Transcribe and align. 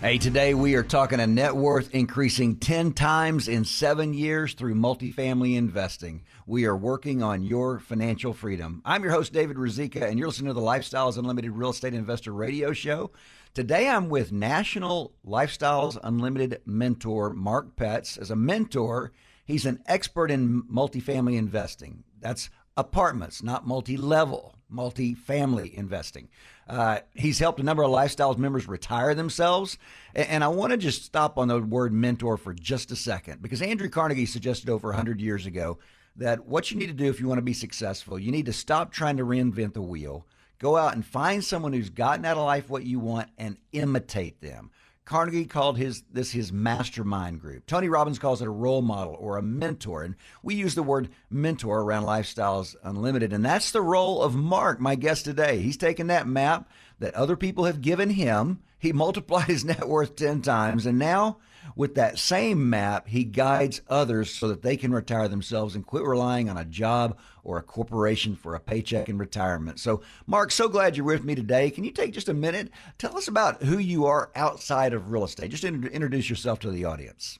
Hey, 0.00 0.16
today 0.16 0.54
we 0.54 0.76
are 0.76 0.84
talking 0.84 1.18
a 1.18 1.26
net 1.26 1.56
worth 1.56 1.92
increasing 1.92 2.54
10 2.54 2.92
times 2.92 3.48
in 3.48 3.64
seven 3.64 4.14
years 4.14 4.54
through 4.54 4.76
multifamily 4.76 5.56
investing. 5.56 6.22
We 6.46 6.66
are 6.66 6.76
working 6.76 7.20
on 7.20 7.42
your 7.42 7.80
financial 7.80 8.32
freedom. 8.32 8.80
I'm 8.84 9.02
your 9.02 9.10
host, 9.10 9.32
David 9.32 9.58
Rizika, 9.58 10.06
and 10.06 10.16
you're 10.16 10.28
listening 10.28 10.50
to 10.50 10.54
the 10.54 10.60
Lifestyles 10.60 11.18
Unlimited 11.18 11.50
Real 11.50 11.70
Estate 11.70 11.94
Investor 11.94 12.32
Radio 12.32 12.72
Show. 12.72 13.10
Today 13.54 13.88
I'm 13.88 14.08
with 14.08 14.30
National 14.30 15.14
Lifestyles 15.26 15.98
Unlimited 16.04 16.60
mentor 16.64 17.34
Mark 17.34 17.74
Petz. 17.74 18.16
As 18.20 18.30
a 18.30 18.36
mentor, 18.36 19.10
he's 19.46 19.66
an 19.66 19.82
expert 19.86 20.30
in 20.30 20.62
multifamily 20.72 21.36
investing. 21.36 22.04
That's 22.20 22.50
apartments, 22.76 23.42
not 23.42 23.66
multi 23.66 23.96
level, 23.96 24.54
multi-family 24.68 25.76
investing. 25.76 26.28
Uh, 26.68 27.00
he's 27.14 27.38
helped 27.38 27.60
a 27.60 27.62
number 27.62 27.82
of 27.82 27.90
lifestyles 27.90 28.36
members 28.36 28.68
retire 28.68 29.14
themselves. 29.14 29.78
And, 30.14 30.28
and 30.28 30.44
I 30.44 30.48
want 30.48 30.72
to 30.72 30.76
just 30.76 31.04
stop 31.04 31.38
on 31.38 31.48
the 31.48 31.60
word 31.60 31.92
mentor 31.92 32.36
for 32.36 32.52
just 32.52 32.92
a 32.92 32.96
second 32.96 33.40
because 33.40 33.62
Andrew 33.62 33.88
Carnegie 33.88 34.26
suggested 34.26 34.68
over 34.68 34.88
100 34.88 35.20
years 35.20 35.46
ago 35.46 35.78
that 36.16 36.46
what 36.46 36.70
you 36.70 36.76
need 36.76 36.88
to 36.88 36.92
do 36.92 37.08
if 37.08 37.20
you 37.20 37.28
want 37.28 37.38
to 37.38 37.42
be 37.42 37.52
successful, 37.52 38.18
you 38.18 38.30
need 38.30 38.46
to 38.46 38.52
stop 38.52 38.92
trying 38.92 39.16
to 39.16 39.24
reinvent 39.24 39.72
the 39.72 39.82
wheel. 39.82 40.26
Go 40.58 40.76
out 40.76 40.94
and 40.94 41.06
find 41.06 41.42
someone 41.42 41.72
who's 41.72 41.90
gotten 41.90 42.24
out 42.24 42.36
of 42.36 42.44
life 42.44 42.68
what 42.68 42.84
you 42.84 42.98
want 42.98 43.30
and 43.38 43.56
imitate 43.72 44.40
them. 44.40 44.70
Carnegie 45.08 45.46
called 45.46 45.78
his 45.78 46.02
this 46.12 46.32
his 46.32 46.52
mastermind 46.52 47.40
group. 47.40 47.64
Tony 47.64 47.88
Robbins 47.88 48.18
calls 48.18 48.42
it 48.42 48.46
a 48.46 48.50
role 48.50 48.82
model 48.82 49.16
or 49.18 49.38
a 49.38 49.42
mentor, 49.42 50.02
and 50.02 50.14
we 50.42 50.54
use 50.54 50.74
the 50.74 50.82
word 50.82 51.08
mentor 51.30 51.80
around 51.80 52.04
Lifestyles 52.04 52.76
Unlimited, 52.82 53.32
and 53.32 53.42
that's 53.42 53.72
the 53.72 53.80
role 53.80 54.20
of 54.20 54.34
Mark, 54.34 54.80
my 54.80 54.96
guest 54.96 55.24
today. 55.24 55.60
He's 55.60 55.78
taken 55.78 56.08
that 56.08 56.28
map 56.28 56.68
that 56.98 57.14
other 57.14 57.36
people 57.36 57.64
have 57.64 57.80
given 57.80 58.10
him, 58.10 58.60
he 58.78 58.92
multiplied 58.92 59.46
his 59.46 59.64
net 59.64 59.88
worth 59.88 60.14
ten 60.14 60.42
times, 60.42 60.84
and 60.84 60.98
now 60.98 61.38
with 61.76 61.94
that 61.94 62.18
same 62.18 62.68
map, 62.70 63.08
he 63.08 63.24
guides 63.24 63.80
others 63.88 64.30
so 64.30 64.48
that 64.48 64.62
they 64.62 64.76
can 64.76 64.92
retire 64.92 65.28
themselves 65.28 65.74
and 65.74 65.86
quit 65.86 66.04
relying 66.04 66.48
on 66.48 66.56
a 66.56 66.64
job 66.64 67.18
or 67.44 67.58
a 67.58 67.62
corporation 67.62 68.36
for 68.36 68.54
a 68.54 68.60
paycheck 68.60 69.08
in 69.08 69.18
retirement. 69.18 69.80
So, 69.80 70.02
Mark, 70.26 70.50
so 70.50 70.68
glad 70.68 70.96
you're 70.96 71.06
with 71.06 71.24
me 71.24 71.34
today. 71.34 71.70
Can 71.70 71.84
you 71.84 71.90
take 71.90 72.12
just 72.12 72.28
a 72.28 72.34
minute? 72.34 72.70
Tell 72.98 73.16
us 73.16 73.28
about 73.28 73.62
who 73.62 73.78
you 73.78 74.06
are 74.06 74.30
outside 74.34 74.92
of 74.92 75.10
real 75.10 75.24
estate. 75.24 75.50
Just 75.50 75.64
introduce 75.64 76.28
yourself 76.28 76.58
to 76.60 76.70
the 76.70 76.84
audience. 76.84 77.38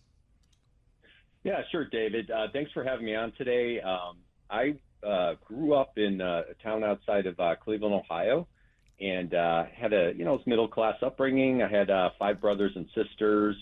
Yeah, 1.45 1.63
sure, 1.71 1.85
David. 1.85 2.31
Uh, 2.31 2.49
thanks 2.53 2.73
for 2.73 2.85
having 2.85 3.07
me 3.07 3.15
on 3.15 3.33
today. 3.33 3.81
Um, 3.81 4.19
I 4.51 4.75
uh, 5.07 5.35
grew 5.45 5.75
up 5.75 5.97
in 5.97 6.21
uh, 6.21 6.43
a 6.51 6.63
town 6.63 6.85
outside 6.85 7.27
of 7.27 7.39
uh, 7.39 7.55
Cleveland, 7.63 7.95
Ohio, 7.95 8.47
and 9.01 9.33
uh, 9.33 9.65
had 9.65 9.93
a 9.93 10.13
you 10.17 10.25
know 10.25 10.41
middle 10.47 10.69
class 10.69 10.97
upbringing. 11.03 11.63
I 11.63 11.69
had 11.69 11.89
five 12.19 12.41
brothers 12.41 12.73
and 12.75 12.87
sisters 12.95 13.57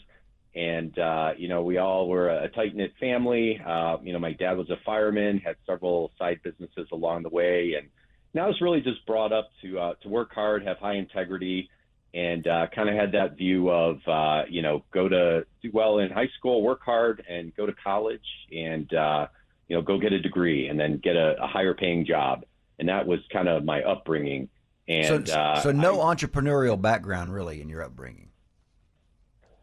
and 0.57 0.99
uh, 0.99 1.33
you 1.37 1.49
know 1.49 1.63
we 1.63 1.77
all 1.77 2.09
were 2.09 2.31
a 2.31 2.49
tight 2.49 2.75
knit 2.75 2.93
family. 2.99 3.61
Uh, 3.65 3.99
you 4.03 4.13
know, 4.13 4.19
my 4.19 4.33
dad 4.33 4.57
was 4.57 4.71
a 4.71 4.77
fireman, 4.85 5.39
had 5.39 5.57
several 5.67 6.11
side 6.19 6.41
businesses 6.43 6.89
along 6.93 7.23
the 7.23 7.29
way, 7.29 7.75
and 7.79 7.89
now 8.33 8.45
I 8.45 8.49
was 8.49 8.61
really 8.61 8.81
just 8.81 9.05
brought 9.07 9.33
up 9.33 9.51
to 9.63 9.79
uh, 9.79 9.95
to 10.03 10.09
work 10.09 10.33
hard, 10.35 10.67
have 10.67 10.79
high 10.79 10.95
integrity, 10.95 11.69
and 12.15 12.47
uh, 12.47 12.69
kind 12.75 12.89
of 12.89 12.95
had 12.95 13.13
that 13.13 13.37
view 13.37 13.69
of 13.69 13.99
uh, 14.09 14.45
you 14.49 14.63
know 14.63 14.83
go 14.93 15.09
to 15.09 15.45
do 15.63 15.71
well 15.75 15.99
in 15.99 16.11
high 16.11 16.31
school, 16.39 16.63
work 16.63 16.81
hard, 16.83 17.23
and 17.29 17.55
go 17.55 17.67
to 17.67 17.75
college, 17.75 18.27
and 18.51 18.93
uh, 18.95 19.27
you 19.69 19.77
know 19.77 19.83
go 19.83 19.99
get 19.99 20.15
a 20.15 20.21
degree, 20.21 20.69
and 20.69 20.81
then 20.81 20.99
get 21.03 21.17
a, 21.17 21.37
a 21.43 21.47
higher 21.47 21.75
paying 21.75 22.07
job, 22.07 22.47
and 22.79 22.89
that 22.89 23.07
was 23.07 23.21
kind 23.31 23.49
of 23.49 23.63
my 23.63 23.83
upbringing. 23.83 24.49
And 24.89 25.29
so, 25.29 25.35
uh, 25.35 25.61
so 25.61 25.73
no 25.73 26.01
I, 26.01 26.15
entrepreneurial 26.15 26.81
background 26.81 27.35
really 27.35 27.61
in 27.61 27.69
your 27.69 27.83
upbringing. 27.83 28.31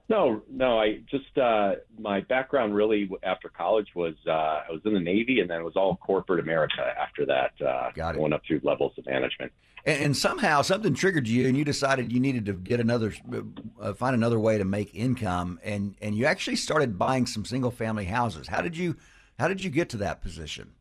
No, 0.09 0.41
no. 0.49 0.79
I 0.79 0.99
just 1.09 1.37
uh, 1.37 1.75
my 1.97 2.21
background 2.21 2.75
really 2.75 3.09
after 3.23 3.49
college 3.49 3.87
was 3.95 4.15
uh, 4.27 4.31
I 4.31 4.65
was 4.69 4.81
in 4.85 4.93
the 4.93 4.99
Navy, 4.99 5.39
and 5.39 5.49
then 5.49 5.61
it 5.61 5.63
was 5.63 5.75
all 5.75 5.95
corporate 5.97 6.39
America 6.39 6.81
after 6.99 7.25
that. 7.25 7.53
Uh, 7.61 7.91
Got 7.93 8.15
it. 8.15 8.17
Going 8.19 8.33
up 8.33 8.41
through 8.45 8.61
levels 8.63 8.93
of 8.97 9.05
management. 9.05 9.51
And, 9.85 10.03
and 10.03 10.17
somehow 10.17 10.61
something 10.61 10.93
triggered 10.93 11.27
you, 11.27 11.47
and 11.47 11.57
you 11.57 11.65
decided 11.65 12.11
you 12.11 12.19
needed 12.19 12.45
to 12.45 12.53
get 12.53 12.79
another, 12.79 13.13
uh, 13.81 13.93
find 13.93 14.15
another 14.15 14.39
way 14.39 14.57
to 14.57 14.65
make 14.65 14.93
income, 14.93 15.59
and 15.63 15.95
and 16.01 16.15
you 16.15 16.25
actually 16.25 16.57
started 16.57 16.97
buying 16.97 17.25
some 17.25 17.45
single 17.45 17.71
family 17.71 18.05
houses. 18.05 18.47
How 18.47 18.61
did 18.61 18.77
you, 18.77 18.97
how 19.39 19.47
did 19.47 19.63
you 19.63 19.69
get 19.69 19.89
to 19.89 19.97
that 19.97 20.21
position? 20.21 20.71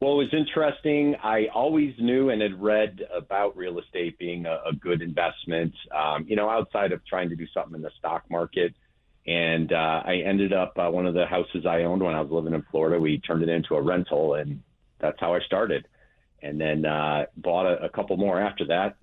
Well, 0.00 0.12
it 0.12 0.30
was 0.30 0.32
interesting. 0.32 1.16
I 1.24 1.48
always 1.52 1.92
knew 1.98 2.30
and 2.30 2.40
had 2.40 2.60
read 2.60 3.00
about 3.12 3.56
real 3.56 3.80
estate 3.80 4.16
being 4.16 4.46
a, 4.46 4.60
a 4.66 4.72
good 4.72 5.02
investment, 5.02 5.74
um, 5.90 6.24
you 6.28 6.36
know, 6.36 6.48
outside 6.48 6.92
of 6.92 7.04
trying 7.04 7.30
to 7.30 7.36
do 7.36 7.46
something 7.52 7.74
in 7.74 7.82
the 7.82 7.90
stock 7.98 8.22
market. 8.30 8.74
And 9.26 9.72
uh, 9.72 10.02
I 10.04 10.22
ended 10.24 10.52
up 10.52 10.74
uh, 10.78 10.88
one 10.88 11.06
of 11.06 11.14
the 11.14 11.26
houses 11.26 11.66
I 11.66 11.82
owned 11.82 12.02
when 12.02 12.14
I 12.14 12.20
was 12.20 12.30
living 12.30 12.54
in 12.54 12.64
Florida. 12.70 13.00
We 13.00 13.18
turned 13.18 13.42
it 13.42 13.48
into 13.48 13.74
a 13.74 13.82
rental, 13.82 14.34
and 14.34 14.62
that's 15.00 15.18
how 15.18 15.34
I 15.34 15.40
started. 15.40 15.88
And 16.42 16.60
then 16.60 16.86
uh, 16.86 17.26
bought 17.36 17.66
a, 17.66 17.86
a 17.86 17.88
couple 17.88 18.16
more 18.16 18.40
after 18.40 18.66
that. 18.66 18.96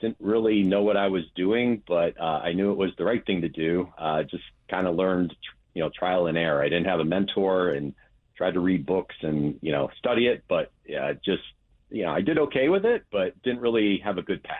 Didn't 0.00 0.16
really 0.18 0.64
know 0.64 0.82
what 0.82 0.96
I 0.96 1.06
was 1.06 1.22
doing, 1.36 1.80
but 1.86 2.20
uh, 2.20 2.40
I 2.42 2.54
knew 2.54 2.72
it 2.72 2.76
was 2.76 2.90
the 2.98 3.04
right 3.04 3.24
thing 3.24 3.42
to 3.42 3.48
do. 3.48 3.88
Uh, 3.96 4.24
just 4.24 4.42
kind 4.68 4.88
of 4.88 4.96
learned, 4.96 5.32
you 5.74 5.82
know, 5.82 5.90
trial 5.96 6.26
and 6.26 6.36
error. 6.36 6.60
I 6.60 6.68
didn't 6.68 6.86
have 6.86 7.00
a 7.00 7.04
mentor 7.04 7.70
and 7.70 7.94
tried 8.40 8.54
to 8.54 8.60
read 8.60 8.86
books 8.86 9.14
and 9.20 9.58
you 9.60 9.70
know 9.70 9.90
study 9.98 10.26
it, 10.26 10.42
but 10.48 10.72
yeah, 10.86 11.12
just 11.22 11.42
you 11.90 12.04
know 12.04 12.10
I 12.10 12.22
did 12.22 12.38
okay 12.38 12.70
with 12.70 12.86
it, 12.86 13.04
but 13.12 13.40
didn't 13.42 13.60
really 13.60 14.00
have 14.02 14.16
a 14.16 14.22
good 14.22 14.42
path. 14.42 14.56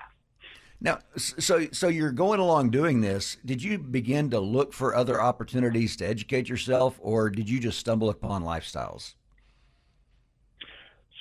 Now, 0.83 0.99
so 1.17 1.67
so 1.73 1.89
you're 1.89 2.13
going 2.13 2.41
along 2.41 2.71
doing 2.71 3.01
this. 3.01 3.39
Did 3.43 3.63
you 3.63 3.79
begin 3.79 4.29
to 4.31 4.39
look 4.39 4.75
for 4.75 4.95
other 4.95 5.19
opportunities 5.19 5.97
to 5.97 6.07
educate 6.07 6.47
yourself, 6.47 6.99
or 7.01 7.31
did 7.31 7.49
you 7.49 7.59
just 7.59 7.79
stumble 7.79 8.11
upon 8.11 8.45
lifestyles? 8.45 9.15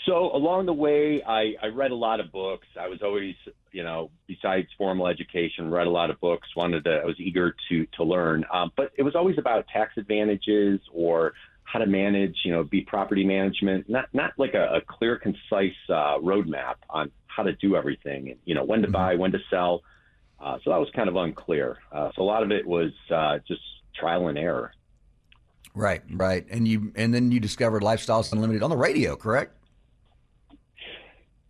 So 0.05 0.35
along 0.35 0.65
the 0.65 0.73
way, 0.73 1.21
I, 1.25 1.53
I 1.61 1.67
read 1.67 1.91
a 1.91 1.95
lot 1.95 2.19
of 2.19 2.31
books. 2.31 2.67
I 2.79 2.87
was 2.87 2.99
always, 3.03 3.35
you 3.71 3.83
know, 3.83 4.09
besides 4.27 4.67
formal 4.77 5.07
education, 5.07 5.69
read 5.69 5.87
a 5.87 5.91
lot 5.91 6.09
of 6.09 6.19
books. 6.19 6.47
Wanted 6.57 6.83
to, 6.85 6.91
I 7.03 7.05
was 7.05 7.19
eager 7.19 7.55
to 7.69 7.85
to 7.97 8.03
learn, 8.03 8.43
um, 8.51 8.71
but 8.75 8.91
it 8.97 9.03
was 9.03 9.15
always 9.15 9.37
about 9.37 9.65
tax 9.67 9.93
advantages 9.95 10.81
or 10.91 11.33
how 11.71 11.77
to 11.77 11.85
manage, 11.85 12.35
you 12.43 12.51
know, 12.51 12.63
be 12.63 12.81
property 12.81 13.23
management, 13.23 13.87
not 13.87 14.05
not 14.11 14.31
like 14.37 14.55
a, 14.55 14.75
a 14.75 14.81
clear, 14.81 15.17
concise 15.17 15.75
uh, 15.89 16.17
roadmap 16.17 16.75
on 16.89 17.11
how 17.27 17.43
to 17.43 17.53
do 17.53 17.75
everything, 17.75 18.29
and 18.29 18.39
you 18.45 18.55
know, 18.55 18.63
when 18.63 18.81
to 18.81 18.87
mm-hmm. 18.87 18.93
buy, 18.93 19.15
when 19.15 19.31
to 19.31 19.39
sell. 19.49 19.83
Uh, 20.39 20.57
so 20.63 20.71
that 20.71 20.79
was 20.79 20.89
kind 20.95 21.09
of 21.09 21.15
unclear. 21.15 21.77
Uh, 21.91 22.09
so 22.15 22.21
a 22.21 22.23
lot 22.23 22.43
of 22.43 22.51
it 22.51 22.65
was 22.65 22.91
uh, 23.13 23.37
just 23.47 23.61
trial 23.93 24.29
and 24.29 24.37
error. 24.37 24.71
Right, 25.75 26.01
right, 26.09 26.45
and 26.49 26.67
you 26.67 26.91
and 26.95 27.13
then 27.13 27.31
you 27.31 27.39
discovered 27.39 27.83
Lifestyles 27.83 28.33
Unlimited 28.33 28.63
on 28.63 28.71
the 28.71 28.77
radio, 28.77 29.15
correct? 29.15 29.55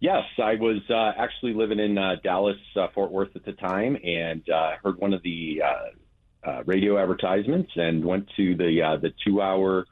Yes, 0.02 0.24
I 0.42 0.56
was 0.56 0.82
uh, 0.90 1.12
actually 1.18 1.54
living 1.54 1.80
in 1.80 1.98
uh, 1.98 2.16
Dallas, 2.24 2.58
uh, 2.76 2.88
Fort 2.94 3.12
Worth 3.12 3.36
at 3.36 3.46
the 3.46 3.54
time, 3.54 3.98
and 4.04 4.48
uh, 4.50 4.72
heard 4.84 4.98
one 4.98 5.14
of 5.14 5.22
the 5.24 5.62
uh, 5.66 6.50
uh, 6.50 6.64
radio 6.66 6.98
advertisements 6.98 7.72
and 7.76 8.04
went 8.04 8.30
to 8.36 8.56
the 8.56 8.82
uh, 8.82 8.98
the 8.98 9.14
two 9.26 9.42
hour 9.42 9.86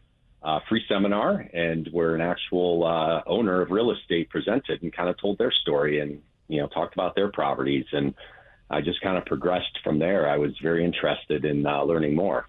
uh, 0.44 0.60
free 0.70 0.84
seminar, 0.88 1.48
and 1.54 1.88
where 1.92 2.16
an 2.16 2.22
actual 2.22 2.86
uh, 2.86 3.22
owner 3.26 3.62
of 3.62 3.72
real 3.72 3.92
estate 3.92 4.30
presented 4.30 4.82
and 4.84 4.94
kind 4.94 5.10
of 5.10 5.20
told 5.20 5.38
their 5.38 5.52
story 5.52 6.00
and 6.00 6.22
you 6.48 6.62
know 6.62 6.68
talked 6.68 6.94
about 6.94 7.16
their 7.16 7.30
properties, 7.30 7.86
and 7.92 8.14
I 8.70 8.82
just 8.82 9.02
kind 9.02 9.18
of 9.18 9.26
progressed 9.26 9.80
from 9.84 10.00
there. 10.00 10.30
I 10.30 10.38
was 10.38 10.52
very 10.62 10.86
interested 10.86 11.46
in 11.46 11.66
uh, 11.66 11.84
learning 11.84 12.16
more. 12.16 12.48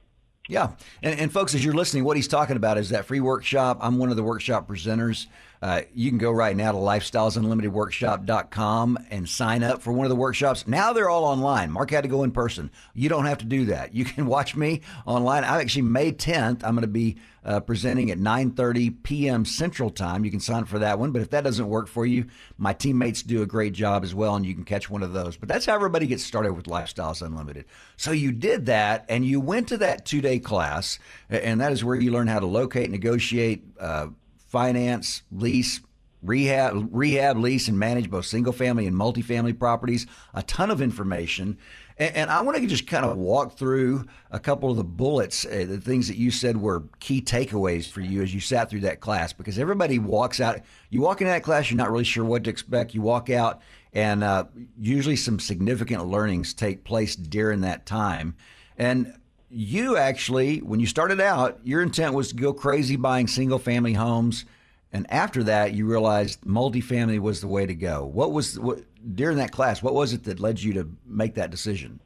Yeah. 0.49 0.71
And, 1.03 1.21
and, 1.21 1.33
folks, 1.33 1.55
as 1.55 1.63
you're 1.63 1.75
listening, 1.75 2.05
what 2.05 2.17
he's 2.17 2.27
talking 2.27 2.57
about 2.57 2.79
is 2.79 2.89
that 2.89 3.05
free 3.05 3.21
workshop. 3.21 3.79
I'm 3.83 3.99
one 3.99 4.09
of 4.09 4.17
the 4.17 4.23
workshop 4.23 4.67
presenters. 4.67 5.27
Uh, 5.61 5.83
you 5.95 6.11
can 6.11 6.19
go 6.19 6.31
right 6.31 6.57
now 6.57 6.73
to 6.73 6.79
lifestylesunlimitedworkshop.com 6.79 8.99
and 9.11 9.29
sign 9.29 9.63
up 9.63 9.83
for 9.83 9.93
one 9.93 10.07
of 10.07 10.11
the 10.11 10.17
workshops. 10.17 10.67
Now 10.67 10.93
they're 10.93 11.11
all 11.11 11.25
online. 11.25 11.71
Mark 11.71 11.91
had 11.91 12.03
to 12.03 12.09
go 12.09 12.23
in 12.23 12.31
person. 12.31 12.71
You 12.95 13.09
don't 13.09 13.25
have 13.27 13.39
to 13.39 13.45
do 13.45 13.67
that. 13.67 13.95
You 13.95 14.05
can 14.05 14.27
watch 14.27 14.57
me 14.57 14.83
online. 15.07 15.45
I'm 15.45 15.61
actually 15.61 15.83
May 15.83 16.13
10th. 16.13 16.65
I'm 16.65 16.75
going 16.75 16.83
to 16.83 16.89
be 16.89 17.17
uh, 17.45 17.61
presenting 17.61 18.11
at 18.11 18.19
9:30 18.19 19.03
p.m. 19.03 19.45
Central 19.45 19.91
Time. 19.91 20.25
You 20.25 20.31
can 20.31 20.41
sign 20.41 20.63
up 20.63 20.69
for 20.69 20.81
that 20.81 20.99
one. 20.99 21.13
But 21.13 21.23
if 21.23 21.31
that 21.31 21.45
doesn't 21.45 21.69
work 21.69 21.89
for 21.89 22.05
you, 22.05 22.27
my 22.59 22.75
teammates 22.75 23.23
do 23.23 23.43
a 23.43 23.47
great 23.47 23.73
job 23.73 24.05
as 24.05 24.15
well, 24.15 24.37
and 24.37 24.45
you 24.45 24.55
can 24.55 24.65
catch 24.65 24.91
one 24.91 25.03
of 25.03 25.15
those. 25.15 25.37
But 25.37 25.49
that's 25.49 25.65
how 25.65 25.75
everybody 25.75 26.07
gets 26.07 26.23
started 26.23 26.53
with 26.53 26.67
Lifestyles 26.67 27.23
Unlimited. 27.23 27.65
So 27.97 28.11
you 28.11 28.33
did 28.33 28.67
that, 28.67 29.07
and 29.09 29.25
you 29.25 29.41
went 29.41 29.69
to 29.69 29.79
that 29.79 30.05
two-day 30.05 30.41
class, 30.41 30.99
and 31.31 31.61
that 31.61 31.73
is 31.73 31.83
where 31.83 31.97
you 31.97 32.11
learn 32.11 32.27
how 32.27 32.41
to 32.41 32.47
locate, 32.47 32.91
negotiate. 32.91 33.65
Uh, 33.81 34.09
finance, 34.49 35.23
lease, 35.31 35.81
rehab, 36.23 36.89
rehab, 36.91 37.37
lease, 37.37 37.69
and 37.69 37.79
manage 37.79 38.11
both 38.11 38.27
single 38.27 38.53
family 38.53 38.87
and 38.87 38.97
multifamily 38.97 39.57
properties. 39.57 40.07
A 40.35 40.43
ton 40.43 40.71
of 40.71 40.83
information. 40.83 41.57
And, 41.97 42.17
and 42.17 42.31
I 42.31 42.43
want 42.43 42.57
to 42.57 42.67
just 42.67 42.87
kind 42.87 43.05
of 43.05 43.17
walk 43.17 43.57
through 43.57 44.05
a 44.33 44.41
couple 44.41 44.71
of 44.71 44.77
the 44.77 44.85
bullets, 44.85 45.45
uh, 45.45 45.65
the 45.69 45.81
things 45.81 46.09
that 46.09 46.17
you 46.17 46.31
said 46.31 46.57
were 46.57 46.85
key 46.99 47.23
takeaways 47.23 47.89
for 47.89 48.01
you 48.01 48.23
as 48.23 48.35
you 48.35 48.41
sat 48.41 48.69
through 48.69 48.81
that 48.81 49.01
class, 49.01 49.33
because 49.33 49.59
everybody 49.59 49.99
walks 49.99 50.41
out. 50.41 50.61
You 50.91 51.03
walk 51.03 51.21
into 51.21 51.33
that 51.33 51.45
class, 51.45 51.71
you're 51.71 51.79
not 51.79 51.91
really 51.91 52.05
sure 52.05 52.25
what 52.25 52.45
to 52.45 52.51
expect. 52.51 52.95
You 52.95 53.03
walk 53.03 53.31
out, 53.31 53.61
and 53.93 54.25
uh, 54.25 54.45
usually 54.79 55.17
some 55.17 55.39
significant 55.39 56.07
learnings 56.07 56.53
take 56.53 56.85
place 56.85 57.15
during 57.15 57.61
that 57.61 57.87
time. 57.87 58.35
And 58.77 59.15
you 59.51 59.97
actually, 59.97 60.59
when 60.59 60.81
you 60.81 60.87
started 60.87 61.21
out, 61.21 61.59
your 61.65 61.83
intent 61.83 62.15
was 62.15 62.29
to 62.29 62.35
go 62.35 62.53
crazy 62.53 62.97
buying 62.97 63.27
single 63.27 63.59
family 63.59 63.95
homes. 63.95 64.45
And 64.93 65.11
after 65.11 65.43
that, 65.45 65.75
you 65.75 65.87
realized 65.87 66.43
multifamily 66.43 67.19
was 67.19 67.41
the 67.41 67.49
way 67.49 67.67
to 67.67 67.75
go. 67.75 68.05
What 68.07 68.33
was 68.33 68.59
what, 68.59 68.81
during 69.15 69.39
that 69.39 69.53
class? 69.53 69.83
What 69.83 69.95
was 69.95 70.13
it 70.13 70.25
that 70.25 70.41
led 70.41 70.61
you 70.61 70.75
to 70.75 70.91
make 71.07 71.35
that 71.35 71.51
decision? 71.51 72.01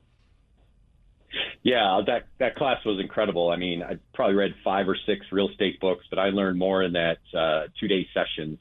Yeah, 1.63 2.01
that 2.07 2.27
that 2.39 2.57
class 2.57 2.85
was 2.85 2.99
incredible. 2.99 3.51
I 3.51 3.57
mean, 3.57 3.85
I 3.85 3.99
probably 4.15 4.35
read 4.35 4.55
five 4.65 4.89
or 4.89 4.97
six 5.07 5.27
real 5.31 5.49
estate 5.49 5.79
books, 5.79 6.05
but 6.11 6.19
I 6.19 6.31
learned 6.31 6.59
more 6.59 6.83
in 6.83 6.93
that 6.95 7.19
uh, 7.33 7.69
two 7.79 7.87
day 7.87 8.09
session 8.13 8.59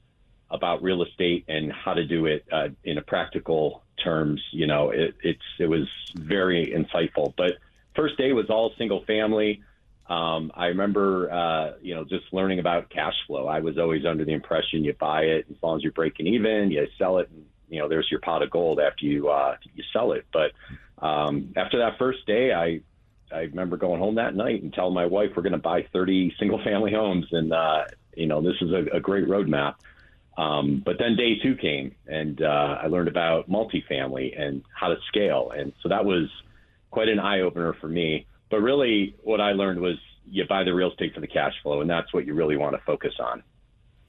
about 0.51 0.83
real 0.83 1.01
estate 1.01 1.45
and 1.47 1.71
how 1.71 1.93
to 1.93 2.05
do 2.05 2.27
it 2.27 2.45
uh, 2.51 2.67
in 2.83 2.99
a 2.99 3.01
practical 3.01 3.83
terms. 4.03 4.41
You 4.51 4.67
know, 4.67 4.91
it, 4.91 5.15
it's 5.23 5.41
it 5.57 5.65
was 5.65 5.87
very 6.13 6.67
insightful. 6.67 7.33
But 7.35 7.57
first 7.95 8.17
day 8.17 8.33
was 8.33 8.49
all 8.49 8.73
single 8.77 9.03
family. 9.05 9.61
Um, 10.07 10.51
I 10.55 10.67
remember, 10.67 11.31
uh, 11.31 11.73
you 11.81 11.95
know, 11.95 12.03
just 12.03 12.25
learning 12.33 12.59
about 12.59 12.89
cash 12.89 13.13
flow. 13.27 13.47
I 13.47 13.59
was 13.59 13.77
always 13.77 14.05
under 14.05 14.25
the 14.25 14.33
impression 14.33 14.83
you 14.83 14.93
buy 14.93 15.21
it 15.21 15.45
as 15.49 15.55
long 15.63 15.77
as 15.77 15.83
you're 15.83 15.93
breaking 15.93 16.27
even, 16.27 16.71
you 16.71 16.85
sell 16.97 17.19
it, 17.19 17.29
and 17.29 17.45
you 17.69 17.79
know, 17.79 17.87
there's 17.87 18.07
your 18.11 18.19
pot 18.19 18.43
of 18.43 18.49
gold 18.49 18.79
after 18.79 19.05
you 19.05 19.29
uh, 19.29 19.55
you 19.73 19.83
sell 19.93 20.11
it. 20.11 20.25
But 20.33 20.51
um, 21.01 21.53
after 21.55 21.79
that 21.79 21.97
first 21.97 22.25
day, 22.25 22.51
I 22.51 22.81
I 23.33 23.41
remember 23.41 23.77
going 23.77 23.99
home 23.99 24.15
that 24.15 24.35
night 24.35 24.61
and 24.61 24.73
telling 24.73 24.93
my 24.93 25.05
wife 25.05 25.31
we're 25.35 25.43
going 25.43 25.53
to 25.53 25.59
buy 25.59 25.87
30 25.93 26.35
single 26.39 26.61
family 26.63 26.91
homes, 26.91 27.27
and 27.31 27.53
uh, 27.53 27.85
you 28.15 28.27
know, 28.27 28.41
this 28.41 28.55
is 28.61 28.71
a, 28.71 28.97
a 28.97 28.99
great 28.99 29.27
roadmap. 29.27 29.75
Um, 30.37 30.81
but 30.83 30.97
then 30.97 31.15
day 31.15 31.39
two 31.41 31.55
came, 31.55 31.95
and 32.07 32.41
uh, 32.41 32.79
I 32.81 32.87
learned 32.87 33.07
about 33.07 33.49
multifamily 33.49 34.39
and 34.39 34.63
how 34.73 34.89
to 34.89 34.97
scale, 35.07 35.51
and 35.55 35.71
so 35.81 35.89
that 35.89 36.03
was 36.03 36.29
quite 36.91 37.09
an 37.09 37.19
eye 37.19 37.41
opener 37.41 37.73
for 37.81 37.87
me. 37.87 38.27
But 38.49 38.61
really, 38.61 39.15
what 39.23 39.41
I 39.41 39.53
learned 39.53 39.79
was 39.79 39.95
you 40.29 40.45
buy 40.47 40.63
the 40.63 40.73
real 40.73 40.91
estate 40.91 41.13
for 41.13 41.21
the 41.21 41.27
cash 41.27 41.53
flow, 41.63 41.81
and 41.81 41.89
that's 41.89 42.13
what 42.13 42.25
you 42.25 42.33
really 42.33 42.57
want 42.57 42.75
to 42.75 42.81
focus 42.85 43.13
on. 43.19 43.43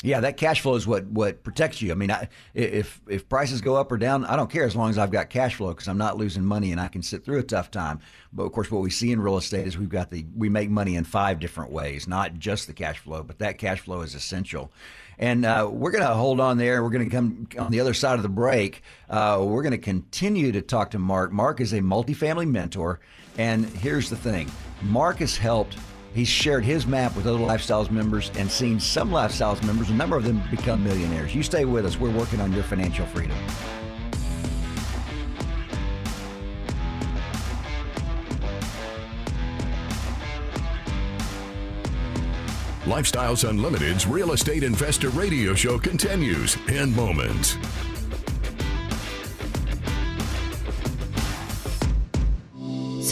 Yeah, 0.03 0.19
that 0.21 0.37
cash 0.37 0.61
flow 0.61 0.75
is 0.75 0.87
what 0.87 1.07
what 1.07 1.45
protects 1.45 1.81
you. 1.81 1.93
I 1.93 1.95
mean, 1.95 2.11
I, 2.11 2.29
if 2.55 3.01
if 3.09 3.29
prices 3.29 3.61
go 3.61 3.77
up 3.77 3.93
or 3.93 3.97
down, 3.97 4.25
I 4.25 4.35
don't 4.35 4.51
care 4.51 4.65
as 4.65 4.75
long 4.75 4.91
as 4.91 4.99
I've 4.99 5.13
got 5.13 5.31
cash 5.31 5.55
flow 5.55 5.69
because 5.69 5.87
I'm 5.87 5.99
not 5.99 6.17
losing 6.17 6.45
money 6.45 6.73
and 6.73 6.81
I 6.81 6.89
can 6.89 7.03
sit 7.03 7.25
through 7.25 7.39
a 7.39 7.45
tough 7.45 7.71
time. 7.71 8.01
But 8.33 8.43
of 8.43 8.53
course, 8.53 8.71
what 8.71 8.83
we 8.83 8.91
see 8.91 9.13
in 9.13 9.21
real 9.21 9.37
estate 9.37 9.67
is 9.67 9.79
we've 9.79 9.89
got 9.89 10.11
the 10.11 10.27
we 10.37 10.49
make 10.49 10.71
money 10.71 10.97
in 10.97 11.05
five 11.05 11.39
different 11.39 11.71
ways, 11.71 12.09
not 12.09 12.35
just 12.35 12.67
the 12.67 12.73
cash 12.73 12.99
flow, 12.99 13.23
but 13.23 13.39
that 13.39 13.59
cash 13.59 13.81
flow 13.81 14.01
is 14.01 14.17
essential. 14.17 14.73
And 15.19 15.45
uh, 15.45 15.69
we're 15.71 15.93
going 15.93 16.03
to 16.03 16.15
hold 16.15 16.41
on 16.41 16.59
there. 16.59 16.83
We're 16.83 16.91
going 16.91 17.09
to 17.09 17.11
come 17.11 17.47
on 17.57 17.71
the 17.71 17.79
other 17.79 17.95
side 17.95 18.17
of 18.17 18.25
the 18.25 18.29
break. 18.29 18.83
Uh, 19.09 19.39
we're 19.43 19.63
going 19.63 19.71
to 19.71 19.79
continue 19.79 20.51
to 20.51 20.63
talk 20.63 20.91
to 20.93 20.99
Mark. 20.99 21.31
Mark 21.31 21.61
is 21.61 21.73
a 21.73 21.81
multifamily 21.81 22.49
mentor, 22.51 22.99
and 23.39 23.67
here's 23.67 24.11
the 24.11 24.17
thing: 24.17 24.51
Mark 24.83 25.19
has 25.19 25.37
helped 25.37 25.77
He's 26.15 26.29
shared 26.29 26.65
his 26.65 26.87
map 26.87 27.17
with 27.17 27.27
other 27.27 27.39
Lifestyles 27.39 27.91
members 27.91 28.31
and 28.37 28.51
seen 28.51 28.79
some 28.79 29.11
Lifestyles 29.11 29.63
members, 29.65 29.89
a 29.89 29.95
number 29.95 30.17
of 30.17 30.25
them 30.25 30.43
become 30.51 30.85
millionaires. 30.85 31.35
You 31.35 31.43
stay 31.43 31.65
with 31.65 31.87
us. 31.87 31.99
We're 31.99 32.11
working 32.11 32.41
on 32.41 32.53
your 32.53 32.63
financial 32.63 33.07
freedom. 33.07 33.37
Lifestyles 42.85 43.49
Unlimited's 43.49 44.07
Real 44.07 44.33
Estate 44.33 44.65
Investor 44.65 45.09
Radio 45.11 45.55
Show 45.55 45.79
continues 45.79 46.59
in 46.69 46.95
moments. 46.95 47.57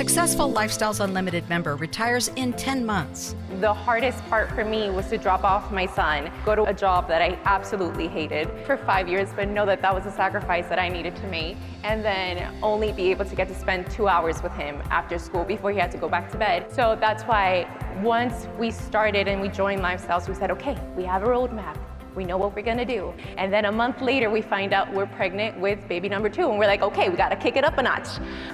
Successful 0.00 0.50
Lifestyles 0.50 1.04
Unlimited 1.04 1.46
member 1.50 1.76
retires 1.76 2.28
in 2.36 2.54
10 2.54 2.86
months. 2.86 3.34
The 3.60 3.74
hardest 3.74 4.24
part 4.30 4.50
for 4.52 4.64
me 4.64 4.88
was 4.88 5.06
to 5.08 5.18
drop 5.18 5.44
off 5.44 5.70
my 5.70 5.84
son, 5.84 6.32
go 6.42 6.54
to 6.54 6.64
a 6.64 6.72
job 6.72 7.06
that 7.08 7.20
I 7.20 7.38
absolutely 7.44 8.08
hated 8.08 8.48
for 8.64 8.78
five 8.78 9.10
years, 9.10 9.28
but 9.36 9.48
know 9.48 9.66
that 9.66 9.82
that 9.82 9.94
was 9.94 10.06
a 10.06 10.10
sacrifice 10.10 10.66
that 10.68 10.78
I 10.78 10.88
needed 10.88 11.16
to 11.16 11.26
make, 11.26 11.58
and 11.84 12.02
then 12.02 12.50
only 12.62 12.92
be 12.92 13.10
able 13.10 13.26
to 13.26 13.34
get 13.34 13.46
to 13.48 13.54
spend 13.54 13.90
two 13.90 14.08
hours 14.08 14.42
with 14.42 14.52
him 14.52 14.82
after 14.88 15.18
school 15.18 15.44
before 15.44 15.70
he 15.70 15.78
had 15.78 15.90
to 15.90 15.98
go 15.98 16.08
back 16.08 16.32
to 16.32 16.38
bed. 16.38 16.72
So 16.72 16.96
that's 16.98 17.24
why 17.24 17.68
once 18.02 18.48
we 18.58 18.70
started 18.70 19.28
and 19.28 19.38
we 19.38 19.48
joined 19.48 19.82
Lifestyles, 19.82 20.30
we 20.30 20.34
said, 20.34 20.50
okay, 20.50 20.78
we 20.96 21.04
have 21.04 21.24
a 21.24 21.26
roadmap. 21.26 21.76
We 22.14 22.24
know 22.24 22.36
what 22.36 22.54
we're 22.54 22.62
gonna 22.62 22.84
do. 22.84 23.14
And 23.36 23.52
then 23.52 23.64
a 23.66 23.72
month 23.72 24.00
later, 24.00 24.30
we 24.30 24.42
find 24.42 24.72
out 24.72 24.92
we're 24.92 25.06
pregnant 25.06 25.58
with 25.60 25.86
baby 25.88 26.08
number 26.08 26.28
two. 26.28 26.48
And 26.50 26.58
we're 26.58 26.66
like, 26.66 26.82
okay, 26.82 27.08
we 27.08 27.16
gotta 27.16 27.36
kick 27.36 27.56
it 27.56 27.64
up 27.64 27.78
a 27.78 27.82
notch. 27.82 28.08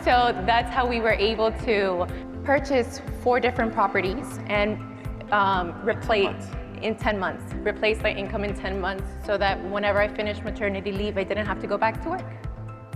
So 0.05 0.33
that's 0.47 0.73
how 0.73 0.87
we 0.87 1.01
were 1.01 1.13
able 1.13 1.53
to 1.53 2.07
purchase 2.45 3.01
four 3.23 3.41
different 3.41 3.73
properties 3.73 4.39
and 4.47 4.79
um, 5.33 5.75
replace 5.87 6.47
in 6.83 6.95
10 6.95 7.19
months, 7.19 7.55
replace 7.55 8.01
my 8.03 8.13
income 8.13 8.45
in 8.45 8.55
10 8.55 8.81
months 8.81 9.05
so 9.25 9.37
that 9.39 9.63
whenever 9.71 10.01
I 10.01 10.09
finished 10.09 10.45
maternity 10.45 10.93
leave, 10.93 11.17
I 11.19 11.25
didn't 11.25 11.47
have 11.47 11.61
to 11.61 11.67
go 11.67 11.79
back 11.79 12.03
to 12.03 12.11
work. 12.11 12.25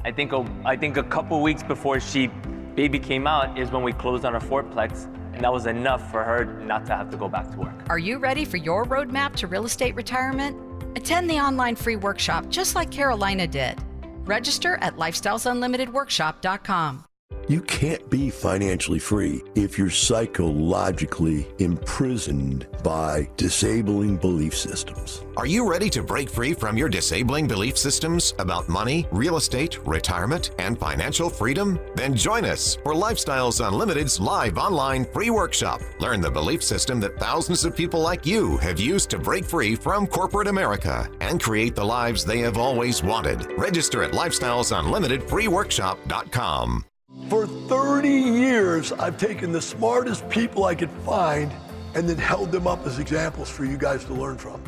I 0.04 0.12
think 0.12 0.32
a, 0.32 0.46
I 0.64 0.76
think 0.76 0.96
a 0.96 1.02
couple 1.02 1.42
weeks 1.42 1.62
before 1.62 2.00
she 2.00 2.28
baby 2.74 2.98
came 2.98 3.26
out 3.26 3.58
is 3.58 3.70
when 3.70 3.82
we 3.82 3.92
closed 3.92 4.24
on 4.24 4.34
our 4.34 4.40
fourplex 4.40 5.08
and 5.40 5.46
that 5.46 5.52
was 5.54 5.64
enough 5.64 6.10
for 6.10 6.22
her 6.22 6.44
not 6.44 6.84
to 6.84 6.94
have 6.94 7.10
to 7.10 7.16
go 7.16 7.26
back 7.26 7.50
to 7.50 7.56
work. 7.56 7.72
Are 7.88 7.98
you 7.98 8.18
ready 8.18 8.44
for 8.44 8.58
your 8.58 8.84
roadmap 8.84 9.34
to 9.36 9.46
real 9.46 9.64
estate 9.64 9.94
retirement? 9.94 10.54
Attend 10.98 11.30
the 11.30 11.40
online 11.40 11.76
free 11.76 11.96
workshop 11.96 12.50
just 12.50 12.74
like 12.74 12.90
Carolina 12.90 13.46
did. 13.46 13.78
Register 14.26 14.76
at 14.82 14.96
lifestylesunlimitedworkshop.com. 14.96 17.06
You 17.50 17.60
can't 17.62 18.08
be 18.08 18.30
financially 18.30 19.00
free 19.00 19.42
if 19.56 19.76
you're 19.76 19.90
psychologically 19.90 21.48
imprisoned 21.58 22.68
by 22.84 23.28
disabling 23.36 24.18
belief 24.18 24.56
systems. 24.56 25.24
Are 25.36 25.46
you 25.46 25.68
ready 25.68 25.90
to 25.90 26.04
break 26.04 26.30
free 26.30 26.54
from 26.54 26.76
your 26.76 26.88
disabling 26.88 27.48
belief 27.48 27.76
systems 27.76 28.34
about 28.38 28.68
money, 28.68 29.08
real 29.10 29.36
estate, 29.36 29.84
retirement, 29.84 30.52
and 30.60 30.78
financial 30.78 31.28
freedom? 31.28 31.80
Then 31.96 32.14
join 32.14 32.44
us 32.44 32.76
for 32.84 32.94
Lifestyles 32.94 33.66
Unlimited's 33.66 34.20
live 34.20 34.56
online 34.56 35.04
free 35.04 35.30
workshop. 35.30 35.80
Learn 35.98 36.20
the 36.20 36.30
belief 36.30 36.62
system 36.62 37.00
that 37.00 37.18
thousands 37.18 37.64
of 37.64 37.74
people 37.74 37.98
like 37.98 38.24
you 38.24 38.58
have 38.58 38.78
used 38.78 39.10
to 39.10 39.18
break 39.18 39.44
free 39.44 39.74
from 39.74 40.06
corporate 40.06 40.46
America 40.46 41.10
and 41.20 41.42
create 41.42 41.74
the 41.74 41.84
lives 41.84 42.24
they 42.24 42.38
have 42.38 42.58
always 42.58 43.02
wanted. 43.02 43.44
Register 43.58 44.04
at 44.04 44.12
lifestylesunlimitedfreeworkshop.com. 44.12 46.84
For 47.30 47.46
30 47.46 48.08
years, 48.08 48.92
I've 48.92 49.16
taken 49.16 49.52
the 49.52 49.62
smartest 49.62 50.28
people 50.28 50.64
I 50.64 50.74
could 50.74 50.90
find 51.06 51.52
and 51.94 52.08
then 52.08 52.18
held 52.18 52.50
them 52.50 52.66
up 52.66 52.84
as 52.86 52.98
examples 52.98 53.48
for 53.48 53.64
you 53.64 53.78
guys 53.78 54.04
to 54.06 54.14
learn 54.14 54.36
from. 54.36 54.60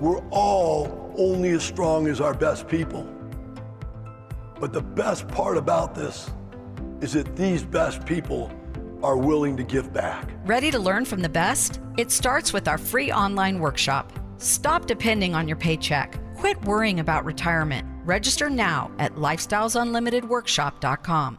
We're 0.00 0.20
all 0.30 1.14
only 1.16 1.50
as 1.50 1.62
strong 1.62 2.08
as 2.08 2.20
our 2.20 2.34
best 2.34 2.66
people. 2.66 3.08
But 4.58 4.72
the 4.72 4.82
best 4.82 5.28
part 5.28 5.56
about 5.56 5.94
this 5.94 6.28
is 7.00 7.12
that 7.12 7.36
these 7.36 7.62
best 7.62 8.04
people 8.04 8.50
are 9.02 9.16
willing 9.16 9.56
to 9.56 9.62
give 9.62 9.92
back. 9.92 10.28
Ready 10.44 10.72
to 10.72 10.78
learn 10.78 11.04
from 11.04 11.20
the 11.20 11.28
best? 11.28 11.80
It 11.96 12.10
starts 12.10 12.52
with 12.52 12.66
our 12.68 12.78
free 12.78 13.12
online 13.12 13.60
workshop. 13.60 14.12
Stop 14.38 14.86
depending 14.86 15.34
on 15.34 15.48
your 15.48 15.56
paycheck. 15.56 16.18
Quit 16.36 16.62
worrying 16.64 17.00
about 17.00 17.24
retirement. 17.24 17.88
Register 18.04 18.50
now 18.50 18.90
at 18.98 19.14
lifestylesunlimitedworkshop.com. 19.14 21.38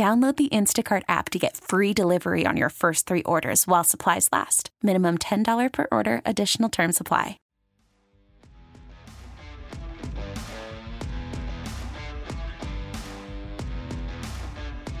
Download 0.00 0.34
the 0.34 0.48
Instacart 0.48 1.02
app 1.10 1.28
to 1.28 1.38
get 1.38 1.58
free 1.58 1.92
delivery 1.92 2.46
on 2.46 2.56
your 2.56 2.70
first 2.70 3.06
three 3.06 3.22
orders 3.24 3.66
while 3.66 3.84
supplies 3.84 4.30
last. 4.32 4.70
Minimum 4.82 5.18
$10 5.18 5.70
per 5.70 5.88
order, 5.92 6.22
additional 6.24 6.70
term 6.70 6.92
supply. 6.92 7.36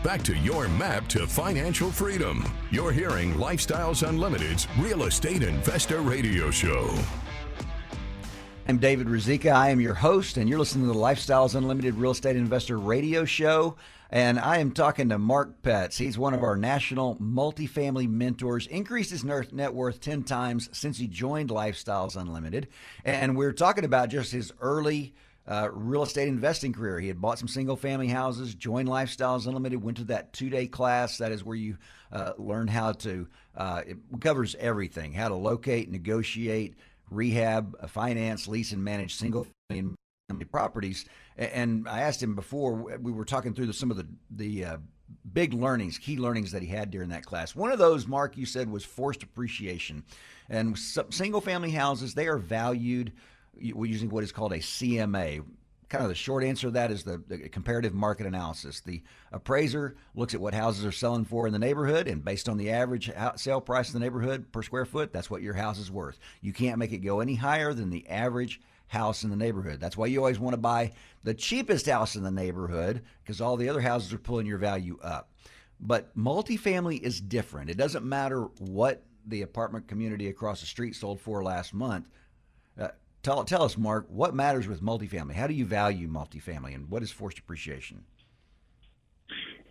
Back 0.04 0.22
to 0.24 0.36
your 0.36 0.68
map 0.68 1.08
to 1.08 1.26
financial 1.26 1.90
freedom. 1.90 2.44
You're 2.70 2.92
hearing 2.92 3.32
Lifestyles 3.36 4.06
Unlimited's 4.06 4.68
Real 4.78 5.04
Estate 5.04 5.42
Investor 5.42 6.02
Radio 6.02 6.50
Show. 6.50 6.94
I'm 8.68 8.76
David 8.76 9.08
Rizika. 9.08 9.48
I 9.48 9.70
am 9.70 9.80
your 9.80 9.94
host, 9.94 10.36
and 10.36 10.46
you're 10.46 10.58
listening 10.58 10.86
to 10.88 10.92
the 10.92 10.98
Lifestyles 10.98 11.54
Unlimited 11.54 11.94
Real 11.94 12.10
Estate 12.10 12.36
Investor 12.36 12.78
Radio 12.78 13.24
Show. 13.24 13.76
And 14.12 14.40
I 14.40 14.58
am 14.58 14.72
talking 14.72 15.08
to 15.10 15.18
Mark 15.18 15.62
Petz. 15.62 15.96
He's 15.96 16.18
one 16.18 16.34
of 16.34 16.42
our 16.42 16.56
national 16.56 17.14
multifamily 17.16 18.08
mentors, 18.08 18.66
increased 18.66 19.12
his 19.12 19.24
net 19.24 19.72
worth 19.72 20.00
10 20.00 20.24
times 20.24 20.68
since 20.72 20.98
he 20.98 21.06
joined 21.06 21.50
Lifestyles 21.50 22.16
Unlimited. 22.16 22.68
And 23.04 23.36
we're 23.36 23.52
talking 23.52 23.84
about 23.84 24.08
just 24.08 24.32
his 24.32 24.52
early 24.60 25.14
uh, 25.46 25.68
real 25.72 26.02
estate 26.02 26.26
investing 26.26 26.72
career. 26.72 26.98
He 26.98 27.06
had 27.06 27.20
bought 27.20 27.38
some 27.38 27.46
single 27.46 27.76
family 27.76 28.08
houses, 28.08 28.54
joined 28.54 28.88
Lifestyles 28.88 29.46
Unlimited, 29.46 29.80
went 29.82 29.98
to 29.98 30.04
that 30.04 30.32
two 30.32 30.50
day 30.50 30.66
class. 30.66 31.18
That 31.18 31.30
is 31.30 31.44
where 31.44 31.56
you 31.56 31.78
uh, 32.10 32.32
learn 32.36 32.66
how 32.66 32.92
to, 32.92 33.28
uh, 33.56 33.82
it 33.86 33.96
covers 34.20 34.56
everything 34.58 35.12
how 35.12 35.28
to 35.28 35.36
locate, 35.36 35.88
negotiate, 35.88 36.74
rehab, 37.10 37.76
uh, 37.80 37.86
finance, 37.86 38.48
lease, 38.48 38.72
and 38.72 38.82
manage 38.82 39.14
single 39.14 39.46
family 39.68 39.94
properties. 40.38 41.04
And 41.36 41.88
I 41.88 42.00
asked 42.00 42.22
him 42.22 42.34
before 42.34 42.74
we 43.00 43.12
were 43.12 43.24
talking 43.24 43.54
through 43.54 43.72
some 43.72 43.90
of 43.90 43.96
the 43.96 44.06
the 44.30 44.64
uh, 44.64 44.76
big 45.32 45.54
learnings, 45.54 45.98
key 45.98 46.16
learnings 46.16 46.52
that 46.52 46.62
he 46.62 46.68
had 46.68 46.90
during 46.90 47.08
that 47.10 47.24
class. 47.24 47.54
One 47.54 47.72
of 47.72 47.78
those, 47.78 48.06
Mark, 48.06 48.36
you 48.36 48.46
said 48.46 48.70
was 48.70 48.84
forced 48.84 49.22
appreciation. 49.22 50.04
And 50.48 50.78
single 50.78 51.40
family 51.40 51.70
houses, 51.70 52.14
they 52.14 52.26
are 52.26 52.38
valued 52.38 53.12
using 53.58 54.10
what 54.10 54.24
is 54.24 54.32
called 54.32 54.52
a 54.52 54.58
CMA. 54.58 55.44
Kind 55.88 56.04
of 56.04 56.08
the 56.08 56.14
short 56.14 56.44
answer 56.44 56.68
to 56.68 56.70
that 56.72 56.92
is 56.92 57.02
the, 57.02 57.20
the, 57.26 57.48
comparative 57.48 57.94
market 57.94 58.26
analysis. 58.26 58.80
The 58.80 59.02
appraiser 59.32 59.96
looks 60.14 60.34
at 60.34 60.40
what 60.40 60.54
houses 60.54 60.84
are 60.84 60.92
selling 60.92 61.24
for 61.24 61.48
in 61.48 61.52
the 61.52 61.58
neighborhood, 61.58 62.06
and 62.06 62.24
based 62.24 62.48
on 62.48 62.58
the 62.58 62.70
average 62.70 63.10
sale 63.34 63.60
price 63.60 63.88
in 63.88 63.94
the 63.94 64.04
neighborhood 64.04 64.52
per 64.52 64.62
square 64.62 64.84
foot, 64.84 65.12
that's 65.12 65.30
what 65.30 65.42
your 65.42 65.54
house 65.54 65.80
is 65.80 65.90
worth. 65.90 66.20
You 66.42 66.52
can't 66.52 66.78
make 66.78 66.92
it 66.92 66.98
go 66.98 67.18
any 67.18 67.34
higher 67.34 67.74
than 67.74 67.90
the 67.90 68.08
average 68.08 68.60
house 68.90 69.22
in 69.22 69.30
the 69.30 69.36
neighborhood. 69.36 69.78
That's 69.78 69.96
why 69.96 70.06
you 70.06 70.18
always 70.18 70.40
want 70.40 70.54
to 70.54 70.60
buy 70.60 70.90
the 71.22 71.32
cheapest 71.32 71.86
house 71.86 72.16
in 72.16 72.24
the 72.24 72.30
neighborhood 72.30 73.02
because 73.22 73.40
all 73.40 73.56
the 73.56 73.68
other 73.68 73.80
houses 73.80 74.12
are 74.12 74.18
pulling 74.18 74.46
your 74.46 74.58
value 74.58 74.98
up. 75.00 75.30
But 75.78 76.14
multifamily 76.18 77.00
is 77.00 77.20
different. 77.20 77.70
It 77.70 77.76
doesn't 77.76 78.04
matter 78.04 78.42
what 78.58 79.04
the 79.24 79.42
apartment 79.42 79.86
community 79.86 80.28
across 80.28 80.58
the 80.58 80.66
street 80.66 80.96
sold 80.96 81.20
for 81.20 81.44
last 81.44 81.72
month. 81.72 82.08
Uh, 82.78 82.88
tell, 83.22 83.44
tell 83.44 83.62
us, 83.62 83.78
Mark, 83.78 84.06
what 84.08 84.34
matters 84.34 84.66
with 84.66 84.82
multifamily? 84.82 85.34
How 85.34 85.46
do 85.46 85.54
you 85.54 85.64
value 85.64 86.08
multifamily 86.08 86.74
and 86.74 86.90
what 86.90 87.04
is 87.04 87.12
forced 87.12 87.38
appreciation? 87.38 88.02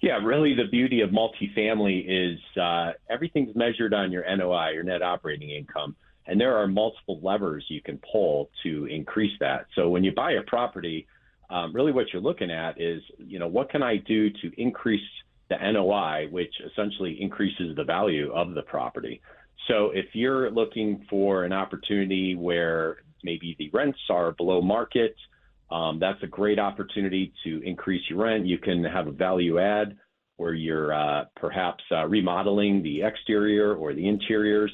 Yeah, 0.01 0.19
really, 0.23 0.53
the 0.55 0.69
beauty 0.71 1.01
of 1.01 1.09
multifamily 1.09 2.05
is 2.07 2.39
uh, 2.57 2.93
everything's 3.09 3.53
measured 3.53 3.93
on 3.93 4.13
your 4.13 4.23
NOI, 4.33 4.69
your 4.69 4.83
net 4.83 5.01
operating 5.01 5.49
income. 5.49 5.97
And 6.29 6.39
there 6.39 6.55
are 6.55 6.67
multiple 6.67 7.19
levers 7.23 7.65
you 7.69 7.81
can 7.81 7.99
pull 8.11 8.51
to 8.61 8.85
increase 8.85 9.33
that. 9.39 9.65
So 9.75 9.89
when 9.89 10.03
you 10.03 10.11
buy 10.11 10.33
a 10.33 10.43
property, 10.43 11.07
um, 11.49 11.73
really 11.73 11.91
what 11.91 12.05
you're 12.13 12.21
looking 12.21 12.51
at 12.51 12.79
is, 12.79 13.01
you 13.17 13.39
know, 13.39 13.47
what 13.47 13.71
can 13.71 13.81
I 13.81 13.97
do 13.97 14.29
to 14.29 14.51
increase 14.61 15.01
the 15.49 15.57
NOI, 15.57 16.27
which 16.29 16.53
essentially 16.71 17.17
increases 17.19 17.75
the 17.75 17.83
value 17.83 18.31
of 18.31 18.53
the 18.53 18.61
property. 18.61 19.21
So 19.67 19.89
if 19.89 20.05
you're 20.13 20.51
looking 20.51 21.03
for 21.09 21.45
an 21.45 21.51
opportunity 21.51 22.35
where 22.35 22.97
maybe 23.23 23.55
the 23.57 23.71
rents 23.73 23.99
are 24.11 24.31
below 24.33 24.61
market, 24.61 25.15
um, 25.71 25.97
that's 25.99 26.21
a 26.21 26.27
great 26.27 26.59
opportunity 26.59 27.33
to 27.43 27.61
increase 27.63 28.03
your 28.07 28.19
rent. 28.19 28.45
You 28.45 28.59
can 28.59 28.83
have 28.83 29.07
a 29.07 29.11
value 29.11 29.59
add 29.59 29.97
where 30.37 30.53
you're 30.53 30.93
uh, 30.93 31.25
perhaps 31.35 31.83
uh, 31.91 32.05
remodeling 32.05 32.83
the 32.83 33.01
exterior 33.01 33.73
or 33.73 33.95
the 33.95 34.07
interiors 34.07 34.71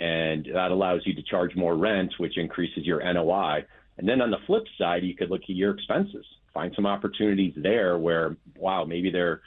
and 0.00 0.46
that 0.52 0.70
allows 0.70 1.02
you 1.04 1.14
to 1.14 1.22
charge 1.22 1.54
more 1.54 1.76
rent, 1.76 2.14
which 2.18 2.36
increases 2.36 2.84
your 2.84 3.00
NOI. 3.12 3.64
And 3.98 4.08
then 4.08 4.20
on 4.20 4.30
the 4.30 4.38
flip 4.46 4.64
side, 4.76 5.04
you 5.04 5.14
could 5.14 5.30
look 5.30 5.42
at 5.42 5.50
your 5.50 5.72
expenses, 5.72 6.26
find 6.52 6.72
some 6.74 6.86
opportunities 6.86 7.54
there 7.56 7.98
where, 7.98 8.36
wow, 8.56 8.84
maybe 8.84 9.10
their 9.10 9.42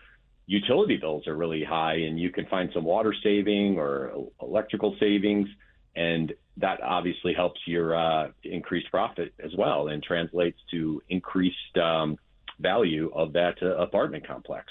utility 0.45 0.95
bills 0.95 1.27
are 1.27 1.35
really 1.35 1.63
high 1.63 1.95
and 1.95 2.19
you 2.19 2.31
can 2.31 2.45
find 2.45 2.69
some 2.73 2.85
water 2.85 3.13
saving 3.23 3.77
or 3.77 4.29
electrical 4.41 4.95
savings. 4.99 5.49
And 5.95 6.33
that 6.57 6.81
obviously 6.81 7.33
helps 7.33 7.59
your 7.65 7.95
uh, 7.95 8.29
increased 8.43 8.89
profit 8.89 9.33
as 9.43 9.51
well 9.57 9.89
and 9.89 10.01
translates 10.01 10.59
to 10.71 11.01
increased 11.09 11.77
um, 11.81 12.17
value 12.59 13.11
of 13.13 13.33
that 13.33 13.55
uh, 13.61 13.77
apartment 13.77 14.25
complex. 14.25 14.65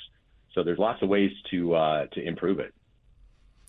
So 0.55 0.63
there's 0.63 0.79
lots 0.79 1.03
of 1.03 1.09
ways 1.09 1.31
to 1.51 1.75
uh, 1.75 2.07
to 2.13 2.27
improve 2.27 2.61
it. 2.61 2.73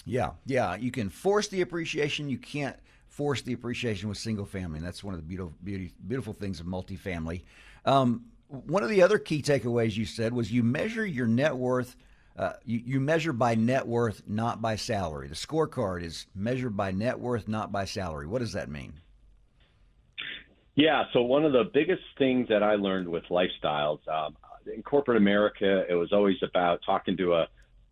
Yeah, 0.08 0.32
yeah. 0.46 0.76
You 0.76 0.90
can 0.90 1.10
force 1.10 1.50
the 1.50 1.60
appreciation. 1.62 2.30
You 2.30 2.38
can't 2.38 2.78
force 3.10 3.42
the 3.42 3.52
appreciation 3.52 4.08
with 4.08 4.18
single 4.18 4.46
family. 4.46 4.78
And 4.78 4.88
that's 4.88 5.04
one 5.04 5.14
of 5.14 5.20
the 5.20 5.26
beautiful, 5.26 5.54
beauty, 5.64 5.92
beautiful 6.08 6.32
things 6.32 6.62
of 6.62 6.66
multifamily. 6.66 7.44
Um, 7.84 8.24
one 8.48 8.84
of 8.84 8.90
the 8.90 9.02
other 9.02 9.20
key 9.20 9.42
takeaways 9.42 9.98
you 9.98 10.06
said 10.06 10.32
was 10.32 10.50
you 10.50 10.64
measure 10.64 11.06
your 11.06 11.28
net 11.28 11.56
worth. 11.56 11.98
Uh, 12.38 12.54
you, 12.64 12.82
you 12.86 13.00
measure 13.02 13.34
by 13.34 13.56
net 13.56 13.86
worth, 13.86 14.22
not 14.28 14.62
by 14.62 14.78
salary. 14.78 15.28
The 15.28 15.36
scorecard 15.36 16.04
is 16.04 16.28
measured 16.34 16.78
by 16.78 16.92
net 16.92 17.20
worth, 17.20 17.50
not 17.50 17.74
by 17.74 17.84
salary. 17.84 18.28
What 18.28 18.40
does 18.40 18.54
that 18.54 18.70
mean? 18.70 18.94
Yeah, 20.76 21.06
so 21.12 21.22
one 21.24 21.44
of 21.44 21.52
the 21.52 21.70
biggest 21.74 22.04
things 22.18 22.48
that 22.48 22.64
I 22.64 22.76
learned 22.76 23.10
with 23.10 23.24
lifestyles 23.26 24.08
um, 24.08 24.38
in 24.74 24.84
corporate 24.84 25.18
America, 25.18 25.84
it 25.90 25.96
was 25.96 26.14
always 26.14 26.38
about 26.44 26.80
talking 26.86 27.18
to 27.18 27.34
a 27.34 27.48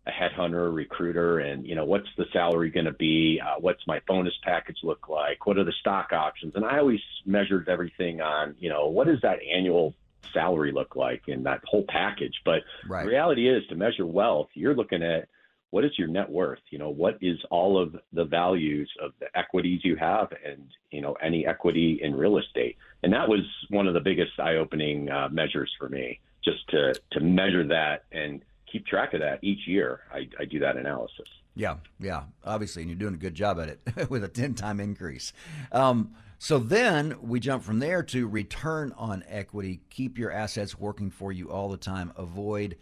a 0.06 0.10
headhunter, 0.10 0.72
recruiter, 0.72 1.40
and 1.40 1.66
you 1.66 1.74
know 1.74 1.84
what's 1.84 2.08
the 2.16 2.26
salary 2.32 2.70
going 2.70 2.86
to 2.86 2.92
be? 2.92 3.40
Uh, 3.44 3.60
what's 3.60 3.86
my 3.86 4.00
bonus 4.06 4.34
package 4.42 4.78
look 4.82 5.08
like? 5.08 5.46
What 5.46 5.58
are 5.58 5.64
the 5.64 5.74
stock 5.80 6.12
options? 6.12 6.54
And 6.54 6.64
I 6.64 6.78
always 6.78 7.00
measured 7.24 7.68
everything 7.68 8.20
on 8.20 8.54
you 8.58 8.68
know 8.68 8.88
what 8.88 9.06
does 9.06 9.20
that 9.22 9.38
annual 9.42 9.94
salary 10.32 10.72
look 10.72 10.96
like 10.96 11.22
in 11.28 11.44
that 11.44 11.60
whole 11.64 11.84
package. 11.88 12.34
But 12.44 12.62
right. 12.88 13.04
the 13.04 13.10
reality 13.10 13.48
is 13.48 13.66
to 13.68 13.74
measure 13.74 14.06
wealth, 14.06 14.48
you're 14.54 14.74
looking 14.74 15.02
at 15.02 15.28
what 15.70 15.84
is 15.84 15.98
your 15.98 16.08
net 16.08 16.30
worth? 16.30 16.60
You 16.70 16.78
know, 16.78 16.90
what 16.90 17.18
is 17.20 17.38
all 17.50 17.80
of 17.80 17.96
the 18.12 18.24
values 18.24 18.90
of 19.02 19.12
the 19.20 19.26
equities 19.36 19.80
you 19.82 19.96
have 19.96 20.28
and, 20.44 20.68
you 20.90 21.00
know, 21.00 21.16
any 21.22 21.46
equity 21.46 21.98
in 22.02 22.14
real 22.14 22.38
estate? 22.38 22.76
And 23.02 23.12
that 23.12 23.28
was 23.28 23.40
one 23.68 23.86
of 23.86 23.94
the 23.94 24.00
biggest 24.00 24.38
eye 24.38 24.56
opening 24.56 25.10
uh, 25.10 25.28
measures 25.30 25.74
for 25.78 25.88
me, 25.88 26.20
just 26.44 26.68
to, 26.68 26.94
to 27.12 27.20
measure 27.20 27.66
that 27.68 28.04
and 28.12 28.42
keep 28.70 28.86
track 28.86 29.14
of 29.14 29.20
that 29.20 29.38
each 29.42 29.66
year. 29.66 30.00
I, 30.12 30.28
I 30.38 30.44
do 30.44 30.58
that 30.60 30.76
analysis. 30.76 31.28
Yeah, 31.54 31.76
yeah, 31.98 32.24
obviously, 32.44 32.82
and 32.82 32.90
you're 32.90 32.98
doing 32.98 33.14
a 33.14 33.18
good 33.18 33.34
job 33.34 33.58
at 33.58 33.68
it 33.68 34.10
with 34.10 34.22
a 34.24 34.28
10 34.28 34.54
time 34.54 34.78
increase. 34.80 35.32
Um, 35.72 36.12
so 36.38 36.58
then 36.58 37.16
we 37.22 37.40
jump 37.40 37.62
from 37.62 37.78
there 37.78 38.02
to 38.04 38.28
return 38.28 38.92
on 38.96 39.24
equity. 39.26 39.80
Keep 39.88 40.18
your 40.18 40.30
assets 40.30 40.78
working 40.78 41.10
for 41.10 41.32
you 41.32 41.50
all 41.50 41.70
the 41.70 41.78
time. 41.78 42.12
Avoid 42.16 42.76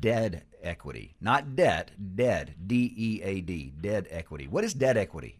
dead 0.00 0.44
equity, 0.62 1.14
not 1.20 1.54
debt, 1.54 1.90
dead, 2.16 2.54
D 2.66 2.94
E 2.96 3.20
A 3.22 3.40
D, 3.42 3.72
dead 3.78 4.08
equity. 4.10 4.48
What 4.48 4.64
is 4.64 4.72
dead 4.72 4.96
equity? 4.96 5.38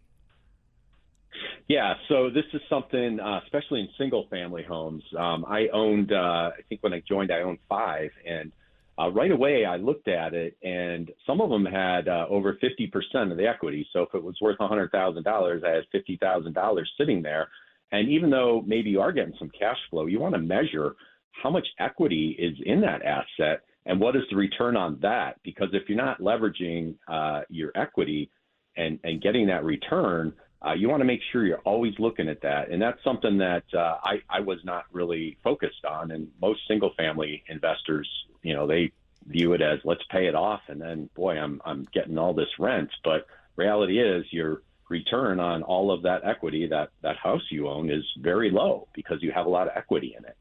Yeah, 1.67 1.95
so 2.07 2.29
this 2.29 2.45
is 2.53 2.61
something, 2.69 3.19
uh, 3.19 3.41
especially 3.43 3.81
in 3.81 3.89
single 3.97 4.27
family 4.29 4.61
homes. 4.61 5.03
Um, 5.17 5.45
I 5.47 5.67
owned, 5.69 6.11
uh, 6.11 6.51
I 6.55 6.61
think 6.69 6.83
when 6.83 6.93
I 6.93 7.01
joined, 7.07 7.31
I 7.31 7.41
owned 7.41 7.57
five. 7.67 8.11
And 8.25 8.51
uh, 8.99 9.09
right 9.11 9.31
away, 9.31 9.65
I 9.65 9.77
looked 9.77 10.07
at 10.07 10.33
it, 10.33 10.57
and 10.63 11.11
some 11.27 11.41
of 11.41 11.49
them 11.49 11.65
had 11.65 12.07
uh, 12.07 12.25
over 12.29 12.57
50% 12.63 13.31
of 13.31 13.37
the 13.37 13.47
equity. 13.47 13.85
So 13.91 14.03
if 14.03 14.09
it 14.13 14.23
was 14.23 14.37
worth 14.41 14.57
$100,000, 14.57 15.65
I 15.65 15.69
had 15.69 15.83
$50,000 15.93 16.83
sitting 16.97 17.21
there. 17.21 17.49
And 17.91 18.09
even 18.09 18.29
though 18.29 18.63
maybe 18.65 18.89
you 18.89 19.01
are 19.01 19.11
getting 19.11 19.35
some 19.37 19.51
cash 19.57 19.77
flow, 19.89 20.05
you 20.05 20.19
want 20.19 20.33
to 20.35 20.41
measure 20.41 20.95
how 21.43 21.49
much 21.49 21.67
equity 21.79 22.35
is 22.39 22.57
in 22.65 22.81
that 22.81 23.01
asset 23.03 23.61
and 23.85 23.99
what 23.99 24.15
is 24.15 24.23
the 24.29 24.35
return 24.35 24.75
on 24.75 24.97
that? 25.01 25.39
Because 25.43 25.69
if 25.73 25.87
you're 25.87 25.97
not 25.97 26.19
leveraging 26.19 26.95
uh, 27.07 27.41
your 27.49 27.71
equity 27.75 28.31
and, 28.77 28.99
and 29.03 29.21
getting 29.21 29.47
that 29.47 29.63
return, 29.63 30.33
uh, 30.65 30.73
you 30.73 30.89
want 30.89 31.01
to 31.01 31.05
make 31.05 31.21
sure 31.31 31.45
you're 31.45 31.59
always 31.59 31.93
looking 31.99 32.27
at 32.27 32.41
that. 32.41 32.69
And 32.71 32.81
that's 32.81 33.03
something 33.03 33.37
that 33.37 33.63
uh, 33.73 33.97
I, 34.03 34.21
I 34.29 34.39
was 34.39 34.59
not 34.63 34.85
really 34.91 35.37
focused 35.43 35.85
on. 35.85 36.11
And 36.11 36.29
most 36.41 36.61
single 36.67 36.91
family 36.97 37.43
investors, 37.47 38.09
you 38.41 38.55
know, 38.55 38.65
they 38.65 38.91
view 39.27 39.53
it 39.53 39.61
as 39.61 39.79
let's 39.83 40.03
pay 40.09 40.27
it 40.27 40.35
off. 40.35 40.61
And 40.67 40.81
then, 40.81 41.09
boy, 41.15 41.37
I'm, 41.37 41.61
I'm 41.65 41.87
getting 41.93 42.17
all 42.17 42.33
this 42.33 42.49
rent. 42.57 42.89
But 43.03 43.27
reality 43.55 43.99
is 43.99 44.25
your 44.31 44.63
return 44.89 45.39
on 45.39 45.61
all 45.63 45.91
of 45.91 46.03
that 46.03 46.25
equity, 46.25 46.67
that, 46.67 46.89
that 47.01 47.17
house 47.17 47.43
you 47.49 47.67
own 47.67 47.91
is 47.91 48.03
very 48.19 48.49
low 48.49 48.87
because 48.93 49.21
you 49.21 49.31
have 49.31 49.45
a 49.45 49.49
lot 49.49 49.67
of 49.67 49.73
equity 49.75 50.15
in 50.17 50.25
it. 50.25 50.35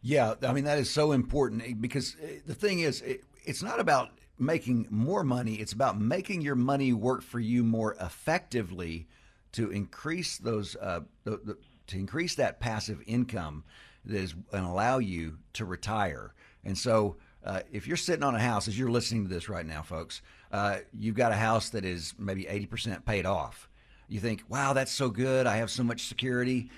Yeah, 0.00 0.34
I 0.42 0.52
mean 0.52 0.64
that 0.64 0.78
is 0.78 0.88
so 0.88 1.10
important 1.10 1.62
eh, 1.62 1.74
because 1.78 2.16
eh, 2.22 2.38
the 2.46 2.54
thing 2.54 2.80
is, 2.80 3.00
it, 3.02 3.24
it's 3.44 3.64
not 3.64 3.80
about 3.80 4.10
making 4.38 4.86
more 4.90 5.24
money; 5.24 5.54
it's 5.54 5.72
about 5.72 6.00
making 6.00 6.40
your 6.42 6.54
money 6.54 6.92
work 6.92 7.22
for 7.22 7.40
you 7.40 7.64
more 7.64 7.94
effectively 8.00 9.08
to 9.52 9.70
increase 9.70 10.38
those 10.38 10.76
uh, 10.76 11.00
the, 11.24 11.40
the, 11.44 11.58
to 11.88 11.96
increase 11.96 12.34
that 12.36 12.60
passive 12.60 13.00
income 13.06 13.64
that 14.04 14.16
is 14.16 14.34
and 14.52 14.64
allow 14.64 14.98
you 14.98 15.38
to 15.54 15.64
retire. 15.64 16.34
And 16.64 16.76
so, 16.76 17.16
uh, 17.44 17.60
if 17.72 17.86
you're 17.86 17.96
sitting 17.96 18.22
on 18.22 18.34
a 18.34 18.40
house, 18.40 18.68
as 18.68 18.78
you're 18.78 18.90
listening 18.90 19.26
to 19.26 19.34
this 19.34 19.48
right 19.48 19.66
now, 19.66 19.82
folks, 19.82 20.22
uh, 20.52 20.78
you've 20.92 21.14
got 21.14 21.32
a 21.32 21.36
house 21.36 21.70
that 21.70 21.84
is 21.84 22.14
maybe 22.18 22.44
80% 22.44 23.04
paid 23.04 23.26
off. 23.26 23.68
You 24.08 24.20
think, 24.20 24.42
wow, 24.48 24.72
that's 24.72 24.92
so 24.92 25.10
good. 25.10 25.46
I 25.46 25.56
have 25.56 25.70
so 25.70 25.82
much 25.82 26.06
security. 26.06 26.70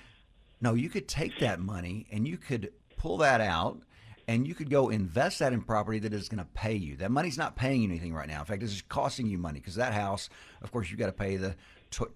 No, 0.59 0.73
you 0.73 0.89
could 0.89 1.07
take 1.07 1.39
that 1.39 1.59
money 1.59 2.05
and 2.11 2.27
you 2.27 2.37
could 2.37 2.71
pull 2.97 3.17
that 3.17 3.41
out 3.41 3.81
and 4.31 4.47
you 4.47 4.55
could 4.55 4.69
go 4.69 4.87
invest 4.87 5.39
that 5.39 5.51
in 5.51 5.61
property 5.61 5.99
that 5.99 6.13
is 6.13 6.29
going 6.29 6.39
to 6.39 6.49
pay 6.53 6.73
you. 6.73 6.95
That 6.95 7.11
money's 7.11 7.37
not 7.37 7.57
paying 7.57 7.81
you 7.81 7.89
anything 7.89 8.13
right 8.13 8.29
now. 8.29 8.39
In 8.39 8.45
fact, 8.45 8.61
this 8.61 8.71
is 8.71 8.81
costing 8.81 9.27
you 9.27 9.37
money 9.37 9.59
because 9.59 9.75
that 9.75 9.93
house, 9.93 10.29
of 10.61 10.71
course, 10.71 10.89
you've 10.89 10.99
got 10.99 11.07
to 11.07 11.11
pay 11.11 11.35
the 11.35 11.55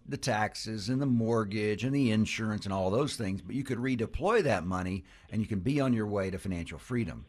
the 0.08 0.16
taxes 0.16 0.88
and 0.88 1.02
the 1.02 1.06
mortgage 1.06 1.84
and 1.84 1.94
the 1.94 2.10
insurance 2.12 2.64
and 2.64 2.74
all 2.74 2.90
those 2.90 3.18
things. 3.18 3.42
But 3.42 3.58
you 3.58 3.66
could 3.66 3.78
redeploy 3.78 4.44
that 4.44 4.66
money 4.66 5.04
and 5.30 5.42
you 5.42 5.48
can 5.48 5.60
be 5.60 5.82
on 5.82 5.92
your 5.92 6.08
way 6.08 6.30
to 6.30 6.40
financial 6.40 6.80
freedom. 6.80 7.26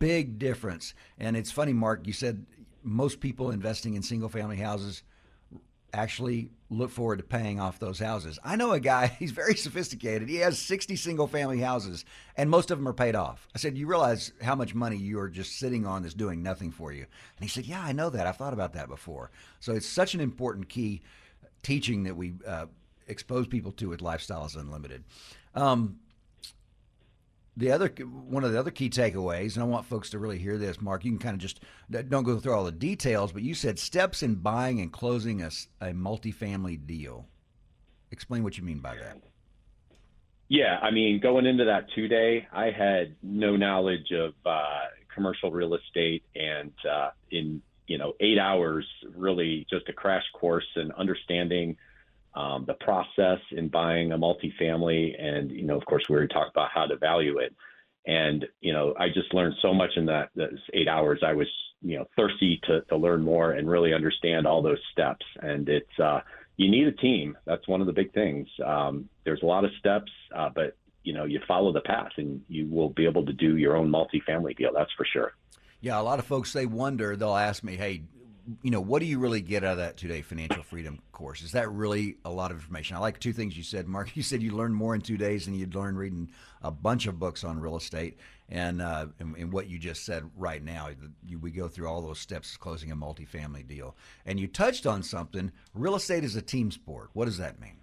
Big 0.00 0.40
difference. 0.40 0.94
And 1.16 1.36
it's 1.36 1.52
funny, 1.52 1.72
Mark. 1.72 2.04
You 2.04 2.12
said 2.12 2.44
most 2.82 3.20
people 3.20 3.52
investing 3.52 3.94
in 3.94 4.02
single 4.02 4.28
family 4.28 4.56
houses 4.56 5.04
actually 5.94 6.50
look 6.70 6.90
forward 6.90 7.18
to 7.18 7.24
paying 7.24 7.60
off 7.60 7.78
those 7.78 7.98
houses. 7.98 8.38
I 8.44 8.56
know 8.56 8.72
a 8.72 8.80
guy, 8.80 9.06
he's 9.18 9.30
very 9.30 9.54
sophisticated. 9.54 10.28
He 10.28 10.36
has 10.36 10.58
60 10.58 10.96
single 10.96 11.26
family 11.26 11.60
houses 11.60 12.04
and 12.36 12.50
most 12.50 12.70
of 12.70 12.78
them 12.78 12.88
are 12.88 12.92
paid 12.92 13.14
off. 13.14 13.48
I 13.54 13.58
said, 13.58 13.78
You 13.78 13.86
realize 13.86 14.32
how 14.42 14.54
much 14.54 14.74
money 14.74 14.96
you're 14.96 15.28
just 15.28 15.58
sitting 15.58 15.86
on 15.86 16.02
that's 16.02 16.14
doing 16.14 16.42
nothing 16.42 16.70
for 16.70 16.92
you? 16.92 17.06
And 17.36 17.44
he 17.44 17.48
said, 17.48 17.66
Yeah, 17.66 17.82
I 17.82 17.92
know 17.92 18.10
that. 18.10 18.26
I've 18.26 18.36
thought 18.36 18.52
about 18.52 18.72
that 18.74 18.88
before. 18.88 19.30
So 19.60 19.72
it's 19.72 19.86
such 19.86 20.14
an 20.14 20.20
important 20.20 20.68
key 20.68 21.02
teaching 21.62 22.04
that 22.04 22.16
we 22.16 22.34
uh, 22.46 22.66
expose 23.06 23.46
people 23.46 23.72
to 23.72 23.88
with 23.88 24.00
Lifestyles 24.00 24.56
Unlimited. 24.56 25.04
Um, 25.54 26.00
the 27.56 27.70
other 27.70 27.88
one 27.88 28.44
of 28.44 28.52
the 28.52 28.58
other 28.58 28.70
key 28.70 28.90
takeaways, 28.90 29.54
and 29.54 29.62
I 29.62 29.66
want 29.66 29.86
folks 29.86 30.10
to 30.10 30.18
really 30.18 30.38
hear 30.38 30.58
this, 30.58 30.80
Mark. 30.80 31.04
You 31.04 31.12
can 31.12 31.18
kind 31.18 31.34
of 31.34 31.40
just 31.40 31.60
don't 31.90 32.24
go 32.24 32.38
through 32.38 32.52
all 32.52 32.64
the 32.64 32.72
details, 32.72 33.32
but 33.32 33.42
you 33.42 33.54
said 33.54 33.78
steps 33.78 34.22
in 34.22 34.36
buying 34.36 34.80
and 34.80 34.92
closing 34.92 35.42
a, 35.42 35.50
a 35.80 35.92
multifamily 35.92 36.86
deal. 36.86 37.28
Explain 38.10 38.42
what 38.42 38.58
you 38.58 38.64
mean 38.64 38.80
by 38.80 38.96
that. 38.96 39.18
Yeah, 40.48 40.78
I 40.82 40.90
mean, 40.90 41.20
going 41.20 41.46
into 41.46 41.64
that 41.64 41.86
two 41.94 42.06
day, 42.06 42.46
I 42.52 42.66
had 42.66 43.16
no 43.22 43.56
knowledge 43.56 44.12
of 44.12 44.34
uh, 44.44 44.80
commercial 45.14 45.50
real 45.50 45.74
estate, 45.74 46.24
and 46.34 46.72
uh, 46.88 47.10
in 47.30 47.62
you 47.86 47.98
know 47.98 48.14
eight 48.20 48.38
hours, 48.38 48.86
really 49.14 49.66
just 49.70 49.88
a 49.88 49.92
crash 49.92 50.24
course 50.34 50.66
in 50.76 50.90
understanding 50.92 51.76
um, 52.34 52.64
the 52.66 52.74
process 52.74 53.38
in 53.52 53.68
buying 53.68 54.12
a 54.12 54.18
multifamily, 54.18 55.20
and 55.20 55.50
you 55.50 55.64
know, 55.64 55.76
of 55.76 55.84
course, 55.86 56.04
we 56.08 56.16
already 56.16 56.32
talked 56.32 56.50
about 56.50 56.70
how 56.74 56.86
to 56.86 56.96
value 56.96 57.38
it. 57.38 57.54
And 58.06 58.44
you 58.60 58.72
know, 58.72 58.94
I 58.98 59.08
just 59.08 59.32
learned 59.32 59.54
so 59.62 59.72
much 59.72 59.90
in 59.96 60.06
that 60.06 60.30
those 60.34 60.58
eight 60.72 60.88
hours. 60.88 61.20
I 61.24 61.32
was 61.32 61.46
you 61.80 61.98
know 61.98 62.06
thirsty 62.16 62.60
to 62.64 62.80
to 62.82 62.96
learn 62.96 63.22
more 63.22 63.52
and 63.52 63.68
really 63.68 63.94
understand 63.94 64.46
all 64.46 64.62
those 64.62 64.80
steps. 64.92 65.24
And 65.40 65.68
it's 65.68 65.98
uh, 66.02 66.20
you 66.56 66.70
need 66.70 66.88
a 66.88 66.92
team. 66.92 67.38
That's 67.46 67.66
one 67.68 67.80
of 67.80 67.86
the 67.86 67.92
big 67.92 68.12
things. 68.12 68.48
Um, 68.64 69.08
there's 69.24 69.42
a 69.42 69.46
lot 69.46 69.64
of 69.64 69.70
steps, 69.78 70.10
uh, 70.34 70.50
but 70.54 70.76
you 71.04 71.12
know, 71.12 71.24
you 71.24 71.40
follow 71.46 71.72
the 71.72 71.82
path, 71.82 72.12
and 72.16 72.40
you 72.48 72.66
will 72.66 72.88
be 72.88 73.04
able 73.04 73.26
to 73.26 73.32
do 73.32 73.56
your 73.56 73.76
own 73.76 73.90
multifamily 73.90 74.56
deal. 74.56 74.70
That's 74.74 74.92
for 74.96 75.06
sure. 75.10 75.34
Yeah, 75.80 76.00
a 76.00 76.02
lot 76.02 76.18
of 76.18 76.24
folks 76.24 76.52
they 76.52 76.66
wonder. 76.66 77.14
They'll 77.14 77.36
ask 77.36 77.62
me, 77.62 77.76
"Hey, 77.76 78.02
you 78.62 78.70
know, 78.70 78.80
what 78.80 79.00
do 79.00 79.06
you 79.06 79.18
really 79.18 79.40
get 79.40 79.64
out 79.64 79.72
of 79.72 79.78
that 79.78 79.96
two-day 79.96 80.22
financial 80.22 80.62
freedom 80.62 81.00
course? 81.12 81.42
Is 81.42 81.52
that 81.52 81.70
really 81.70 82.16
a 82.24 82.30
lot 82.30 82.50
of 82.50 82.58
information? 82.58 82.96
I 82.96 83.00
like 83.00 83.18
two 83.18 83.32
things 83.32 83.56
you 83.56 83.62
said, 83.62 83.88
Mark. 83.88 84.10
You 84.16 84.22
said 84.22 84.42
you 84.42 84.52
learned 84.52 84.74
more 84.74 84.94
in 84.94 85.00
two 85.00 85.16
days 85.16 85.44
than 85.46 85.54
you'd 85.54 85.74
learn 85.74 85.96
reading 85.96 86.30
a 86.62 86.70
bunch 86.70 87.06
of 87.06 87.18
books 87.18 87.42
on 87.42 87.60
real 87.60 87.76
estate, 87.76 88.18
and 88.48 88.80
uh, 88.80 89.06
and, 89.18 89.36
and, 89.36 89.52
what 89.52 89.68
you 89.68 89.78
just 89.78 90.04
said 90.04 90.24
right 90.36 90.62
now. 90.62 90.88
You, 91.26 91.38
we 91.38 91.50
go 91.50 91.68
through 91.68 91.88
all 91.88 92.00
those 92.00 92.20
steps 92.20 92.56
closing 92.56 92.92
a 92.92 92.96
multifamily 92.96 93.66
deal, 93.66 93.96
and 94.24 94.38
you 94.38 94.46
touched 94.46 94.86
on 94.86 95.02
something. 95.02 95.50
Real 95.74 95.96
estate 95.96 96.24
is 96.24 96.36
a 96.36 96.42
team 96.42 96.70
sport. 96.70 97.10
What 97.12 97.24
does 97.24 97.38
that 97.38 97.60
mean? 97.60 97.78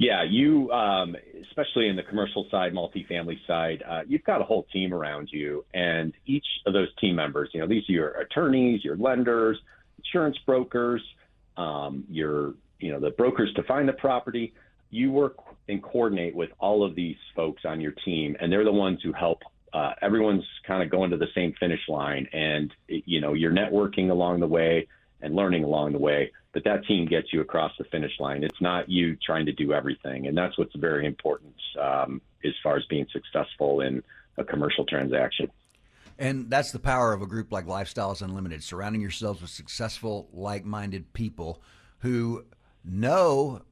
Yeah, 0.00 0.22
you, 0.22 0.70
um, 0.70 1.14
especially 1.42 1.88
in 1.88 1.94
the 1.94 2.02
commercial 2.02 2.46
side, 2.50 2.72
multifamily 2.72 3.36
side, 3.46 3.84
uh, 3.86 4.00
you've 4.08 4.24
got 4.24 4.40
a 4.40 4.44
whole 4.44 4.66
team 4.72 4.94
around 4.94 5.28
you, 5.30 5.62
and 5.74 6.14
each 6.24 6.46
of 6.64 6.72
those 6.72 6.88
team 7.02 7.16
members, 7.16 7.50
you 7.52 7.60
know, 7.60 7.66
these 7.66 7.82
are 7.86 7.92
your 7.92 8.08
attorneys, 8.12 8.82
your 8.82 8.96
lenders, 8.96 9.58
insurance 9.98 10.38
brokers, 10.46 11.02
um, 11.58 12.04
your, 12.08 12.54
you 12.78 12.90
know, 12.90 12.98
the 12.98 13.10
brokers 13.10 13.52
to 13.56 13.62
find 13.64 13.86
the 13.86 13.92
property. 13.92 14.54
You 14.88 15.12
work 15.12 15.36
and 15.68 15.82
coordinate 15.82 16.34
with 16.34 16.48
all 16.58 16.82
of 16.82 16.94
these 16.94 17.16
folks 17.36 17.66
on 17.66 17.78
your 17.78 17.92
team, 18.02 18.38
and 18.40 18.50
they're 18.50 18.64
the 18.64 18.72
ones 18.72 19.00
who 19.02 19.12
help. 19.12 19.42
Uh, 19.74 19.92
everyone's 20.00 20.46
kind 20.66 20.82
of 20.82 20.90
going 20.90 21.10
to 21.10 21.18
the 21.18 21.28
same 21.34 21.52
finish 21.60 21.86
line, 21.88 22.26
and 22.32 22.72
you 22.88 23.20
know, 23.20 23.34
you're 23.34 23.52
networking 23.52 24.10
along 24.10 24.40
the 24.40 24.48
way 24.48 24.88
and 25.20 25.36
learning 25.36 25.62
along 25.62 25.92
the 25.92 25.98
way 25.98 26.32
but 26.52 26.64
that 26.64 26.84
team 26.86 27.06
gets 27.06 27.32
you 27.32 27.40
across 27.40 27.72
the 27.78 27.84
finish 27.84 28.12
line. 28.18 28.42
It's 28.42 28.60
not 28.60 28.88
you 28.88 29.16
trying 29.16 29.46
to 29.46 29.52
do 29.52 29.72
everything, 29.72 30.26
and 30.26 30.36
that's 30.36 30.58
what's 30.58 30.74
very 30.76 31.06
important 31.06 31.54
um, 31.80 32.20
as 32.44 32.52
far 32.62 32.76
as 32.76 32.84
being 32.86 33.06
successful 33.12 33.80
in 33.80 34.02
a 34.36 34.44
commercial 34.44 34.84
transaction. 34.84 35.50
And 36.18 36.50
that's 36.50 36.70
the 36.70 36.78
power 36.78 37.12
of 37.12 37.22
a 37.22 37.26
group 37.26 37.50
like 37.50 37.66
Lifestyles 37.66 38.20
Unlimited, 38.20 38.62
surrounding 38.62 39.00
yourselves 39.00 39.40
with 39.40 39.50
successful, 39.50 40.28
like-minded 40.32 41.12
people 41.12 41.62
who 42.00 42.44
know 42.84 43.62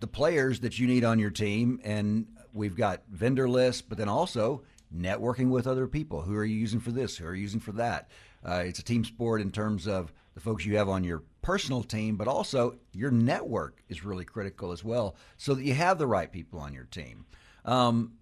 the 0.00 0.06
players 0.06 0.60
that 0.60 0.78
you 0.78 0.86
need 0.86 1.04
on 1.04 1.18
your 1.18 1.30
team, 1.30 1.80
and 1.82 2.26
we've 2.52 2.76
got 2.76 3.02
vendor 3.10 3.48
lists, 3.48 3.80
but 3.80 3.96
then 3.96 4.08
also 4.08 4.62
networking 4.94 5.48
with 5.48 5.66
other 5.66 5.86
people. 5.86 6.22
Who 6.22 6.36
are 6.36 6.44
you 6.44 6.56
using 6.56 6.80
for 6.80 6.90
this? 6.90 7.16
Who 7.16 7.26
are 7.26 7.34
you 7.34 7.42
using 7.42 7.60
for 7.60 7.72
that? 7.72 8.10
Uh, 8.44 8.64
it's 8.66 8.78
a 8.78 8.84
team 8.84 9.04
sport 9.04 9.40
in 9.40 9.50
terms 9.50 9.88
of 9.88 10.12
the 10.34 10.40
folks 10.40 10.64
you 10.64 10.76
have 10.76 10.88
on 10.88 11.04
your 11.04 11.22
personal 11.42 11.82
team, 11.82 12.16
but 12.16 12.28
also 12.28 12.76
your 12.92 13.10
network 13.10 13.82
is 13.88 14.04
really 14.04 14.24
critical 14.24 14.72
as 14.72 14.82
well, 14.82 15.16
so 15.36 15.54
that 15.54 15.64
you 15.64 15.74
have 15.74 15.98
the 15.98 16.06
right 16.06 16.30
people 16.30 16.58
on 16.58 16.72
your 16.72 16.84
team. 16.84 17.26
Um, 17.64 18.14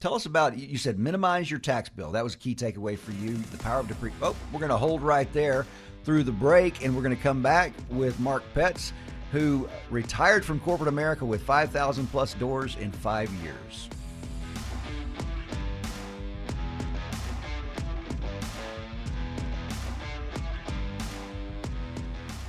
tell 0.00 0.14
us 0.14 0.26
about 0.26 0.56
you 0.58 0.78
said 0.78 0.98
minimize 0.98 1.50
your 1.50 1.60
tax 1.60 1.88
bill. 1.88 2.12
That 2.12 2.24
was 2.24 2.34
a 2.34 2.38
key 2.38 2.54
takeaway 2.54 2.98
for 2.98 3.12
you. 3.12 3.34
The 3.34 3.58
power 3.58 3.80
of 3.80 3.88
depre. 3.88 4.12
Oh, 4.22 4.36
we're 4.52 4.60
going 4.60 4.70
to 4.70 4.76
hold 4.76 5.02
right 5.02 5.30
there 5.32 5.66
through 6.04 6.22
the 6.22 6.32
break, 6.32 6.84
and 6.84 6.94
we're 6.94 7.02
going 7.02 7.16
to 7.16 7.22
come 7.22 7.42
back 7.42 7.72
with 7.90 8.18
Mark 8.20 8.44
Petz, 8.54 8.92
who 9.32 9.68
retired 9.90 10.44
from 10.44 10.60
corporate 10.60 10.88
America 10.88 11.24
with 11.24 11.42
5,000 11.42 12.06
plus 12.08 12.34
doors 12.34 12.76
in 12.76 12.92
five 12.92 13.30
years. 13.42 13.88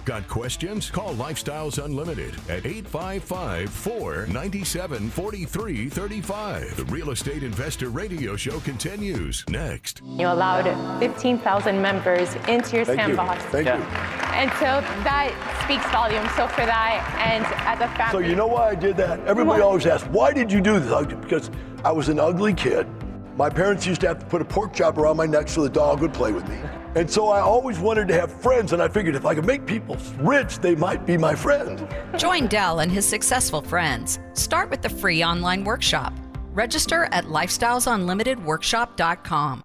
Got 0.08 0.26
questions? 0.30 0.90
Call 0.90 1.14
Lifestyles 1.16 1.84
Unlimited 1.84 2.34
at 2.48 2.66
855 2.66 3.70
497 3.70 5.10
4335. 5.10 6.78
The 6.78 6.86
Real 6.86 7.10
Estate 7.10 7.44
Investor 7.44 7.90
Radio 7.90 8.38
Show 8.38 8.62
continues 8.62 9.44
next. 9.50 10.02
You 10.06 10.28
allowed 10.28 11.00
15,000 11.02 11.82
members 11.82 12.34
into 12.48 12.78
your 12.78 12.86
Thank 12.86 13.02
sandbox. 13.02 13.44
you. 13.44 13.50
Thank 13.50 13.68
you. 13.68 13.74
And 13.74 14.50
so 14.54 14.80
that 15.04 15.34
speaks 15.66 15.84
volumes. 15.92 16.32
So 16.38 16.48
for 16.48 16.66
that, 16.66 17.04
and 17.28 17.44
as 17.68 17.82
a 17.82 17.94
family. 17.98 18.24
So 18.24 18.30
you 18.30 18.38
know 18.38 18.48
why 18.48 18.70
I 18.70 18.76
did 18.76 18.96
that? 18.96 19.20
Everybody 19.28 19.60
Why? 19.60 19.68
always 19.68 19.86
asks, 19.86 20.08
why 20.08 20.32
did 20.32 20.50
you 20.54 20.62
do 20.62 20.80
this? 20.80 21.06
Because 21.16 21.52
I 21.84 21.92
was 21.92 22.08
an 22.08 22.18
ugly 22.18 22.54
kid. 22.54 22.88
My 23.38 23.50
parents 23.52 23.86
used 23.86 24.02
to 24.02 24.08
have 24.08 24.18
to 24.20 24.26
put 24.26 24.42
a 24.42 24.46
pork 24.46 24.74
chop 24.74 24.98
around 24.98 25.18
my 25.18 25.28
neck 25.28 25.48
so 25.48 25.62
the 25.62 25.70
dog 25.70 26.02
would 26.02 26.12
play 26.12 26.32
with 26.32 26.50
me. 26.50 26.58
And 26.96 27.08
so 27.10 27.28
I 27.28 27.40
always 27.40 27.78
wanted 27.78 28.08
to 28.08 28.16
have 28.16 28.32
friends, 28.32 28.74
and 28.74 28.82
I 28.82 28.88
figured 28.88 29.14
if 29.14 29.28
I 29.28 29.36
could 29.36 29.46
make 29.46 29.68
people 29.68 29.96
rich, 30.20 30.58
they 30.58 30.74
might 30.74 31.06
be 31.06 31.20
my 31.20 31.36
friend. 31.36 31.88
Join 32.18 32.48
Del 32.48 32.80
and 32.80 32.92
his 32.92 33.08
successful 33.08 33.62
friends. 33.62 34.18
Start 34.34 34.72
with 34.72 34.82
the 34.82 34.90
free 34.90 35.24
online 35.24 35.64
workshop. 35.64 36.14
Register 36.52 37.10
at 37.12 37.26
lifestylesunlimitedworkshop.com. 37.26 39.64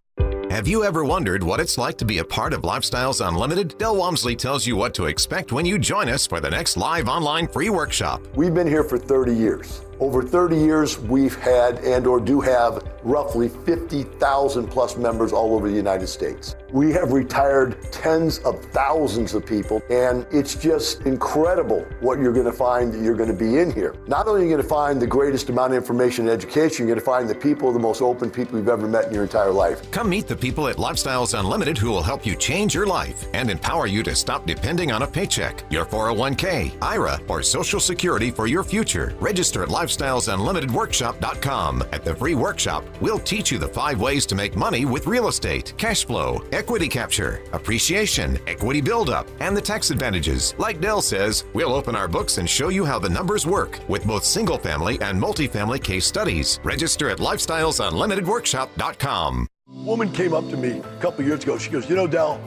Have 0.51 0.69
you 0.69 0.85
ever 0.85 1.03
wondered 1.03 1.43
what 1.43 1.61
it's 1.61 1.79
like 1.79 1.97
to 1.97 2.05
be 2.05 2.19
a 2.19 2.25
part 2.25 2.53
of 2.53 2.61
Lifestyles 2.61 3.27
Unlimited? 3.27 3.79
Del 3.79 3.97
Walmsley 3.97 4.37
tells 4.37 4.67
you 4.67 4.77
what 4.77 4.93
to 4.93 5.07
expect 5.07 5.51
when 5.51 5.65
you 5.65 5.79
join 5.79 6.11
us 6.11 6.27
for 6.27 6.41
the 6.41 6.51
next 6.51 6.77
live 6.77 7.09
online 7.09 7.49
free 7.49 7.71
workshop. 7.71 8.21
We've 8.37 8.53
been 8.53 8.67
here 8.67 8.85
for 8.85 8.99
30 8.99 9.35
years. 9.35 9.81
Over 10.03 10.25
30 10.25 10.57
years, 10.57 10.99
we've 10.99 11.37
had 11.37 11.79
and 11.85 12.09
or 12.09 12.19
do 12.19 12.41
have 12.41 12.91
roughly 13.05 13.49
50,000 13.49 14.67
plus 14.67 14.97
members 14.97 15.33
all 15.33 15.55
over 15.55 15.71
the 15.71 15.77
United 15.77 16.09
States. 16.09 16.57
We 16.73 16.91
have 16.93 17.13
retired 17.13 17.77
tens 17.93 18.39
of 18.39 18.65
thousands 18.67 19.35
of 19.35 19.45
people, 19.45 19.83
and 19.91 20.25
it's 20.31 20.55
just 20.55 21.03
incredible 21.03 21.87
what 22.01 22.19
you're 22.19 22.33
going 22.33 22.47
to 22.47 22.53
find 22.53 22.95
that 22.95 23.03
you're 23.03 23.15
going 23.15 23.29
to 23.29 23.37
be 23.37 23.59
in 23.59 23.71
here. 23.71 23.95
Not 24.07 24.27
only 24.27 24.41
are 24.41 24.45
you 24.45 24.51
going 24.51 24.63
to 24.63 24.69
find 24.69 24.99
the 25.01 25.07
greatest 25.07 25.51
amount 25.51 25.75
of 25.75 25.77
information 25.77 26.31
and 26.31 26.33
education, 26.33 26.87
you're 26.87 26.95
going 26.95 26.99
to 26.99 27.05
find 27.05 27.29
the 27.29 27.35
people, 27.35 27.71
the 27.75 27.79
most 27.79 28.01
open 28.01 28.31
people 28.31 28.59
you've 28.59 28.71
ever 28.71 28.89
met 28.89 29.09
in 29.09 29.13
your 29.13 29.25
entire 29.25 29.51
life. 29.51 29.91
Come 29.91 30.09
meet 30.09 30.27
the 30.27 30.35
people 30.35 30.67
at 30.67 30.77
Lifestyles 30.77 31.39
Unlimited 31.39 31.77
who 31.77 31.91
will 31.91 32.03
help 32.03 32.25
you 32.25 32.35
change 32.35 32.75
your 32.75 32.87
life 32.87 33.27
and 33.35 33.51
empower 33.51 33.87
you 33.87 34.03
to 34.05 34.15
stop 34.15 34.47
depending 34.47 34.93
on 34.93 35.03
a 35.03 35.07
paycheck, 35.07 35.65
your 35.69 35.85
401k, 35.85 36.73
IRA, 36.81 37.21
or 37.29 37.43
Social 37.43 37.81
Security 37.81 38.31
for 38.31 38.47
your 38.47 38.65
future. 38.65 39.15
Register 39.21 39.63
at 39.63 39.69
lifestylesunlimitedworkshop.com. 39.69 41.85
At 41.93 42.03
the 42.03 42.15
free 42.15 42.35
workshop, 42.35 42.83
we'll 43.03 43.19
teach 43.19 43.53
you 43.53 43.59
the 43.59 43.69
five 43.69 44.01
ways 44.01 44.25
to 44.25 44.35
make 44.35 44.57
money 44.57 44.87
with 44.87 45.07
real 45.07 45.29
estate, 45.29 45.75
cash 45.77 46.07
flow, 46.07 46.43
equity 46.63 46.87
capture, 46.87 47.43
appreciation, 47.53 48.39
equity 48.47 48.81
buildup, 48.81 49.27
and 49.41 49.57
the 49.57 49.61
tax 49.61 49.91
advantages. 49.91 50.55
Like 50.59 50.81
Del 50.81 51.03
says, 51.03 51.43
we'll 51.55 51.73
open 51.73 51.97
our 51.97 52.07
books 52.07 52.39
and 52.39 52.49
show 52.49 52.69
you 52.69 52.85
how 52.85 53.01
the 53.01 53.09
numbers 53.09 53.45
work 53.45 53.81
with 53.89 54.07
both 54.07 54.25
single 54.25 54.59
family 54.59 54.97
and 55.01 55.21
multifamily 55.21 55.83
case 55.83 56.07
studies. 56.07 56.61
Register 56.63 57.11
at 57.11 57.19
lifestylesunlimitedworkshop.com. 57.19 59.49
woman 59.67 60.13
came 60.13 60.35
up 60.35 60.49
to 60.51 60.57
me 60.57 60.79
a 60.79 60.99
couple 61.01 61.25
years 61.25 61.43
ago. 61.43 61.59
She 61.59 61.69
goes, 61.69 61.91
You 61.91 61.97
know, 61.97 62.07
Del, 62.07 62.41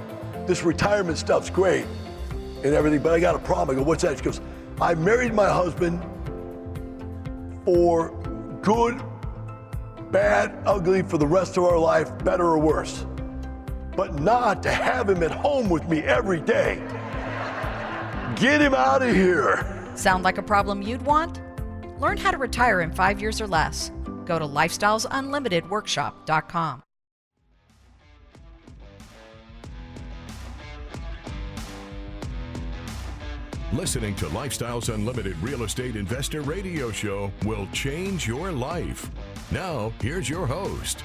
this 0.48 0.64
retirement 0.64 1.18
stuff's 1.18 1.50
great 1.50 1.86
and 2.64 2.74
everything, 2.74 3.02
but 3.02 3.14
I 3.14 3.20
got 3.20 3.36
a 3.36 3.40
problem. 3.40 3.76
I 3.76 3.80
go, 3.82 3.86
What's 3.86 4.04
that? 4.04 4.18
She 4.18 4.24
goes, 4.24 4.40
I 4.80 4.96
married 4.96 5.34
my 5.34 5.50
husband 5.50 6.02
for 7.66 8.12
good, 8.62 9.04
bad, 10.10 10.58
ugly 10.66 11.02
for 11.02 11.18
the 11.18 11.28
rest 11.28 11.58
of 11.58 11.66
our 11.66 11.78
life, 11.78 12.18
better 12.24 12.46
or 12.46 12.60
worse, 12.60 13.06
but 13.96 14.20
not 14.20 14.62
to 14.64 14.72
have 14.72 15.10
him 15.10 15.24
at 15.24 15.32
home 15.32 15.70
with 15.70 15.88
me 15.88 16.00
every 16.00 16.42
day. 16.42 16.76
Get 18.36 18.60
him 18.62 18.74
out 18.74 19.02
of 19.02 19.16
here. 19.16 19.90
Sound 19.96 20.24
like 20.24 20.38
a 20.38 20.44
problem 20.44 20.82
you'd 20.82 21.04
want? 21.04 21.40
Learn 22.00 22.18
how 22.18 22.32
to 22.32 22.38
retire 22.38 22.82
in 22.82 22.92
five 22.92 23.22
years 23.22 23.40
or 23.40 23.48
less. 23.48 23.94
Go 24.26 24.38
to 24.40 24.46
lifestylesunlimitedworkshop.com. 24.46 26.82
Listening 33.74 34.16
to 34.16 34.28
Lifestyles 34.28 34.94
Unlimited 34.94 35.36
Real 35.42 35.64
Estate 35.64 35.98
Investor 35.98 36.42
Radio 36.42 36.92
Show 36.92 37.32
will 37.44 37.68
change 37.74 38.28
your 38.28 38.52
life. 38.52 39.10
Now, 39.52 39.92
here's 40.02 40.30
your 40.30 40.48
host. 40.48 41.04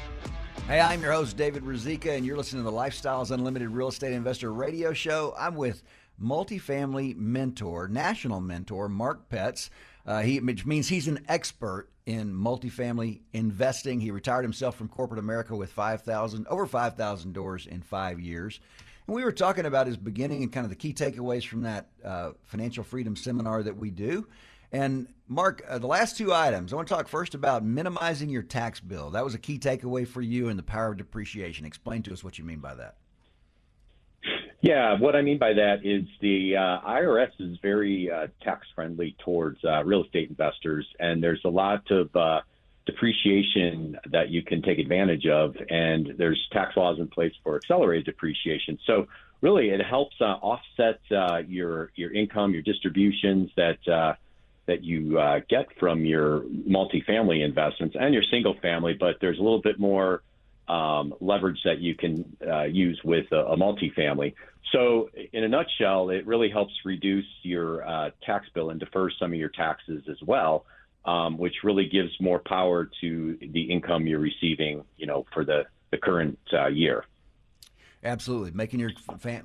Hey, 0.70 0.78
I'm 0.78 1.02
your 1.02 1.11
host, 1.11 1.37
David 1.37 1.64
Rizika, 1.64 2.12
and 2.12 2.24
you're 2.24 2.37
listening 2.37 2.62
to 2.62 2.70
the 2.70 2.76
Lifestyles 2.76 3.33
Unlimited 3.33 3.70
Real 3.70 3.88
Estate 3.88 4.12
Investor 4.12 4.52
Radio 4.52 4.92
Show. 4.92 5.35
I'm 5.37 5.56
with 5.56 5.83
multifamily 6.22 7.16
mentor, 7.16 7.88
national 7.88 8.40
mentor, 8.40 8.88
Mark 8.88 9.28
Petz. 9.28 9.68
Uh, 10.06 10.20
he, 10.20 10.38
which 10.38 10.64
means 10.64 10.87
he's 10.87 11.09
an 11.09 11.24
expert 11.26 11.88
in 12.06 12.33
multifamily 12.33 13.22
investing. 13.33 13.98
He 13.98 14.12
retired 14.12 14.44
himself 14.44 14.76
from 14.76 14.87
corporate 14.87 15.18
America 15.18 15.56
with 15.56 15.72
5,000, 15.72 16.46
over 16.46 16.66
5,000 16.66 17.33
doors 17.33 17.66
in 17.66 17.83
five 17.83 18.20
years. 18.20 18.61
And 19.09 19.16
we 19.16 19.24
were 19.24 19.33
talking 19.33 19.66
about 19.66 19.88
his 19.88 19.96
beginning 19.96 20.44
and 20.44 20.52
kind 20.52 20.62
of 20.62 20.70
the 20.70 20.76
key 20.76 20.94
takeaways 20.94 21.44
from 21.44 21.62
that 21.62 21.88
uh, 22.04 22.30
financial 22.44 22.85
freedom 22.85 23.16
seminar 23.16 23.64
that 23.64 23.76
we 23.76 23.90
do. 23.90 24.28
And 24.72 25.09
Mark, 25.28 25.62
uh, 25.68 25.78
the 25.78 25.87
last 25.87 26.16
two 26.16 26.33
items, 26.33 26.72
I 26.72 26.76
want 26.76 26.88
to 26.88 26.94
talk 26.94 27.09
first 27.09 27.35
about 27.35 27.64
minimizing 27.64 28.28
your 28.28 28.42
tax 28.42 28.80
bill. 28.80 29.11
That 29.11 29.24
was 29.24 29.35
a 29.35 29.38
key 29.38 29.59
takeaway 29.59 30.06
for 30.06 30.20
you 30.20 30.48
and 30.48 30.59
the 30.59 30.62
power 30.62 30.90
of 30.90 30.98
depreciation. 30.98 31.66
Explain 31.66 32.02
to 32.04 32.12
us 32.12 32.22
what 32.22 32.38
you 32.38 32.44
mean 32.44 32.61
by 32.61 32.74
that. 32.74 32.96
Yeah, 34.62 34.98
what 34.98 35.16
I 35.16 35.22
mean 35.22 35.38
by 35.38 35.54
that 35.54 35.85
is 35.85 36.04
the 36.20 36.56
uh, 36.56 36.87
IRS 36.87 37.30
is 37.38 37.56
very 37.62 38.11
uh, 38.11 38.26
tax 38.42 38.66
friendly 38.74 39.16
towards 39.24 39.64
uh, 39.64 39.83
real 39.85 40.04
estate 40.04 40.28
investors, 40.28 40.87
and 40.98 41.22
there's 41.22 41.40
a 41.46 41.48
lot 41.48 41.90
of 41.90 42.14
uh, 42.14 42.40
depreciation 42.85 43.96
that 44.11 44.28
you 44.28 44.42
can 44.42 44.61
take 44.61 44.78
advantage 44.78 45.26
of, 45.26 45.56
and 45.70 46.12
there's 46.18 46.38
tax 46.52 46.76
laws 46.76 46.98
in 46.98 47.09
place 47.09 47.33
for 47.42 47.56
accelerated 47.56 48.04
depreciation. 48.04 48.78
So 48.87 49.06
really, 49.40 49.70
it 49.70 49.80
helps 49.83 50.16
uh, 50.20 50.24
offset 50.24 51.00
your 51.48 51.90
your 51.94 52.12
income, 52.12 52.52
your 52.52 52.62
distributions 52.62 53.50
that 53.56 54.18
that 54.70 54.85
you 54.85 55.18
uh, 55.18 55.40
get 55.48 55.66
from 55.80 56.04
your 56.04 56.42
multifamily 56.42 57.44
investments 57.44 57.96
and 57.98 58.14
your 58.14 58.22
single 58.30 58.54
family, 58.62 58.96
but 58.98 59.16
there's 59.20 59.38
a 59.38 59.42
little 59.42 59.61
bit 59.61 59.80
more 59.80 60.22
um, 60.68 61.12
leverage 61.20 61.59
that 61.64 61.80
you 61.80 61.96
can 61.96 62.37
uh, 62.48 62.62
use 62.62 63.00
with 63.02 63.26
a, 63.33 63.38
a 63.46 63.56
multifamily. 63.56 64.35
So, 64.72 65.11
in 65.33 65.42
a 65.42 65.48
nutshell, 65.48 66.11
it 66.11 66.24
really 66.24 66.50
helps 66.50 66.72
reduce 66.85 67.26
your 67.42 67.85
uh, 67.85 68.11
tax 68.24 68.46
bill 68.54 68.70
and 68.70 68.78
defer 68.78 69.11
some 69.11 69.33
of 69.33 69.38
your 69.40 69.48
taxes 69.48 70.04
as 70.09 70.18
well, 70.24 70.64
um, 71.04 71.37
which 71.37 71.64
really 71.64 71.88
gives 71.88 72.12
more 72.20 72.38
power 72.38 72.88
to 73.00 73.37
the 73.40 73.62
income 73.62 74.06
you're 74.06 74.20
receiving, 74.20 74.85
you 74.96 75.06
know, 75.06 75.26
for 75.35 75.44
the 75.44 75.64
the 75.90 75.98
current 75.98 76.38
uh, 76.52 76.68
year. 76.68 77.04
Absolutely, 78.03 78.53
making 78.53 78.81
your 78.81 78.93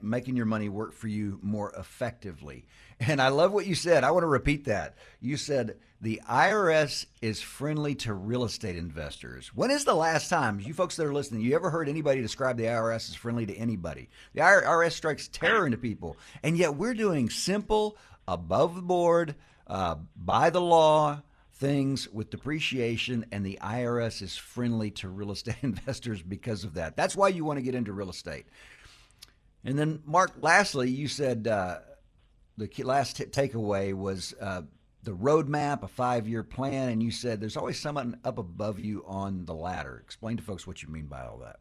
making 0.01 0.37
your 0.37 0.45
money 0.45 0.69
work 0.69 0.93
for 0.93 1.09
you 1.09 1.39
more 1.41 1.73
effectively. 1.77 2.65
And 2.97 3.21
I 3.21 3.27
love 3.27 3.51
what 3.51 3.65
you 3.65 3.75
said. 3.75 4.05
I 4.05 4.11
want 4.11 4.23
to 4.23 4.27
repeat 4.27 4.63
that. 4.65 4.95
You 5.19 5.35
said 5.35 5.75
the 5.99 6.21
IRS 6.29 7.05
is 7.21 7.41
friendly 7.41 7.93
to 7.95 8.13
real 8.13 8.45
estate 8.45 8.77
investors. 8.77 9.51
When 9.53 9.69
is 9.69 9.83
the 9.83 9.93
last 9.93 10.29
time 10.29 10.61
you 10.61 10.73
folks 10.73 10.95
that 10.95 11.05
are 11.05 11.13
listening, 11.13 11.41
you 11.41 11.55
ever 11.55 11.69
heard 11.69 11.89
anybody 11.89 12.21
describe 12.21 12.55
the 12.55 12.67
IRS 12.67 13.09
as 13.09 13.15
friendly 13.15 13.45
to 13.47 13.53
anybody? 13.53 14.07
The 14.33 14.39
IRS 14.39 14.93
strikes 14.93 15.27
terror 15.27 15.65
into 15.65 15.77
people, 15.77 16.15
and 16.41 16.57
yet 16.57 16.75
we're 16.75 16.93
doing 16.93 17.29
simple, 17.29 17.97
above 18.29 18.75
the 18.75 18.81
board, 18.81 19.35
uh, 19.67 19.95
by 20.15 20.51
the 20.51 20.61
law 20.61 21.21
things 21.57 22.09
with 22.09 22.29
depreciation, 22.29 23.25
and 23.31 23.45
the 23.45 23.57
IRS 23.61 24.21
is 24.21 24.35
friendly 24.35 24.91
to 24.91 25.09
real 25.09 25.31
estate 25.31 25.55
investors 25.61 26.21
because 26.21 26.63
of 26.63 26.73
that. 26.75 26.95
That's 26.95 27.15
why 27.15 27.29
you 27.29 27.45
want 27.45 27.57
to 27.57 27.63
get 27.63 27.75
into 27.75 27.93
real 27.93 28.09
estate. 28.09 28.45
And 29.63 29.79
then, 29.79 30.01
Mark, 30.05 30.33
lastly, 30.41 30.89
you 30.89 31.07
said 31.07 31.47
uh, 31.47 31.79
the 32.57 32.69
last 32.83 33.17
t- 33.17 33.25
takeaway 33.25 33.93
was 33.93 34.35
uh, 34.39 34.61
the 35.03 35.11
roadmap, 35.11 35.83
a 35.83 35.87
five 35.87 36.27
year 36.27 36.43
plan, 36.43 36.89
and 36.89 37.01
you 37.01 37.11
said 37.11 37.39
there's 37.39 37.57
always 37.57 37.79
someone 37.79 38.19
up 38.23 38.37
above 38.37 38.79
you 38.79 39.03
on 39.07 39.45
the 39.45 39.55
ladder. 39.55 40.01
Explain 40.03 40.37
to 40.37 40.43
folks 40.43 40.67
what 40.67 40.83
you 40.83 40.89
mean 40.89 41.05
by 41.05 41.21
all 41.23 41.37
that. 41.39 41.59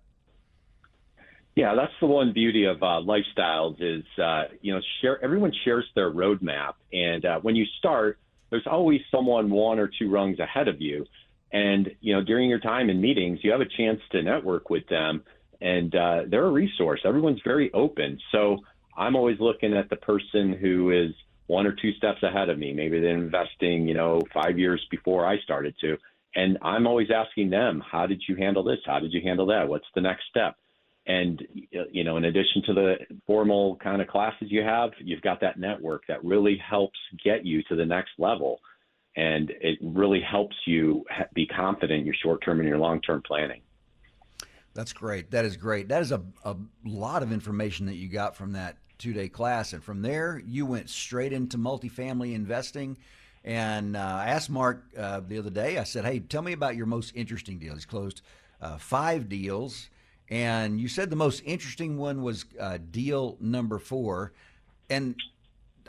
Yeah, 1.54 1.76
that's 1.76 1.92
the 2.00 2.06
one 2.06 2.32
beauty 2.32 2.64
of 2.64 2.82
uh, 2.82 3.00
lifestyles 3.00 3.76
is 3.80 4.04
uh, 4.20 4.44
you 4.60 4.74
know 4.74 4.80
share 5.00 5.22
everyone 5.22 5.52
shares 5.64 5.86
their 5.94 6.10
roadmap, 6.10 6.74
and 6.92 7.24
uh, 7.24 7.38
when 7.40 7.54
you 7.54 7.64
start, 7.78 8.18
there's 8.54 8.68
always 8.68 9.00
someone 9.10 9.50
one 9.50 9.80
or 9.80 9.90
two 9.98 10.08
rungs 10.08 10.38
ahead 10.38 10.68
of 10.68 10.80
you, 10.80 11.04
and 11.52 11.90
you 12.00 12.14
know 12.14 12.22
during 12.22 12.48
your 12.48 12.60
time 12.60 12.88
in 12.88 13.00
meetings, 13.00 13.40
you 13.42 13.50
have 13.50 13.60
a 13.60 13.76
chance 13.76 14.00
to 14.12 14.22
network 14.22 14.70
with 14.70 14.86
them, 14.86 15.24
and 15.60 15.92
uh, 15.96 16.22
they're 16.28 16.46
a 16.46 16.52
resource. 16.52 17.00
Everyone's 17.04 17.40
very 17.42 17.72
open, 17.72 18.16
so 18.30 18.58
I'm 18.96 19.16
always 19.16 19.40
looking 19.40 19.74
at 19.74 19.90
the 19.90 19.96
person 19.96 20.52
who 20.52 20.92
is 20.92 21.12
one 21.48 21.66
or 21.66 21.72
two 21.72 21.92
steps 21.94 22.22
ahead 22.22 22.48
of 22.48 22.56
me. 22.56 22.72
Maybe 22.72 23.00
they're 23.00 23.18
investing, 23.18 23.88
you 23.88 23.94
know, 23.94 24.20
five 24.32 24.56
years 24.56 24.86
before 24.88 25.26
I 25.26 25.40
started 25.40 25.74
to. 25.80 25.98
And 26.36 26.56
I'm 26.62 26.86
always 26.86 27.08
asking 27.10 27.50
them, 27.50 27.82
how 27.90 28.06
did 28.06 28.22
you 28.28 28.36
handle 28.36 28.62
this? 28.62 28.78
How 28.86 29.00
did 29.00 29.12
you 29.12 29.20
handle 29.20 29.46
that? 29.46 29.68
What's 29.68 29.86
the 29.96 30.00
next 30.00 30.22
step? 30.30 30.54
And 31.06 31.42
you 31.90 32.02
know, 32.02 32.16
in 32.16 32.24
addition 32.24 32.62
to 32.66 32.72
the 32.72 32.94
formal 33.26 33.76
kind 33.76 34.00
of 34.00 34.08
classes 34.08 34.48
you 34.50 34.62
have, 34.62 34.90
you've 34.98 35.20
got 35.20 35.40
that 35.42 35.58
network 35.58 36.02
that 36.08 36.24
really 36.24 36.56
helps 36.56 36.98
get 37.22 37.44
you 37.44 37.62
to 37.64 37.76
the 37.76 37.84
next 37.84 38.12
level, 38.18 38.60
and 39.16 39.50
it 39.60 39.78
really 39.82 40.20
helps 40.20 40.56
you 40.66 41.04
be 41.34 41.46
confident 41.46 42.00
in 42.00 42.06
your 42.06 42.14
short-term 42.22 42.60
and 42.60 42.68
your 42.68 42.78
long-term 42.78 43.22
planning. 43.26 43.60
That's 44.72 44.92
great. 44.92 45.30
That 45.30 45.44
is 45.44 45.56
great. 45.56 45.88
That 45.88 46.02
is 46.02 46.10
a, 46.10 46.22
a 46.42 46.56
lot 46.84 47.22
of 47.22 47.32
information 47.32 47.86
that 47.86 47.94
you 47.94 48.08
got 48.08 48.34
from 48.34 48.52
that 48.52 48.78
two 48.98 49.12
day 49.12 49.28
class. 49.28 49.72
And 49.72 49.82
from 49.82 50.02
there, 50.02 50.42
you 50.44 50.66
went 50.66 50.90
straight 50.90 51.32
into 51.32 51.58
multifamily 51.58 52.34
investing. 52.34 52.96
And 53.44 53.96
uh, 53.96 54.00
I 54.00 54.30
asked 54.30 54.50
Mark 54.50 54.84
uh, 54.96 55.20
the 55.20 55.38
other 55.38 55.50
day, 55.50 55.78
I 55.78 55.84
said, 55.84 56.04
Hey, 56.04 56.18
tell 56.18 56.42
me 56.42 56.52
about 56.52 56.76
your 56.76 56.86
most 56.86 57.12
interesting 57.14 57.58
deal. 57.58 57.74
He's 57.74 57.84
closed 57.84 58.22
uh, 58.60 58.78
five 58.78 59.28
deals. 59.28 59.90
And 60.30 60.80
you 60.80 60.88
said 60.88 61.10
the 61.10 61.16
most 61.16 61.42
interesting 61.44 61.98
one 61.98 62.22
was 62.22 62.46
uh, 62.58 62.78
deal 62.90 63.36
number 63.40 63.78
four. 63.78 64.32
And 64.88 65.14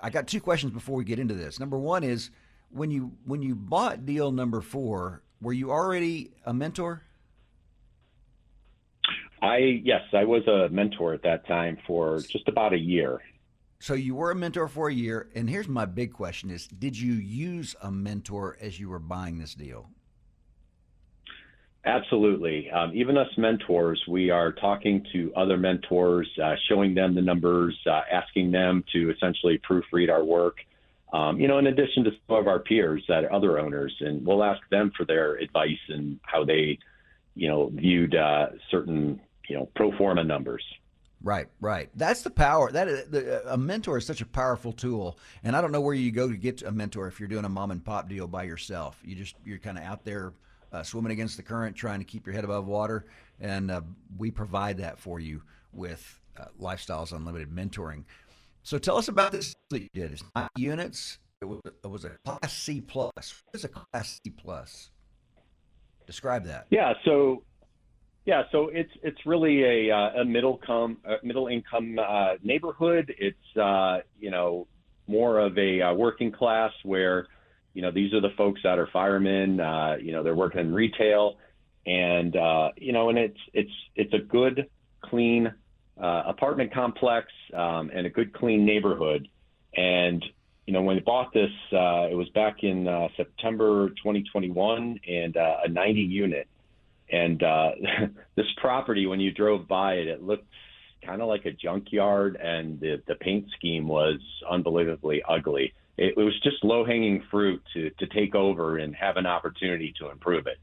I 0.02 0.10
got 0.10 0.28
two 0.28 0.41
questions 0.41 0.74
before 0.74 0.95
we 0.95 1.06
get 1.06 1.19
into 1.19 1.34
this. 1.34 1.60
Number 1.60 1.78
one 1.78 2.04
is 2.04 2.32
when 2.69 2.91
you 2.91 3.13
when 3.26 3.41
you 3.41 3.56
bought 3.56 4.06
deal 4.06 4.32
number 4.32 4.62
four, 4.62 5.21
were 5.41 5.54
you 5.54 5.71
already 5.71 6.32
a 6.45 6.54
mentor? 6.54 7.02
I 9.41 9.82
yes, 9.84 10.02
I 10.13 10.26
was 10.26 10.45
a 10.48 10.69
mentor 10.69 11.13
at 11.13 11.24
that 11.24 11.48
time 11.48 11.78
for 11.88 12.19
just 12.19 12.48
about 12.48 12.74
a 12.74 12.80
year. 12.80 13.21
So 13.80 13.93
you 13.93 14.15
were 14.15 14.32
a 14.32 14.36
mentor 14.36 14.67
for 14.67 14.89
a 14.89 14.93
year, 14.93 15.30
and 15.36 15.50
here's 15.50 15.67
my 15.67 15.86
big 15.86 16.13
question: 16.13 16.50
Is 16.50 16.67
did 16.67 16.98
you 16.98 17.13
use 17.13 17.76
a 17.82 17.91
mentor 17.91 18.58
as 18.60 18.80
you 18.80 18.89
were 18.89 19.00
buying 19.00 19.38
this 19.38 19.54
deal? 19.54 19.89
Absolutely. 21.86 22.71
Um, 22.71 22.91
even 22.95 23.15
us 23.15 23.28
mentors, 23.38 24.02
we 24.08 24.32
are 24.32 24.52
talking 24.52 25.06
to 25.13 25.32
other 25.36 25.56
mentors, 25.56 26.28
uh, 26.43 26.56
showing 26.67 26.95
them 26.95 27.13
the 27.13 27.21
numbers, 27.21 27.78
uh, 27.86 28.02
asking 28.12 28.52
them 28.52 28.84
to 28.91 29.12
essentially 29.12 29.60
proofread 29.69 30.10
our 30.10 30.24
work. 30.24 30.58
Um, 31.13 31.39
you 31.39 31.48
know, 31.48 31.60
in 31.60 31.67
addition 31.67 32.04
to 32.06 32.12
some 32.28 32.38
of 32.38 32.48
our 32.48 32.58
peers 32.60 33.04
that 33.08 33.24
are 33.26 33.32
other 33.32 33.60
owners, 33.60 33.95
and 34.00 34.26
we'll 34.26 34.43
ask 34.43 34.60
them 34.71 34.91
for 34.98 35.06
their 35.06 35.36
advice 35.36 35.78
and 35.89 36.19
how 36.24 36.43
they, 36.43 36.80
you 37.36 37.48
know, 37.48 37.69
viewed 37.71 38.15
uh, 38.15 38.48
certain 38.71 39.21
you 39.48 39.56
know 39.56 39.69
pro 39.76 39.95
forma 39.95 40.24
numbers. 40.24 40.63
Right, 41.21 41.48
right. 41.62 41.89
That's 41.95 42.24
the 42.24 42.30
power. 42.32 42.71
That 42.71 42.88
is, 42.88 43.08
the, 43.08 43.54
a 43.54 43.58
mentor 43.58 43.98
is 43.98 44.06
such 44.06 44.21
a 44.21 44.26
powerful 44.26 44.74
tool, 44.74 45.19
and 45.43 45.56
I 45.56 45.62
don't 45.62 45.71
know 45.71 45.82
where 45.82 45.93
you 45.93 46.12
go 46.12 46.28
to 46.28 46.36
get 46.36 46.63
a 46.63 46.71
mentor 46.71 47.08
if 47.08 47.19
you're 47.19 47.30
doing 47.30 47.45
a 47.45 47.50
mom 47.50 47.69
and 47.69 47.86
pop 47.86 48.10
deal 48.10 48.28
by 48.28 48.43
yourself. 48.43 49.00
You 49.06 49.15
just 49.15 49.36
you're 49.45 49.60
kind 49.60 49.78
of 49.78 49.84
out 49.84 50.04
there 50.04 50.34
uh, 50.75 50.83
swimming 50.83 51.11
against 51.11 51.38
the 51.38 51.43
current, 51.43 51.75
trying 51.75 51.99
to 51.99 52.05
keep 52.05 52.25
your 52.25 52.35
head 52.35 52.43
above 52.43 52.65
water, 52.67 53.05
and 53.39 53.71
uh, 53.71 53.81
we 54.17 54.29
provide 54.29 54.77
that 54.77 54.99
for 54.99 55.19
you 55.19 55.41
with 55.71 56.19
uh, 56.38 56.45
Lifestyles 56.61 57.13
Unlimited 57.13 57.49
mentoring. 57.49 58.03
So 58.63 58.77
tell 58.77 58.97
us 58.97 59.07
about 59.07 59.31
this 59.31 59.55
that 59.69 59.81
you 59.81 59.89
did. 59.93 60.11
It's 60.11 60.23
not 60.35 60.51
units. 60.57 61.19
It 61.41 61.45
was, 61.45 61.61
it 61.65 61.88
was 61.88 62.05
a 62.05 62.11
Class 62.25 62.53
C 62.53 62.81
plus. 62.81 63.41
What 63.45 63.55
is 63.55 63.63
a 63.63 63.69
Class 63.69 64.19
C 64.23 64.31
plus? 64.31 64.89
Describe 66.07 66.45
that. 66.45 66.67
Yeah. 66.69 66.93
So 67.05 67.43
yeah, 68.25 68.43
so 68.51 68.69
it's 68.73 68.91
it's 69.03 69.19
really 69.25 69.63
a, 69.63 69.95
uh, 69.95 70.21
a 70.21 70.25
middle 70.25 70.59
come 70.65 70.97
uh, 71.07 71.17
middle 71.23 71.47
income 71.47 71.99
uh, 71.99 72.33
neighborhood. 72.43 73.13
It's 73.17 73.57
uh, 73.57 73.99
you 74.19 74.31
know 74.31 74.67
more 75.07 75.39
of 75.39 75.57
a 75.57 75.81
uh, 75.81 75.93
working 75.93 76.31
class 76.31 76.71
where 76.83 77.27
you 77.75 77.83
know 77.83 77.91
these 77.91 78.11
are 78.13 78.21
the 78.21 78.33
folks 78.35 78.61
that 78.63 78.79
are 78.79 78.89
firemen. 78.91 79.59
Uh, 79.59 79.97
you 80.01 80.11
know 80.11 80.23
they're 80.23 80.35
working 80.35 80.61
in 80.61 80.73
retail, 80.73 81.38
and 81.85 82.35
uh, 82.35 82.69
you 82.77 82.91
know 82.91 83.09
and 83.09 83.19
it's 83.19 83.39
it's 83.53 83.71
it's 83.95 84.13
a 84.13 84.19
good 84.19 84.67
clean 85.03 85.53
uh, 86.01 86.23
apartment 86.25 86.73
complex 86.73 87.27
um, 87.53 87.91
and 87.93 88.07
a 88.07 88.09
good 88.09 88.33
clean 88.33 88.65
neighborhood. 88.65 89.27
And 89.75 90.25
you 90.65 90.73
know 90.73 90.81
when 90.81 90.95
we 90.95 91.01
bought 91.01 91.31
this, 91.33 91.51
uh, 91.71 92.09
it 92.09 92.15
was 92.15 92.29
back 92.33 92.63
in 92.63 92.88
uh, 92.88 93.09
September 93.15 93.89
2021, 93.89 94.99
and 95.07 95.38
uh, 95.38 95.57
a 95.65 95.69
90 95.69 96.01
unit 96.01 96.47
and 97.09 97.41
uh, 97.43 97.71
this 98.35 98.45
property, 98.57 99.05
when 99.05 99.19
you 99.19 99.31
drove 99.31 99.67
by 99.67 99.95
it, 99.95 100.07
it 100.07 100.23
looked 100.23 100.47
kind 101.05 101.21
of 101.21 101.27
like 101.27 101.45
a 101.45 101.51
junkyard, 101.51 102.35
and 102.35 102.79
the 102.79 103.01
the 103.07 103.15
paint 103.15 103.45
scheme 103.55 103.88
was 103.88 104.19
unbelievably 104.49 105.21
ugly. 105.27 105.73
It, 105.97 106.13
it 106.17 106.23
was 106.23 106.39
just 106.41 106.63
low 106.63 106.86
hanging 106.86 107.23
fruit 107.31 107.62
to 107.73 107.89
to 107.91 108.08
take 108.08 108.36
over 108.36 108.77
and 108.77 108.95
have 108.95 109.17
an 109.17 109.25
opportunity 109.25 109.93
to 109.99 110.10
improve 110.10 110.47
it. 110.47 110.58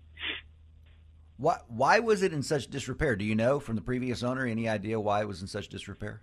Why 1.36 1.58
why 1.68 1.98
was 1.98 2.22
it 2.22 2.32
in 2.32 2.42
such 2.42 2.68
disrepair? 2.68 3.16
Do 3.16 3.24
you 3.24 3.34
know 3.34 3.58
from 3.60 3.76
the 3.76 3.82
previous 3.82 4.22
owner 4.22 4.46
any 4.46 4.68
idea 4.68 5.00
why 5.00 5.22
it 5.22 5.28
was 5.28 5.40
in 5.40 5.48
such 5.48 5.68
disrepair? 5.68 6.22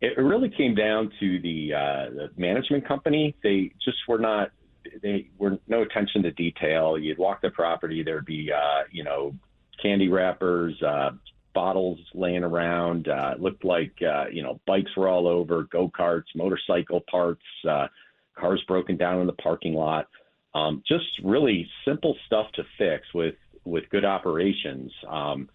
It 0.00 0.16
really 0.16 0.48
came 0.48 0.76
down 0.76 1.10
to 1.18 1.40
the, 1.40 1.74
uh, 1.74 2.10
the 2.14 2.30
management 2.36 2.86
company. 2.86 3.34
They 3.42 3.72
just 3.84 3.98
were 4.06 4.18
not 4.18 4.52
they 5.02 5.28
were 5.38 5.58
no 5.66 5.82
attention 5.82 6.22
to 6.22 6.30
detail. 6.32 6.96
You'd 6.98 7.18
walk 7.18 7.42
the 7.42 7.50
property, 7.50 8.02
there'd 8.02 8.24
be 8.24 8.50
uh, 8.52 8.84
you 8.90 9.04
know 9.04 9.34
candy 9.82 10.08
wrappers, 10.08 10.80
uh, 10.82 11.10
bottles 11.58 11.98
laying 12.14 12.44
around. 12.44 13.08
Uh, 13.08 13.32
it 13.34 13.40
looked 13.40 13.64
like 13.64 13.92
uh, 14.00 14.26
you 14.30 14.44
know 14.44 14.60
bikes 14.64 14.96
were 14.96 15.08
all 15.08 15.26
over, 15.26 15.64
go 15.64 15.90
karts, 15.90 16.32
motorcycle 16.36 17.02
parts, 17.10 17.42
uh, 17.68 17.88
cars 18.36 18.62
broken 18.68 18.96
down 18.96 19.20
in 19.20 19.26
the 19.26 19.32
parking 19.32 19.74
lot. 19.74 20.06
Um, 20.54 20.84
just 20.86 21.06
really 21.24 21.68
simple 21.84 22.16
stuff 22.26 22.46
to 22.52 22.62
fix 22.78 23.12
with 23.12 23.34
with 23.64 23.90
good 23.90 24.04
operations. 24.04 24.92
Um, 25.08 25.48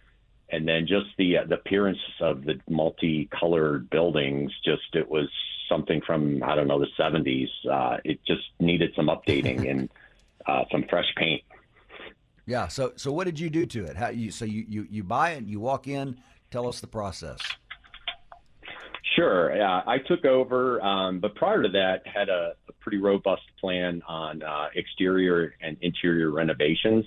and 0.50 0.68
then 0.68 0.88
just 0.88 1.08
the 1.18 1.38
uh, 1.38 1.46
the 1.48 1.56
appearance 1.56 2.04
of 2.20 2.44
the 2.44 2.60
multicolored 2.70 3.90
buildings, 3.90 4.52
just 4.66 4.94
it 4.96 5.10
was 5.10 5.30
something 5.70 6.02
from 6.06 6.44
I 6.44 6.54
don't 6.54 6.68
know 6.68 6.82
the 6.82 6.88
70s. 7.00 7.48
Uh, 7.66 7.98
it 8.04 8.20
just 8.28 8.44
needed 8.60 8.92
some 8.94 9.08
updating 9.08 9.70
and 9.72 9.90
uh, 10.46 10.66
some 10.70 10.84
fresh 10.90 11.16
paint. 11.16 11.44
Yeah. 12.46 12.68
So 12.68 12.94
so 12.96 13.12
what 13.12 13.26
did 13.26 13.40
you 13.40 13.50
do 13.50 13.66
to 13.68 13.86
it? 13.86 13.96
How 13.96 14.10
you 14.10 14.32
so 14.32 14.46
you 14.46 14.66
you, 14.68 14.88
you 14.90 15.04
buy 15.04 15.32
it, 15.32 15.46
you 15.46 15.60
walk 15.60 15.88
in. 15.88 16.18
Tell 16.52 16.68
us 16.68 16.80
the 16.80 16.88
process. 16.88 17.40
Sure. 19.16 19.56
Yeah, 19.56 19.82
I 19.86 20.00
took 20.00 20.26
over, 20.26 20.82
um, 20.82 21.20
but 21.20 21.36
prior 21.36 21.62
to 21.62 21.70
that, 21.70 22.02
had 22.06 22.30
a, 22.30 22.54
a 22.68 22.74
pretty 22.80 22.98
robust 22.98 23.44
plan 23.60 24.02
on 24.08 24.42
uh, 24.42 24.70
exterior 24.76 25.54
and 25.62 25.78
interior 25.82 26.32
renovations. 26.32 27.06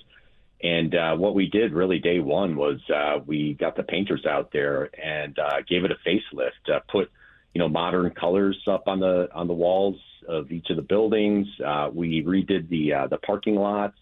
And 0.63 0.95
uh, 0.95 1.15
what 1.15 1.35
we 1.35 1.47
did 1.47 1.73
really 1.73 1.99
day 1.99 2.19
one 2.19 2.55
was 2.55 2.79
uh, 2.93 3.19
we 3.25 3.53
got 3.53 3.75
the 3.75 3.83
painters 3.83 4.25
out 4.25 4.51
there 4.51 4.89
and 5.01 5.37
uh, 5.37 5.61
gave 5.67 5.83
it 5.83 5.91
a 5.91 5.97
facelift. 6.07 6.73
Uh, 6.73 6.79
put 6.89 7.11
you 7.53 7.59
know 7.59 7.69
modern 7.69 8.11
colors 8.11 8.57
up 8.67 8.87
on 8.87 8.99
the 8.99 9.29
on 9.33 9.47
the 9.47 9.53
walls 9.53 9.95
of 10.27 10.51
each 10.51 10.69
of 10.69 10.75
the 10.75 10.81
buildings. 10.81 11.47
Uh, 11.65 11.89
we 11.93 12.23
redid 12.23 12.69
the 12.69 12.93
uh, 12.93 13.07
the 13.07 13.17
parking 13.17 13.55
lots. 13.55 13.97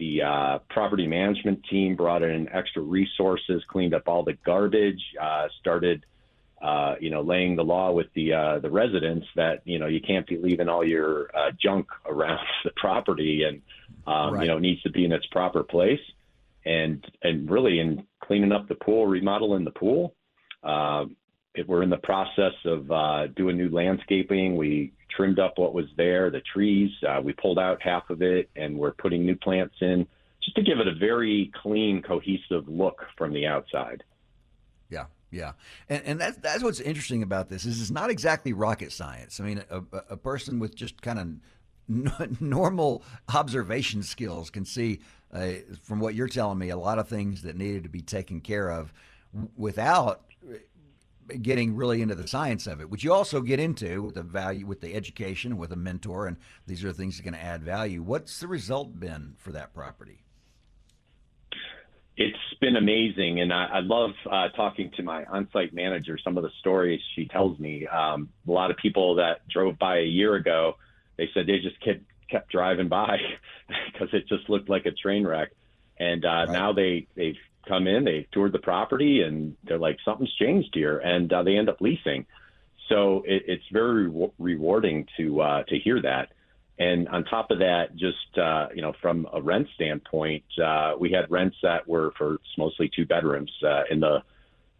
The 0.00 0.22
uh, 0.22 0.58
property 0.70 1.06
management 1.06 1.62
team 1.70 1.94
brought 1.94 2.22
in 2.22 2.48
extra 2.48 2.80
resources, 2.80 3.62
cleaned 3.68 3.92
up 3.92 4.04
all 4.08 4.24
the 4.24 4.32
garbage, 4.46 5.02
uh, 5.20 5.48
started 5.60 6.06
uh, 6.62 6.94
you 6.98 7.10
know 7.10 7.20
laying 7.20 7.54
the 7.54 7.62
law 7.62 7.92
with 7.92 8.06
the 8.14 8.32
uh, 8.32 8.58
the 8.60 8.70
residents 8.70 9.26
that 9.36 9.60
you 9.66 9.78
know 9.78 9.86
you 9.86 10.00
can't 10.00 10.26
be 10.26 10.38
leaving 10.38 10.70
all 10.70 10.82
your 10.82 11.30
uh, 11.36 11.50
junk 11.62 11.86
around 12.06 12.40
the 12.64 12.70
property 12.76 13.42
and 13.44 13.60
um, 14.06 14.34
right. 14.34 14.42
you 14.42 14.48
know 14.48 14.56
it 14.56 14.60
needs 14.60 14.80
to 14.82 14.90
be 14.90 15.04
in 15.04 15.12
its 15.12 15.26
proper 15.26 15.62
place 15.62 16.00
and 16.64 17.04
and 17.22 17.50
really 17.50 17.78
in 17.78 18.06
cleaning 18.20 18.52
up 18.52 18.68
the 18.68 18.76
pool, 18.76 19.06
remodeling 19.06 19.64
the 19.64 19.70
pool. 19.70 20.14
Uh, 20.64 21.04
we're 21.66 21.82
in 21.82 21.90
the 21.90 21.98
process 21.98 22.54
of 22.64 22.90
uh, 22.90 23.26
doing 23.36 23.58
new 23.58 23.68
landscaping. 23.68 24.56
We 24.56 24.94
trimmed 25.14 25.38
up 25.38 25.58
what 25.58 25.74
was 25.74 25.86
there, 25.96 26.30
the 26.30 26.40
trees. 26.40 26.90
Uh, 27.06 27.20
we 27.22 27.32
pulled 27.32 27.58
out 27.58 27.82
half 27.82 28.10
of 28.10 28.22
it, 28.22 28.48
and 28.56 28.78
we're 28.78 28.92
putting 28.92 29.24
new 29.26 29.36
plants 29.36 29.76
in 29.80 30.06
just 30.42 30.56
to 30.56 30.62
give 30.62 30.78
it 30.78 30.88
a 30.88 30.94
very 30.94 31.50
clean, 31.62 32.02
cohesive 32.02 32.66
look 32.68 33.04
from 33.16 33.32
the 33.32 33.46
outside. 33.46 34.02
Yeah, 34.88 35.06
yeah, 35.30 35.52
and 35.88 36.02
and 36.04 36.20
that's 36.20 36.38
that's 36.38 36.62
what's 36.62 36.80
interesting 36.80 37.22
about 37.22 37.48
this 37.48 37.64
is 37.64 37.80
it's 37.80 37.90
not 37.90 38.10
exactly 38.10 38.52
rocket 38.52 38.92
science. 38.92 39.40
I 39.40 39.44
mean, 39.44 39.62
a, 39.70 39.82
a 40.10 40.16
person 40.16 40.58
with 40.58 40.74
just 40.74 41.00
kind 41.02 41.18
of 41.18 42.40
normal 42.40 43.02
observation 43.32 44.02
skills 44.02 44.50
can 44.50 44.64
see 44.64 45.00
uh, 45.32 45.52
from 45.82 46.00
what 46.00 46.14
you're 46.14 46.28
telling 46.28 46.58
me 46.58 46.70
a 46.70 46.76
lot 46.76 46.98
of 46.98 47.08
things 47.08 47.42
that 47.42 47.56
needed 47.56 47.82
to 47.84 47.88
be 47.88 48.02
taken 48.02 48.40
care 48.40 48.70
of 48.70 48.92
without 49.56 50.22
getting 51.42 51.76
really 51.76 52.02
into 52.02 52.14
the 52.14 52.28
science 52.28 52.66
of 52.66 52.80
it, 52.80 52.90
which 52.90 53.04
you 53.04 53.12
also 53.12 53.40
get 53.40 53.60
into 53.60 54.02
with 54.02 54.14
the 54.14 54.22
value, 54.22 54.66
with 54.66 54.80
the 54.80 54.94
education, 54.94 55.56
with 55.56 55.72
a 55.72 55.76
mentor, 55.76 56.26
and 56.26 56.36
these 56.66 56.84
are 56.84 56.92
things 56.92 57.16
that 57.16 57.22
are 57.22 57.30
going 57.30 57.40
to 57.40 57.44
add 57.44 57.62
value. 57.62 58.02
What's 58.02 58.40
the 58.40 58.48
result 58.48 58.98
been 58.98 59.34
for 59.38 59.52
that 59.52 59.74
property? 59.74 60.24
It's 62.16 62.36
been 62.60 62.76
amazing, 62.76 63.40
and 63.40 63.52
I, 63.52 63.66
I 63.66 63.80
love 63.80 64.10
uh, 64.30 64.48
talking 64.50 64.90
to 64.96 65.02
my 65.02 65.24
on-site 65.24 65.72
manager. 65.72 66.18
Some 66.22 66.36
of 66.36 66.42
the 66.42 66.50
stories 66.60 67.00
she 67.14 67.26
tells 67.26 67.58
me. 67.58 67.86
Um, 67.86 68.28
a 68.46 68.50
lot 68.50 68.70
of 68.70 68.76
people 68.76 69.14
that 69.14 69.48
drove 69.48 69.78
by 69.78 69.98
a 69.98 70.04
year 70.04 70.34
ago, 70.34 70.76
they 71.16 71.30
said 71.32 71.46
they 71.46 71.60
just 71.60 71.80
kept 71.80 72.02
kept 72.30 72.50
driving 72.50 72.88
by 72.88 73.18
because 73.92 74.08
it 74.12 74.28
just 74.28 74.48
looked 74.48 74.68
like 74.68 74.86
a 74.86 74.92
train 74.92 75.26
wreck, 75.26 75.50
and 75.98 76.24
uh, 76.24 76.28
right. 76.28 76.50
now 76.50 76.72
they 76.72 77.06
they've 77.16 77.38
come 77.66 77.86
in, 77.86 78.04
they 78.04 78.26
toured 78.32 78.52
the 78.52 78.58
property, 78.58 79.22
and 79.22 79.56
they're 79.64 79.78
like, 79.78 79.98
something's 80.04 80.34
changed 80.34 80.70
here, 80.74 80.98
and 80.98 81.32
uh, 81.32 81.42
they 81.42 81.56
end 81.56 81.68
up 81.68 81.80
leasing. 81.80 82.26
So 82.88 83.22
it, 83.26 83.44
it's 83.46 83.64
very 83.72 84.08
re- 84.08 84.32
rewarding 84.38 85.06
to 85.16 85.40
uh, 85.40 85.62
to 85.64 85.78
hear 85.78 86.02
that. 86.02 86.32
And 86.78 87.08
on 87.08 87.24
top 87.24 87.50
of 87.50 87.58
that, 87.58 87.94
just 87.94 88.38
uh, 88.38 88.68
you 88.74 88.80
know, 88.82 88.94
from 89.02 89.28
a 89.32 89.40
rent 89.40 89.68
standpoint, 89.74 90.44
uh, 90.62 90.94
we 90.98 91.12
had 91.12 91.30
rents 91.30 91.56
that 91.62 91.86
were 91.86 92.12
for 92.16 92.38
mostly 92.56 92.90
two 92.94 93.04
bedrooms 93.04 93.52
uh, 93.62 93.82
in 93.90 94.00
the 94.00 94.22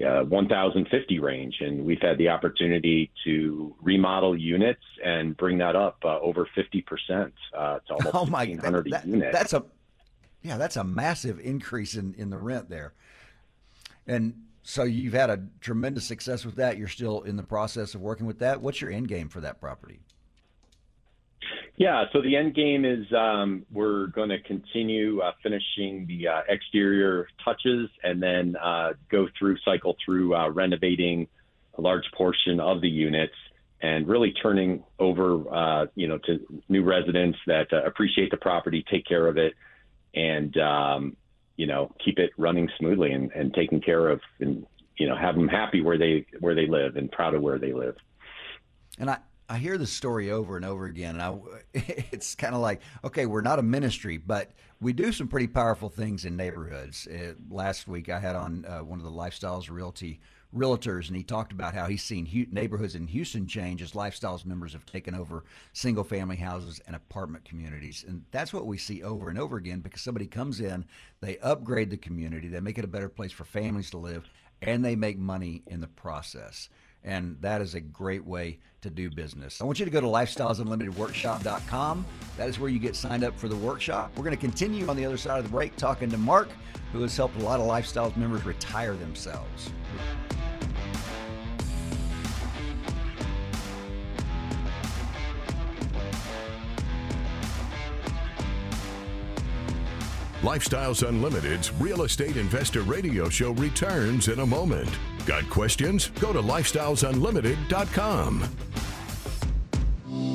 uh, 0.04 0.24
1,050 0.24 1.18
range, 1.18 1.56
and 1.60 1.84
we've 1.84 2.00
had 2.00 2.16
the 2.16 2.30
opportunity 2.30 3.10
to 3.24 3.74
remodel 3.82 4.34
units 4.34 4.80
and 5.04 5.36
bring 5.36 5.58
that 5.58 5.76
up 5.76 5.98
uh, 6.04 6.18
over 6.20 6.48
50 6.54 6.80
percent 6.82 7.34
uh, 7.54 7.80
to 7.80 7.92
almost 7.92 8.14
oh 8.14 8.24
my, 8.26 8.46
1,500 8.46 8.90
that, 8.90 9.06
units. 9.06 9.32
That's 9.32 9.52
a 9.52 9.62
yeah, 10.42 10.56
that's 10.56 10.76
a 10.76 10.84
massive 10.84 11.40
increase 11.40 11.94
in 11.94 12.14
in 12.14 12.30
the 12.30 12.38
rent 12.38 12.68
there. 12.68 12.94
And 14.06 14.34
so 14.62 14.84
you've 14.84 15.14
had 15.14 15.30
a 15.30 15.42
tremendous 15.60 16.04
success 16.04 16.44
with 16.44 16.56
that. 16.56 16.78
You're 16.78 16.88
still 16.88 17.22
in 17.22 17.36
the 17.36 17.42
process 17.42 17.94
of 17.94 18.00
working 18.00 18.26
with 18.26 18.38
that. 18.40 18.60
What's 18.60 18.80
your 18.80 18.90
end 18.90 19.08
game 19.08 19.28
for 19.28 19.40
that 19.40 19.60
property? 19.60 20.00
Yeah, 21.76 22.04
so 22.12 22.20
the 22.20 22.36
end 22.36 22.54
game 22.54 22.84
is 22.84 23.06
um, 23.16 23.64
we're 23.72 24.08
going 24.08 24.28
to 24.28 24.38
continue 24.42 25.20
uh, 25.20 25.32
finishing 25.42 26.06
the 26.06 26.28
uh, 26.28 26.40
exterior 26.46 27.26
touches 27.42 27.88
and 28.02 28.22
then 28.22 28.54
uh, 28.62 28.92
go 29.10 29.28
through, 29.38 29.56
cycle 29.64 29.96
through 30.04 30.34
uh, 30.36 30.50
renovating 30.50 31.26
a 31.78 31.80
large 31.80 32.04
portion 32.14 32.60
of 32.60 32.82
the 32.82 32.88
units 32.88 33.32
and 33.80 34.06
really 34.06 34.34
turning 34.42 34.84
over, 34.98 35.42
uh, 35.54 35.86
you 35.94 36.06
know, 36.06 36.18
to 36.18 36.40
new 36.68 36.84
residents 36.84 37.38
that 37.46 37.72
uh, 37.72 37.82
appreciate 37.84 38.30
the 38.30 38.36
property, 38.36 38.84
take 38.90 39.06
care 39.06 39.26
of 39.26 39.38
it, 39.38 39.54
and 40.14 40.56
um, 40.58 41.16
you 41.56 41.66
know, 41.66 41.94
keep 42.02 42.18
it 42.18 42.30
running 42.38 42.68
smoothly 42.78 43.12
and, 43.12 43.30
and 43.32 43.52
taking 43.52 43.80
care 43.80 44.08
of, 44.08 44.20
and 44.38 44.66
you 44.96 45.08
know, 45.08 45.16
have 45.16 45.34
them 45.34 45.48
happy 45.48 45.80
where 45.80 45.98
they 45.98 46.26
where 46.40 46.54
they 46.54 46.66
live 46.66 46.96
and 46.96 47.10
proud 47.10 47.34
of 47.34 47.42
where 47.42 47.58
they 47.58 47.72
live. 47.72 47.96
And 48.98 49.10
I, 49.10 49.18
I 49.48 49.58
hear 49.58 49.78
this 49.78 49.92
story 49.92 50.30
over 50.30 50.56
and 50.56 50.64
over 50.64 50.86
again, 50.86 51.20
and 51.20 51.22
I, 51.22 51.38
it's 52.12 52.34
kind 52.34 52.54
of 52.54 52.60
like, 52.60 52.80
okay, 53.04 53.26
we're 53.26 53.40
not 53.40 53.58
a 53.58 53.62
ministry, 53.62 54.16
but 54.16 54.52
we 54.80 54.92
do 54.92 55.12
some 55.12 55.28
pretty 55.28 55.48
powerful 55.48 55.88
things 55.88 56.24
in 56.24 56.36
neighborhoods. 56.36 57.06
Uh, 57.06 57.34
last 57.50 57.86
week, 57.86 58.08
I 58.08 58.18
had 58.20 58.36
on 58.36 58.64
uh, 58.64 58.78
one 58.78 58.98
of 58.98 59.04
the 59.04 59.10
Lifestyles 59.10 59.70
Realty 59.70 60.20
realtors, 60.54 61.08
and 61.08 61.16
he 61.16 61.22
talked 61.22 61.52
about 61.52 61.74
how 61.74 61.86
he's 61.86 62.02
seen 62.02 62.48
neighborhoods 62.50 62.94
in 62.94 63.06
Houston 63.06 63.46
change 63.46 63.82
as 63.82 63.92
Lifestyles 63.92 64.44
members 64.44 64.72
have 64.72 64.84
taken 64.84 65.14
over 65.14 65.44
single 65.72 66.04
family 66.04 66.36
houses 66.36 66.80
and 66.86 66.96
apartment 66.96 67.44
communities. 67.44 68.04
And 68.06 68.24
that's 68.30 68.52
what 68.52 68.66
we 68.66 68.78
see 68.78 69.02
over 69.02 69.28
and 69.28 69.38
over 69.38 69.56
again 69.56 69.80
because 69.80 70.02
somebody 70.02 70.26
comes 70.26 70.60
in, 70.60 70.84
they 71.20 71.38
upgrade 71.38 71.90
the 71.90 71.96
community, 71.96 72.48
they 72.48 72.60
make 72.60 72.78
it 72.78 72.84
a 72.84 72.88
better 72.88 73.08
place 73.08 73.32
for 73.32 73.44
families 73.44 73.90
to 73.90 73.98
live, 73.98 74.28
and 74.62 74.84
they 74.84 74.96
make 74.96 75.18
money 75.18 75.62
in 75.66 75.80
the 75.80 75.86
process 75.86 76.68
and 77.04 77.36
that 77.40 77.60
is 77.60 77.74
a 77.74 77.80
great 77.80 78.24
way 78.24 78.58
to 78.82 78.90
do 78.90 79.10
business. 79.10 79.60
I 79.60 79.64
want 79.64 79.78
you 79.78 79.84
to 79.84 79.90
go 79.90 80.00
to 80.00 80.06
lifestylesunlimitedworkshop.com. 80.06 82.06
That 82.36 82.48
is 82.48 82.58
where 82.58 82.70
you 82.70 82.78
get 82.78 82.96
signed 82.96 83.24
up 83.24 83.38
for 83.38 83.48
the 83.48 83.56
workshop. 83.56 84.12
We're 84.16 84.24
going 84.24 84.36
to 84.36 84.40
continue 84.40 84.88
on 84.88 84.96
the 84.96 85.04
other 85.04 85.16
side 85.16 85.38
of 85.38 85.44
the 85.44 85.50
break 85.50 85.76
talking 85.76 86.10
to 86.10 86.18
Mark, 86.18 86.48
who 86.92 87.02
has 87.02 87.16
helped 87.16 87.40
a 87.40 87.44
lot 87.44 87.60
of 87.60 87.66
Lifestyles 87.66 88.16
members 88.16 88.44
retire 88.44 88.94
themselves. 88.94 89.70
Lifestyles 100.42 101.06
Unlimited's 101.06 101.70
Real 101.74 102.04
Estate 102.04 102.38
Investor 102.38 102.80
Radio 102.80 103.28
Show 103.28 103.52
returns 103.52 104.28
in 104.28 104.40
a 104.40 104.46
moment. 104.46 104.88
Got 105.26 105.48
questions? 105.50 106.08
Go 106.20 106.32
to 106.32 106.40
lifestylesunlimited.com. 106.40 108.44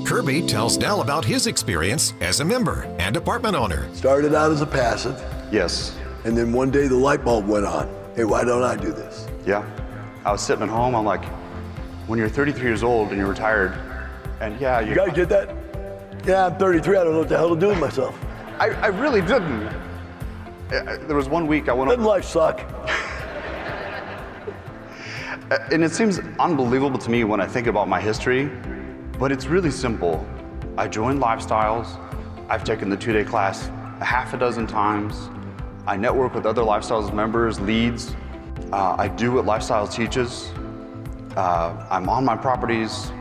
Kirby 0.06 0.46
tells 0.48 0.78
Del 0.78 1.02
about 1.02 1.26
his 1.26 1.48
experience 1.48 2.14
as 2.22 2.40
a 2.40 2.46
member 2.46 2.84
and 3.00 3.18
apartment 3.18 3.56
owner. 3.56 3.94
Started 3.96 4.34
out 4.36 4.52
as 4.52 4.62
a 4.62 4.66
passive, 4.66 5.22
Yes. 5.52 5.98
and 6.24 6.38
then 6.38 6.54
one 6.54 6.70
day 6.72 6.88
the 6.88 6.96
light 6.96 7.24
bulb 7.26 7.48
went 7.48 7.66
on. 7.66 7.90
Hey, 8.16 8.24
why 8.24 8.44
don't 8.44 8.64
I 8.64 8.76
do 8.76 8.92
this? 8.94 9.28
Yeah. 9.46 9.66
I 10.24 10.32
was 10.32 10.42
sitting 10.42 10.64
at 10.64 10.70
home. 10.70 10.96
I'm 10.96 11.06
like, 11.06 11.26
when 12.08 12.18
you're 12.20 12.30
33 12.30 12.64
years 12.64 12.84
old 12.84 13.10
and 13.10 13.18
you're 13.18 13.28
retired, 13.28 13.74
and 14.40 14.60
yeah, 14.62 14.80
you, 14.80 14.90
You 14.90 14.96
guys 14.96 15.14
get 15.14 15.30
that? 15.30 15.50
Yeah, 16.26 16.46
I'm 16.48 16.56
33. 16.58 16.98
I 16.98 17.04
don't 17.04 17.14
know 17.14 17.20
what 17.20 17.30
the 17.30 17.38
hell 17.38 17.54
to 17.54 17.60
do 17.60 17.68
with 17.68 17.80
myself. 17.80 18.18
I, 18.60 18.70
I 18.70 18.88
really 18.88 19.22
didn't. 19.22 19.70
There 20.70 21.16
was 21.16 21.30
one 21.30 21.46
week 21.48 21.70
I 21.70 21.74
went 21.74 21.90
Didn't 21.92 22.06
life 22.06 22.26
suck? 22.26 22.62
and 25.52 25.84
it 25.84 25.92
seems 25.92 26.20
unbelievable 26.40 26.98
to 26.98 27.10
me 27.12 27.24
when 27.24 27.40
I 27.40 27.46
think 27.46 27.68
about 27.68 27.88
my 27.88 28.02
history, 28.02 28.50
but 29.20 29.32
it's 29.32 29.46
really 29.46 29.70
simple. 29.70 30.26
I 30.78 30.88
joined 30.88 31.22
Lifestyles. 31.22 32.00
I've 32.50 32.64
taken 32.64 32.90
the 32.90 32.98
two 32.98 33.14
day 33.14 33.24
class 33.24 33.68
a 34.02 34.06
half 34.06 34.34
a 34.34 34.38
dozen 34.38 34.66
times. 34.66 35.30
I 35.86 35.98
network 35.98 36.34
with 36.34 36.48
other 36.48 36.64
Lifestyles 36.64 37.14
members, 37.14 37.60
leads. 37.60 38.16
Uh, 38.72 38.96
I 38.98 39.08
do 39.08 39.34
what 39.34 39.46
Lifestyles 39.46 39.94
teaches. 39.94 40.52
Uh, 41.38 41.86
I'm 41.92 42.10
on 42.10 42.26
my 42.26 42.36
properties. 42.36 43.12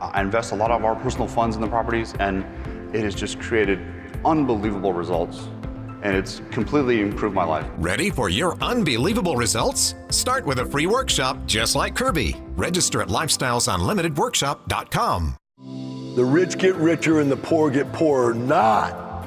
I 0.00 0.20
invest 0.20 0.52
a 0.52 0.54
lot 0.54 0.70
of 0.70 0.84
our 0.84 0.94
personal 0.94 1.26
funds 1.26 1.56
in 1.56 1.62
the 1.62 1.68
properties, 1.68 2.14
and 2.20 2.44
it 2.94 3.02
has 3.02 3.16
just 3.16 3.40
created 3.40 3.80
unbelievable 4.24 4.92
results. 4.92 5.48
And 6.02 6.16
it's 6.16 6.42
completely 6.50 7.00
improved 7.00 7.34
my 7.34 7.44
life. 7.44 7.66
Ready 7.78 8.10
for 8.10 8.28
your 8.28 8.62
unbelievable 8.62 9.36
results? 9.36 9.94
Start 10.10 10.44
with 10.46 10.60
a 10.60 10.66
free 10.66 10.86
workshop 10.86 11.38
just 11.46 11.74
like 11.74 11.96
Kirby. 11.96 12.36
Register 12.56 13.02
at 13.02 13.08
lifestylesunlimitedworkshop.com. 13.08 15.34
The 16.14 16.24
rich 16.24 16.58
get 16.58 16.76
richer 16.76 17.20
and 17.20 17.30
the 17.30 17.36
poor 17.36 17.70
get 17.70 17.92
poorer, 17.92 18.34
not 18.34 19.26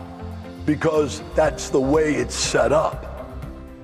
because 0.65 1.21
that's 1.36 1.69
the 1.69 1.79
way 1.79 2.15
it's 2.15 2.36
set 2.36 2.71
up, 2.71 3.05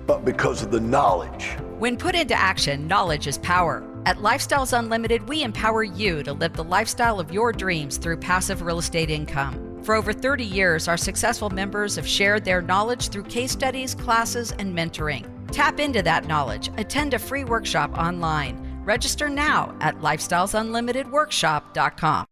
but 0.06 0.26
because 0.26 0.64
of 0.64 0.72
the 0.72 0.80
knowledge. 0.80 1.52
When 1.80 1.98
put 1.98 2.16
into 2.16 2.34
action, 2.34 2.88
knowledge 2.88 3.28
is 3.28 3.38
power. 3.40 3.84
At 4.06 4.18
Lifestyles 4.18 4.78
Unlimited, 4.78 5.28
we 5.28 5.44
empower 5.44 5.84
you 5.84 6.24
to 6.24 6.34
live 6.34 6.54
the 6.54 6.64
lifestyle 6.64 7.20
of 7.20 7.32
your 7.32 7.52
dreams 7.52 7.98
through 7.98 8.18
passive 8.18 8.62
real 8.62 8.80
estate 8.80 9.10
income. 9.10 9.67
For 9.88 9.96
over 9.96 10.12
30 10.12 10.44
years, 10.44 10.90
our 10.90 10.98
successful 10.98 11.50
members 11.50 11.96
have 11.96 12.06
shared 12.06 12.44
their 12.44 12.62
knowledge 12.62 13.08
through 13.08 13.24
case 13.24 13.54
studies, 13.54 13.96
classes, 13.96 14.52
and 14.60 14.78
mentoring. 14.78 15.26
Tap 15.54 15.80
into 15.80 16.02
that 16.02 16.28
knowledge. 16.28 16.70
Attend 16.78 17.14
a 17.14 17.20
free 17.20 17.46
workshop 17.46 17.98
online. 17.98 18.82
Register 18.84 19.30
now 19.30 19.74
at 19.80 19.98
lifestylesunlimitedworkshop.com. 20.00 22.26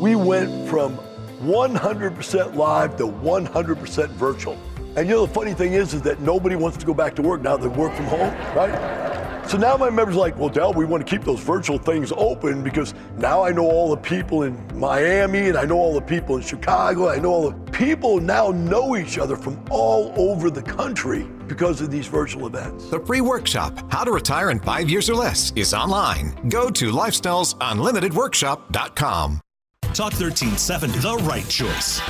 We 0.00 0.14
went 0.14 0.68
from 0.68 0.98
100% 1.40 2.54
live 2.54 2.96
to 2.98 3.08
100% 3.08 4.08
virtual. 4.10 4.56
And 4.96 5.08
you 5.08 5.16
know 5.16 5.26
the 5.26 5.34
funny 5.34 5.54
thing 5.54 5.72
is, 5.72 5.94
is 5.94 6.02
that 6.02 6.20
nobody 6.20 6.54
wants 6.54 6.78
to 6.78 6.86
go 6.86 6.94
back 6.94 7.16
to 7.16 7.22
work 7.22 7.42
now. 7.42 7.56
That 7.56 7.70
they 7.70 7.76
work 7.76 7.92
from 7.92 8.04
home, 8.04 8.32
right? 8.54 9.39
So 9.50 9.58
now 9.58 9.76
my 9.76 9.90
members 9.90 10.14
are 10.14 10.20
like, 10.20 10.38
well, 10.38 10.48
Del, 10.48 10.72
we 10.74 10.84
want 10.84 11.04
to 11.04 11.10
keep 11.10 11.24
those 11.24 11.40
virtual 11.40 11.76
things 11.76 12.12
open 12.16 12.62
because 12.62 12.94
now 13.16 13.42
I 13.42 13.50
know 13.50 13.68
all 13.68 13.90
the 13.90 13.96
people 13.96 14.44
in 14.44 14.56
Miami 14.78 15.48
and 15.48 15.58
I 15.58 15.64
know 15.64 15.74
all 15.74 15.92
the 15.92 16.00
people 16.00 16.36
in 16.36 16.42
Chicago. 16.42 17.08
I 17.08 17.18
know 17.18 17.30
all 17.30 17.50
the 17.50 17.56
people 17.72 18.20
now 18.20 18.52
know 18.52 18.94
each 18.94 19.18
other 19.18 19.34
from 19.34 19.60
all 19.68 20.14
over 20.16 20.50
the 20.50 20.62
country 20.62 21.24
because 21.48 21.80
of 21.80 21.90
these 21.90 22.06
virtual 22.06 22.46
events. 22.46 22.90
The 22.90 23.00
free 23.00 23.22
workshop, 23.22 23.92
How 23.92 24.04
to 24.04 24.12
Retire 24.12 24.52
in 24.52 24.60
Five 24.60 24.88
Years 24.88 25.10
or 25.10 25.16
Less, 25.16 25.52
is 25.56 25.74
online. 25.74 26.32
Go 26.48 26.70
to 26.70 26.92
lifestylesunlimitedworkshop.com. 26.92 29.40
Talk 29.82 30.12
1370, 30.12 31.00
the 31.00 31.16
right 31.24 31.48
choice. 31.48 32.00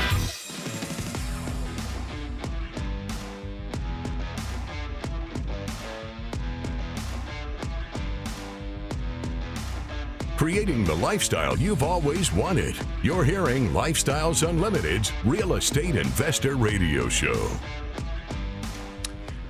Creating 10.41 10.85
the 10.87 10.95
lifestyle 10.95 11.55
you've 11.59 11.83
always 11.83 12.33
wanted. 12.33 12.75
You're 13.03 13.25
hearing 13.25 13.69
Lifestyles 13.75 14.43
Unlimited's 14.49 15.13
Real 15.23 15.57
Estate 15.57 15.97
Investor 15.97 16.57
Radio 16.57 17.11
Show. 17.11 17.51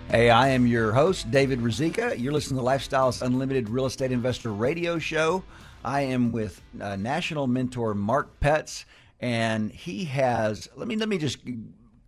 Hey, 0.08 0.30
I 0.30 0.48
am 0.48 0.66
your 0.66 0.90
host, 0.90 1.30
David 1.30 1.60
Rizika. 1.60 2.18
You're 2.18 2.32
listening 2.32 2.58
to 2.58 2.66
Lifestyles 2.66 3.22
Unlimited 3.22 3.68
Real 3.68 3.86
Estate 3.86 4.10
Investor 4.10 4.52
Radio 4.52 4.98
Show. 4.98 5.44
I 5.84 6.00
am 6.00 6.32
with 6.32 6.60
uh, 6.80 6.96
national 6.96 7.46
mentor 7.46 7.94
Mark 7.94 8.40
Petz, 8.40 8.84
and 9.20 9.70
he 9.70 10.06
has. 10.06 10.68
Let 10.74 10.88
me 10.88 10.96
let 10.96 11.08
me 11.08 11.18
just 11.18 11.38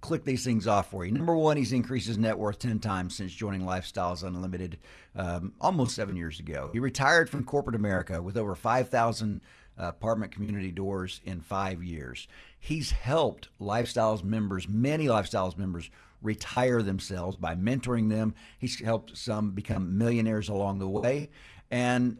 click 0.02 0.24
these 0.24 0.44
things 0.44 0.66
off 0.66 0.90
for 0.90 1.06
you. 1.06 1.12
Number 1.12 1.34
one, 1.34 1.56
he's 1.56 1.72
increased 1.72 2.08
his 2.08 2.18
net 2.18 2.36
worth 2.36 2.58
ten 2.58 2.78
times 2.78 3.16
since 3.16 3.32
joining 3.32 3.62
Lifestyles 3.62 4.22
Unlimited 4.22 4.76
um, 5.16 5.54
almost 5.60 5.94
seven 5.94 6.16
years 6.16 6.38
ago. 6.38 6.68
He 6.74 6.78
retired 6.78 7.30
from 7.30 7.44
corporate 7.44 7.76
America 7.76 8.20
with 8.20 8.36
over 8.36 8.54
five 8.54 8.90
thousand 8.90 9.40
uh, 9.80 9.86
apartment 9.86 10.32
community 10.32 10.70
doors 10.70 11.22
in 11.24 11.40
five 11.40 11.82
years. 11.82 12.28
He's 12.60 12.90
helped 12.90 13.48
Lifestyles 13.58 14.22
members, 14.22 14.68
many 14.68 15.06
Lifestyles 15.06 15.56
members, 15.56 15.88
retire 16.20 16.82
themselves 16.82 17.36
by 17.36 17.54
mentoring 17.54 18.10
them. 18.10 18.34
He's 18.58 18.80
helped 18.80 19.16
some 19.16 19.52
become 19.52 19.96
millionaires 19.96 20.48
along 20.48 20.78
the 20.78 20.88
way. 20.88 21.30
And 21.70 22.18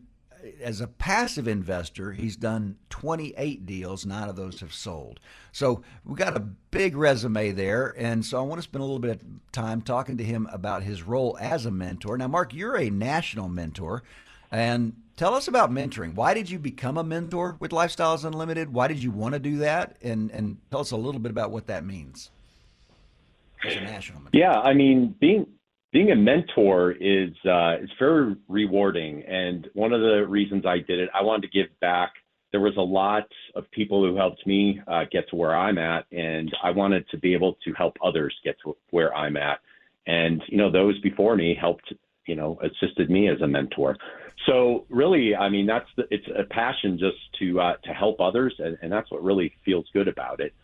as 0.62 0.80
a 0.80 0.86
passive 0.86 1.47
investor, 1.47 2.12
he's 2.12 2.36
done 2.36 2.76
28 2.90 3.66
deals. 3.66 4.07
Nine 4.07 4.28
of 4.28 4.36
those 4.36 4.61
have 4.61 4.72
sold. 4.72 5.20
So 5.53 5.82
we've 6.05 6.16
got 6.16 6.36
a 6.36 6.40
big 6.70 6.97
resume 6.97 7.53
there. 7.53 7.95
And 7.99 8.24
so 8.24 8.38
I 8.38 8.43
want 8.43 8.59
to 8.59 8.62
spend 8.62 8.82
a 8.82 8.84
little 8.84 8.99
bit 8.99 9.11
of 9.11 9.24
time 9.53 9.82
talking 9.82 10.16
to 10.18 10.24
him 10.24 10.49
about 10.53 10.82
his 10.82 11.03
role 11.03 11.36
as 11.40 11.66
a 11.66 11.70
mentor. 11.70 12.16
Now, 12.16 12.28
Mark, 12.28 12.55
you're 12.55 12.76
a 12.76 12.90
national 12.90 13.49
mentor. 13.49 14.03
And 14.51 14.95
tell 15.16 15.34
us 15.34 15.49
about 15.49 15.70
mentoring. 15.70 16.14
Why 16.14 16.34
did 16.34 16.51
you 16.51 16.59
become 16.59 16.99
a 16.99 17.05
mentor 17.05 17.57
with 17.59 17.70
Lifestyles 17.70 18.24
Unlimited? 18.24 18.72
Why 18.72 18.88
did 18.88 19.03
you 19.03 19.11
want 19.11 19.32
to 19.34 19.38
do 19.38 19.59
that? 19.59 19.97
And, 20.03 20.30
and 20.30 20.59
tell 20.70 20.80
us 20.80 20.90
a 20.90 20.97
little 20.97 21.20
bit 21.20 21.30
about 21.30 21.51
what 21.51 21.68
that 21.68 21.84
means 21.84 22.30
as 23.64 23.76
a 23.76 23.80
national 23.80 24.20
mentor. 24.20 24.38
Yeah, 24.38 24.61
I 24.61 24.74
mean, 24.74 25.14
being 25.20 25.47
being 25.93 26.11
a 26.11 26.16
mentor 26.16 26.93
is 26.93 27.32
uh, 27.45 27.76
is 27.82 27.90
very 27.99 28.34
rewarding, 28.49 29.22
and 29.24 29.68
one 29.74 29.93
of 29.93 30.01
the 30.01 30.26
reasons 30.26 30.64
I 30.64 30.78
did 30.78 30.99
it, 30.99 31.11
I 31.14 31.22
wanted 31.22 31.43
to 31.43 31.49
give 31.49 31.68
back. 31.80 32.14
There 32.51 32.61
was 32.61 32.76
a 32.76 32.82
lot 32.82 33.28
of 33.55 33.70
people 33.70 34.05
who 34.05 34.16
helped 34.16 34.47
me 34.47 34.80
uh, 34.86 35.05
get 35.11 35.28
to 35.30 35.36
where 35.36 35.55
I'm 35.55 35.78
at, 35.78 36.07
and 36.11 36.51
I 36.62 36.70
wanted 36.70 37.09
to 37.11 37.18
be 37.18 37.34
able 37.34 37.57
to 37.64 37.72
help 37.74 37.97
others 38.03 38.34
get 38.43 38.57
to 38.64 38.76
where 38.90 39.14
I'm 39.14 39.36
at. 39.36 39.61
And 40.07 40.43
you 40.49 40.57
know, 40.57 40.70
those 40.70 40.99
before 41.01 41.36
me 41.36 41.55
helped, 41.59 41.93
you 42.26 42.36
know, 42.36 42.59
assisted 42.62 43.11
me 43.11 43.28
as 43.28 43.40
a 43.43 43.47
mentor. 43.47 43.97
So 44.47 44.86
really, 44.88 45.36
I 45.36 45.51
mean, 45.51 45.66
that's 45.66 45.88
the, 45.97 46.05
it's 46.11 46.26
a 46.36 46.45
passion 46.45 46.99
just 46.99 47.18
to 47.38 47.61
uh, 47.61 47.76
to 47.84 47.93
help 47.93 48.18
others, 48.20 48.55
and, 48.59 48.78
and 48.80 48.90
that's 48.90 49.11
what 49.11 49.22
really 49.22 49.53
feels 49.62 49.86
good 49.93 50.09
about 50.09 50.40
it. 50.40 50.55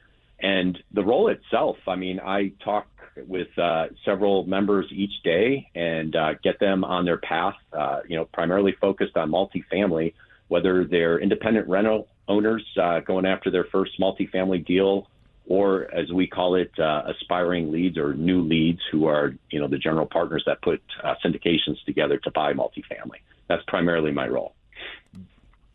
And 0.41 0.79
the 0.93 1.03
role 1.03 1.29
itself, 1.29 1.77
I 1.87 1.97
mean, 1.97 2.21
I 2.21 2.53
talk 2.65 2.87
with 3.27 3.49
uh, 3.59 3.87
several 4.05 4.45
members 4.45 4.87
each 4.93 5.23
day 5.25 5.69
and 5.75 6.15
uh, 6.15 6.35
get 6.43 6.61
them 6.61 6.85
on 6.85 7.05
their 7.05 7.19
path, 7.19 7.57
uh, 7.73 8.01
you 8.09 8.17
know, 8.17 8.25
primarily 8.27 8.77
focused 8.81 9.17
on 9.17 9.31
multifamily, 9.31 10.15
whether 10.47 10.85
they're 10.85 11.19
independent 11.19 11.69
rental 11.69 12.09
owners 12.29 12.65
uh, 12.81 13.01
going 13.01 13.27
after 13.27 13.51
their 13.51 13.65
first 13.65 13.99
multifamily 14.01 14.65
deal, 14.65 15.09
or 15.47 15.93
as 15.93 16.13
we 16.13 16.27
call 16.27 16.55
it, 16.55 16.71
uh, 16.79 17.03
aspiring 17.07 17.73
leads 17.73 17.97
or 17.99 18.15
new 18.15 18.43
leads 18.43 18.81
who 18.93 19.07
are, 19.07 19.35
you 19.51 19.59
know, 19.59 19.67
the 19.67 19.79
general 19.79 20.07
partners 20.07 20.45
that 20.47 20.61
put 20.63 20.81
uh, 21.03 21.15
syndications 21.25 21.83
together 21.87 22.19
to 22.19 22.31
buy 22.31 22.53
multifamily. 22.53 23.21
That's 23.49 23.63
primarily 23.67 24.13
my 24.13 24.29
role. 24.29 24.55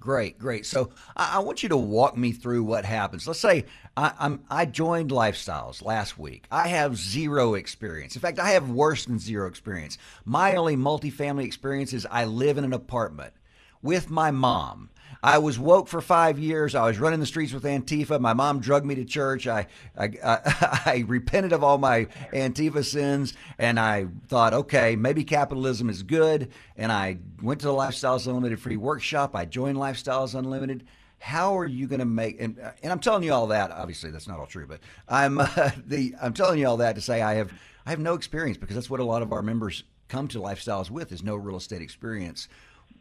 Great, 0.04 0.38
great. 0.38 0.66
So 0.66 0.89
I, 1.16 1.36
I, 1.36 1.39
want 1.39 1.64
you 1.64 1.70
to 1.70 1.78
walk 1.78 2.18
me 2.18 2.34
through 2.34 2.66
what 2.66 2.84
happens. 2.84 3.26
Let's 3.26 3.39
say 3.39 3.64
I, 3.95 4.12
am 4.20 4.43
I 4.49 4.66
joined 4.66 5.12
Lifestyles 5.12 5.82
last 5.82 6.20
week. 6.20 6.43
I 6.51 6.68
have 6.68 6.97
zero 6.97 7.54
experience. 7.54 8.14
In 8.14 8.22
fact, 8.22 8.38
I 8.38 8.49
have 8.49 8.70
worse 8.70 9.06
than 9.06 9.18
zero 9.18 9.47
experience. 9.47 9.97
My 10.26 10.56
only 10.56 10.76
multifamily 10.76 11.45
experience 11.45 11.93
is 11.93 12.06
I 12.12 12.26
live 12.26 12.58
in 12.58 12.66
an 12.66 12.74
apartment 12.74 13.34
with 13.82 14.10
my 14.10 14.30
mom. 14.30 14.89
I 15.22 15.38
was 15.38 15.59
woke 15.59 15.88
for 15.88 16.01
five 16.01 16.39
years. 16.39 16.76
I 16.76 16.86
was 16.86 16.99
running 16.99 17.20
the 17.20 17.26
streets 17.26 17.53
with 17.53 17.64
Antifa. 17.64 18.20
My 18.20 18.34
mom 18.34 18.59
drugged 18.59 18.86
me 18.86 18.95
to 18.95 19.05
church. 19.05 19.47
I, 19.47 19.68
I, 19.97 20.09
I, 20.26 20.82
I 20.86 21.03
repented 21.07 21.53
of 21.53 21.64
all 21.64 21.78
my 21.78 22.05
Antifa 22.32 22.84
sins, 22.84 23.34
and 23.57 23.80
I 23.80 24.07
thought, 24.28 24.53
okay, 24.53 24.95
maybe 24.95 25.24
capitalism 25.24 25.89
is 25.89 26.03
good. 26.03 26.51
And 26.78 26.91
I 26.91 27.18
went 27.41 27.61
to 27.61 27.68
the 27.68 27.74
Lifestyles 27.74 28.28
Unlimited 28.28 28.59
free 28.59 28.78
workshop. 28.78 29.36
I 29.36 29.45
joined 29.45 29.78
Lifestyles 29.78 30.36
Unlimited 30.36 30.86
how 31.24 31.57
are 31.57 31.66
you 31.66 31.88
going 31.88 31.99
to 31.99 32.05
make 32.05 32.41
and, 32.41 32.59
and 32.84 32.91
I'm 32.91 32.99
telling 32.99 33.24
you 33.24 33.32
all 33.32 33.47
that 33.47 33.72
obviously 33.72 34.11
that's 34.11 34.28
not 34.28 34.39
all 34.39 34.45
true 34.45 34.68
but 34.68 34.82
I'm 35.07 35.39
uh, 35.39 35.72
the 35.86 36.14
I'm 36.22 36.34
telling 36.34 36.59
you 36.59 36.68
all 36.68 36.76
that 36.78 36.95
to 36.95 37.01
say 37.01 37.22
I 37.22 37.36
have 37.36 37.53
I 37.86 37.91
have 37.91 37.99
no 37.99 38.14
experience 38.14 38.57
because 38.57 38.76
that's 38.76 38.89
what 38.89 38.99
a 38.99 39.05
lot 39.05 39.22
of 39.22 39.32
our 39.32 39.41
members 39.41 39.86
come 40.09 40.28
to 40.28 40.39
lifestyles 40.39 40.91
with 40.91 41.14
is 41.14 41.24
no 41.24 41.38
real 41.38 41.55
estate 41.55 41.82
experience 41.82 42.49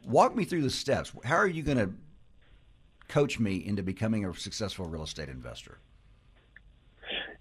walk 0.05 0.35
me 0.35 0.45
through 0.45 0.63
the 0.63 0.71
steps 0.71 1.13
how 1.25 1.37
are 1.37 1.47
you 1.47 1.63
going 1.63 1.79
to 1.79 1.91
coach 3.13 3.39
me 3.39 3.57
into 3.57 3.83
becoming 3.83 4.25
a 4.25 4.35
successful 4.35 4.87
real 4.87 5.03
estate 5.03 5.29
investor? 5.29 5.79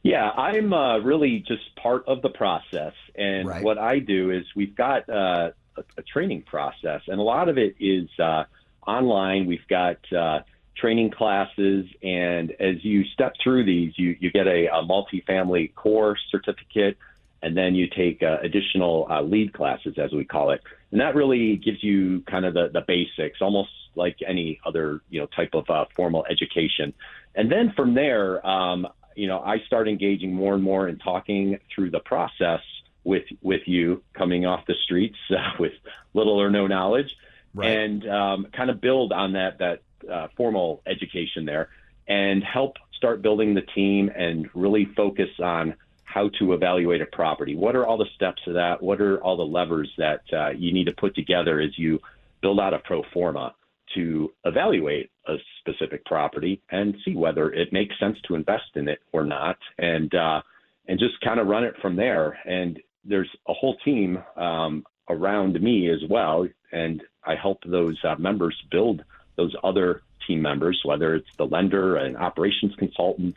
Yeah, 0.04 0.30
I'm 0.32 0.74
uh, 0.74 0.98
really 1.00 1.44
just 1.48 1.76
part 1.76 2.04
of 2.08 2.22
the 2.22 2.30
process. 2.30 2.94
And 3.16 3.48
right. 3.48 3.64
what 3.64 3.78
I 3.78 4.00
do 4.00 4.32
is 4.32 4.44
we've 4.56 4.76
got 4.76 5.08
uh, 5.10 5.52
a, 5.78 5.84
a, 5.98 6.02
training 6.02 6.42
process, 6.42 7.02
and 7.08 7.20
a 7.20 7.24
lot 7.24 7.48
of 7.50 7.58
it 7.58 7.76
is 7.80 8.10
uh, 8.20 8.46
online. 8.86 9.46
We've 9.46 9.68
got 9.70 9.98
uh, 10.12 10.40
training 10.76 11.12
classes, 11.12 11.86
and 12.02 12.52
as 12.60 12.84
you 12.84 13.06
step 13.14 13.36
through 13.42 13.66
these, 13.66 13.94
you, 13.96 14.18
you 14.20 14.32
get 14.32 14.48
a, 14.48 14.68
a 14.68 14.84
multifamily 14.84 15.74
core 15.76 16.18
certificate, 16.32 16.98
and 17.42 17.58
then 17.58 17.76
you 17.76 17.88
take 17.88 18.22
uh, 18.22 18.38
additional 18.44 19.08
uh, 19.10 19.22
lead 19.22 19.54
classes, 19.54 19.96
as 19.98 20.12
we 20.12 20.26
call 20.26 20.52
it. 20.52 20.62
And 20.92 21.02
that 21.02 21.16
really 21.16 21.56
gives 21.56 21.84
you 21.84 22.24
kind 22.30 22.46
of 22.46 22.54
the, 22.54 22.70
the 22.72 22.82
basics, 22.88 23.42
almost 23.42 23.70
like 23.96 24.18
any 24.26 24.60
other 24.66 25.02
you 25.10 25.20
know 25.20 25.28
type 25.28 25.54
of 25.54 25.70
uh, 25.70 25.86
formal 25.96 26.26
education. 26.30 26.94
And 27.36 27.52
then 27.52 27.74
from 27.76 27.94
there, 27.94 28.46
um, 28.46 28.88
you 29.16 29.28
know, 29.28 29.40
I 29.40 29.60
start 29.66 29.88
engaging 29.88 30.34
more 30.34 30.54
and 30.54 30.64
more 30.64 30.88
in 30.88 30.98
talking 30.98 31.60
through 31.74 31.92
the 31.92 32.00
process 32.00 32.62
with 33.04 33.24
with 33.42 33.62
you 33.66 34.04
coming 34.14 34.46
off 34.46 34.66
the 34.68 34.76
streets 34.84 35.18
uh, 35.32 35.52
with 35.60 35.74
little 36.14 36.40
or 36.40 36.50
no 36.50 36.68
knowledge, 36.68 37.16
right. 37.54 37.70
and 37.70 38.08
um, 38.08 38.48
kind 38.54 38.70
of 38.70 38.80
build 38.82 39.12
on 39.12 39.34
that 39.34 39.60
that 39.60 39.82
uh, 40.12 40.28
formal 40.38 40.82
education 40.86 41.46
there, 41.46 41.70
and 42.08 42.44
help 42.44 42.78
start 42.94 43.22
building 43.22 43.56
the 43.56 43.62
team 43.62 44.12
and 44.16 44.50
really 44.54 44.86
focus 44.86 45.30
on 45.42 45.76
how 46.14 46.30
to 46.40 46.54
evaluate 46.54 47.02
a 47.02 47.06
property. 47.06 47.56
What 47.56 47.76
are 47.76 47.86
all 47.86 47.98
the 47.98 48.10
steps 48.16 48.42
of 48.48 48.56
that? 48.56 48.82
What 48.82 49.02
are 49.02 49.22
all 49.24 49.38
the 49.38 49.44
levers 49.44 49.90
that 49.98 50.22
uh, 50.34 50.50
you 50.50 50.74
need 50.74 50.86
to 50.86 50.94
put 50.94 51.16
together 51.16 51.60
as 51.60 51.78
you 51.78 52.00
build 52.42 52.60
out 52.60 52.74
a 52.74 52.80
pro 52.80 53.04
forma? 53.14 53.54
to 53.96 54.32
evaluate 54.46 55.10
a 55.28 55.36
specific 55.60 56.06
property 56.06 56.62
and 56.72 56.96
see 57.04 57.16
whether 57.16 57.52
it 57.52 57.74
makes 57.74 57.98
sense 58.00 58.18
to 58.28 58.36
invest 58.36 58.76
in 58.76 58.88
it 58.88 59.00
or 59.12 59.26
not, 59.26 59.58
and 59.78 60.14
uh, 60.16 60.42
and 60.88 61.00
just 61.00 61.20
kind 61.22 61.40
of 61.40 61.48
run 61.48 61.64
it 61.64 61.76
from 61.82 61.96
there. 61.96 62.40
And 62.46 62.80
there's 63.04 63.30
a 63.48 63.54
whole 63.54 63.78
team 63.84 64.22
um, 64.36 64.86
around 65.10 65.62
me 65.62 65.90
as 65.90 66.00
well, 66.10 66.48
and 66.72 67.04
I 67.26 67.36
help 67.36 67.60
those 67.66 67.98
uh, 68.04 68.16
members 68.18 68.56
build 68.72 69.04
those 69.36 69.56
other 69.64 70.02
team 70.28 70.42
members, 70.42 70.82
whether 70.84 71.16
it's 71.16 71.36
the 71.38 71.46
lender 71.46 71.98
and 71.98 72.18
operations 72.18 72.74
consultant, 72.78 73.36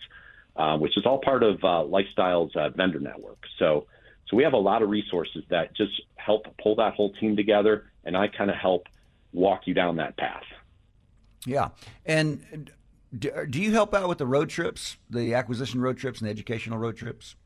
uh, 0.57 0.77
which 0.79 0.97
is 0.97 1.07
all 1.07 1.19
part 1.19 1.43
of 1.43 1.63
uh, 1.65 1.83
Lifestyle's 1.85 2.55
uh, 2.57 2.71
vendor 2.71 3.01
network. 3.01 3.39
So. 3.59 3.87
So 4.29 4.39
we 4.39 4.43
have 4.45 4.55
a 4.55 4.57
lot 4.57 4.81
of 4.81 4.89
resources 4.89 5.45
that 5.51 5.77
just 5.77 6.01
help 6.17 6.47
pull 6.57 6.77
that 6.77 6.95
whole 6.95 7.13
team 7.13 7.37
together, 7.37 7.91
and 8.05 8.17
I 8.17 8.27
kind 8.27 8.49
of 8.49 8.57
help 8.57 8.89
walk 9.35 9.67
you 9.67 9.75
down 9.75 9.97
that 9.97 10.17
path. 10.17 10.45
Yeah. 11.45 11.69
And 12.07 12.71
do 13.19 13.61
you 13.61 13.73
help 13.73 13.93
out 13.95 14.09
with 14.09 14.17
the 14.19 14.27
road 14.27 14.49
trips, 14.49 14.97
the 15.11 15.35
acquisition 15.35 15.81
road 15.81 15.99
trips 15.99 16.21
and 16.21 16.27
the 16.27 16.31
educational 16.31 16.79
road 16.79 16.97
trips? 16.97 17.37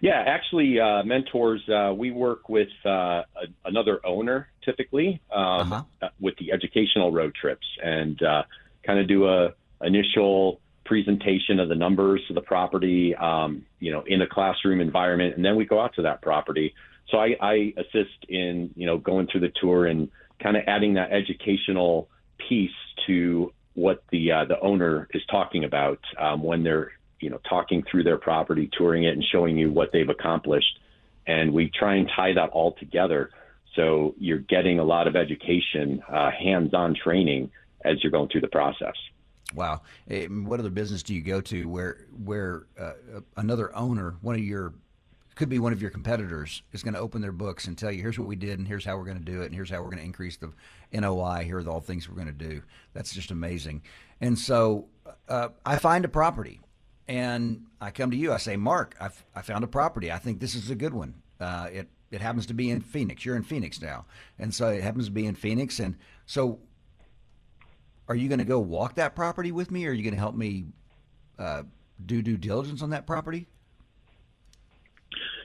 Yeah, 0.00 0.24
actually, 0.26 0.80
uh, 0.80 1.04
mentors, 1.04 1.62
uh, 1.68 1.94
we 1.96 2.10
work 2.10 2.48
with 2.48 2.68
uh, 2.84 2.90
a, 2.90 3.24
another 3.64 4.00
owner 4.04 4.48
typically 4.64 5.20
um, 5.32 5.72
uh-huh. 5.72 5.82
Uh, 6.02 6.08
with 6.18 6.36
the 6.38 6.50
educational 6.50 7.12
road 7.12 7.34
trips 7.34 7.66
and 7.82 8.20
uh, 8.22 8.42
kind 8.84 8.98
of 8.98 9.06
do 9.06 9.28
a 9.28 9.54
initial 9.80 10.60
presentation 10.84 11.60
of 11.60 11.68
the 11.68 11.74
numbers 11.74 12.22
of 12.28 12.34
the 12.34 12.42
property, 12.42 13.14
um, 13.14 13.64
you 13.78 13.92
know, 13.92 14.02
in 14.06 14.22
a 14.22 14.26
classroom 14.26 14.80
environment, 14.80 15.36
and 15.36 15.44
then 15.44 15.56
we 15.56 15.64
go 15.64 15.80
out 15.80 15.94
to 15.94 16.02
that 16.02 16.22
property. 16.22 16.74
So 17.08 17.18
I, 17.18 17.36
I 17.40 17.74
assist 17.76 18.24
in, 18.28 18.70
you 18.74 18.86
know, 18.86 18.98
going 18.98 19.26
through 19.26 19.40
the 19.42 19.52
tour 19.60 19.86
and 19.86 20.10
kind 20.42 20.56
of 20.56 20.64
adding 20.66 20.94
that 20.94 21.12
educational 21.12 22.08
piece 22.48 22.70
to 23.06 23.52
what 23.74 24.02
the 24.10 24.32
uh, 24.32 24.44
the 24.44 24.60
owner 24.60 25.08
is 25.12 25.22
talking 25.30 25.64
about 25.64 26.00
um, 26.18 26.42
when 26.42 26.62
they're 26.62 26.92
you 27.20 27.30
know 27.30 27.40
talking 27.48 27.84
through 27.90 28.04
their 28.04 28.18
property, 28.18 28.68
touring 28.76 29.04
it, 29.04 29.14
and 29.14 29.24
showing 29.32 29.56
you 29.56 29.70
what 29.70 29.90
they've 29.92 30.08
accomplished. 30.08 30.78
And 31.26 31.52
we 31.52 31.70
try 31.70 31.96
and 31.96 32.10
tie 32.14 32.32
that 32.34 32.50
all 32.50 32.72
together, 32.72 33.30
so 33.76 34.14
you're 34.18 34.38
getting 34.38 34.80
a 34.80 34.84
lot 34.84 35.06
of 35.06 35.14
education, 35.14 36.02
uh, 36.08 36.30
hands-on 36.30 36.96
training 36.96 37.50
as 37.84 38.02
you're 38.02 38.12
going 38.12 38.28
through 38.28 38.40
the 38.40 38.48
process. 38.48 38.94
Wow. 39.54 39.82
What 40.06 40.60
other 40.60 40.70
business 40.70 41.02
do 41.02 41.14
you 41.14 41.22
go 41.22 41.40
to 41.42 41.68
where 41.68 42.06
where 42.24 42.66
uh, 42.78 42.92
another 43.36 43.74
owner, 43.76 44.16
one 44.20 44.34
of 44.34 44.42
your 44.42 44.74
could 45.34 45.48
be 45.48 45.58
one 45.58 45.72
of 45.72 45.80
your 45.80 45.90
competitors 45.90 46.62
is 46.72 46.82
going 46.82 46.94
to 46.94 47.00
open 47.00 47.22
their 47.22 47.32
books 47.32 47.66
and 47.66 47.76
tell 47.76 47.90
you 47.90 48.02
here's 48.02 48.18
what 48.18 48.28
we 48.28 48.36
did 48.36 48.58
and 48.58 48.68
here's 48.68 48.84
how 48.84 48.96
we're 48.96 49.04
going 49.04 49.18
to 49.18 49.24
do 49.24 49.40
it 49.40 49.46
and 49.46 49.54
here's 49.54 49.70
how 49.70 49.78
we're 49.78 49.88
going 49.88 49.98
to 49.98 50.04
increase 50.04 50.36
the 50.36 50.52
NOI. 50.92 51.44
Here 51.44 51.58
are 51.58 51.68
all 51.68 51.80
things 51.80 52.08
we're 52.08 52.16
going 52.16 52.26
to 52.26 52.32
do. 52.32 52.62
That's 52.92 53.14
just 53.14 53.30
amazing. 53.30 53.82
And 54.20 54.38
so 54.38 54.88
uh, 55.28 55.48
I 55.64 55.76
find 55.76 56.04
a 56.04 56.08
property 56.08 56.60
and 57.08 57.64
I 57.80 57.90
come 57.90 58.10
to 58.10 58.16
you. 58.16 58.32
I 58.32 58.36
say, 58.36 58.56
Mark, 58.56 58.94
I 59.34 59.42
found 59.42 59.64
a 59.64 59.68
property. 59.68 60.12
I 60.12 60.18
think 60.18 60.40
this 60.40 60.54
is 60.54 60.70
a 60.70 60.74
good 60.74 60.94
one. 60.94 61.14
Uh, 61.40 61.68
it 61.72 61.88
it 62.12 62.20
happens 62.20 62.46
to 62.46 62.54
be 62.54 62.70
in 62.70 62.82
Phoenix. 62.82 63.24
You're 63.24 63.36
in 63.36 63.42
Phoenix 63.42 63.80
now, 63.80 64.04
and 64.38 64.54
so 64.54 64.68
it 64.68 64.82
happens 64.82 65.06
to 65.06 65.10
be 65.10 65.26
in 65.26 65.34
Phoenix. 65.34 65.80
And 65.80 65.96
so, 66.26 66.60
are 68.08 68.14
you 68.14 68.28
going 68.28 68.38
to 68.38 68.44
go 68.44 68.58
walk 68.58 68.96
that 68.96 69.14
property 69.14 69.52
with 69.52 69.70
me, 69.70 69.86
or 69.86 69.90
are 69.90 69.92
you 69.92 70.02
going 70.02 70.14
to 70.14 70.20
help 70.20 70.34
me 70.34 70.66
uh, 71.38 71.62
do 72.04 72.22
due 72.22 72.36
diligence 72.36 72.82
on 72.82 72.90
that 72.90 73.06
property? 73.06 73.46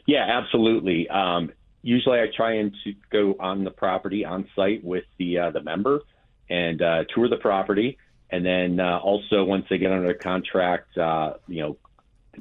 Yeah, 0.06 0.26
absolutely. 0.28 1.08
Um, 1.10 1.52
usually, 1.82 2.20
I 2.20 2.28
try 2.36 2.56
and 2.56 2.74
to 2.84 2.94
go 3.12 3.36
on 3.40 3.64
the 3.64 3.72
property 3.72 4.26
on 4.26 4.48
site 4.56 4.84
with 4.84 5.04
the 5.18 5.40
uh, 5.40 5.52
the 5.52 5.62
member 5.62 6.02
and 6.50 6.82
uh, 6.82 7.04
tour 7.14 7.30
the 7.30 7.38
property, 7.38 7.98
and 8.30 8.46
then 8.46 8.80
uh, 8.80 9.00
also 9.00 9.44
once 9.44 9.66
they 9.70 9.78
get 9.78 9.92
under 9.92 10.14
contract, 10.14 10.98
uh, 10.98 11.34
you 11.48 11.62
know, 11.62 11.78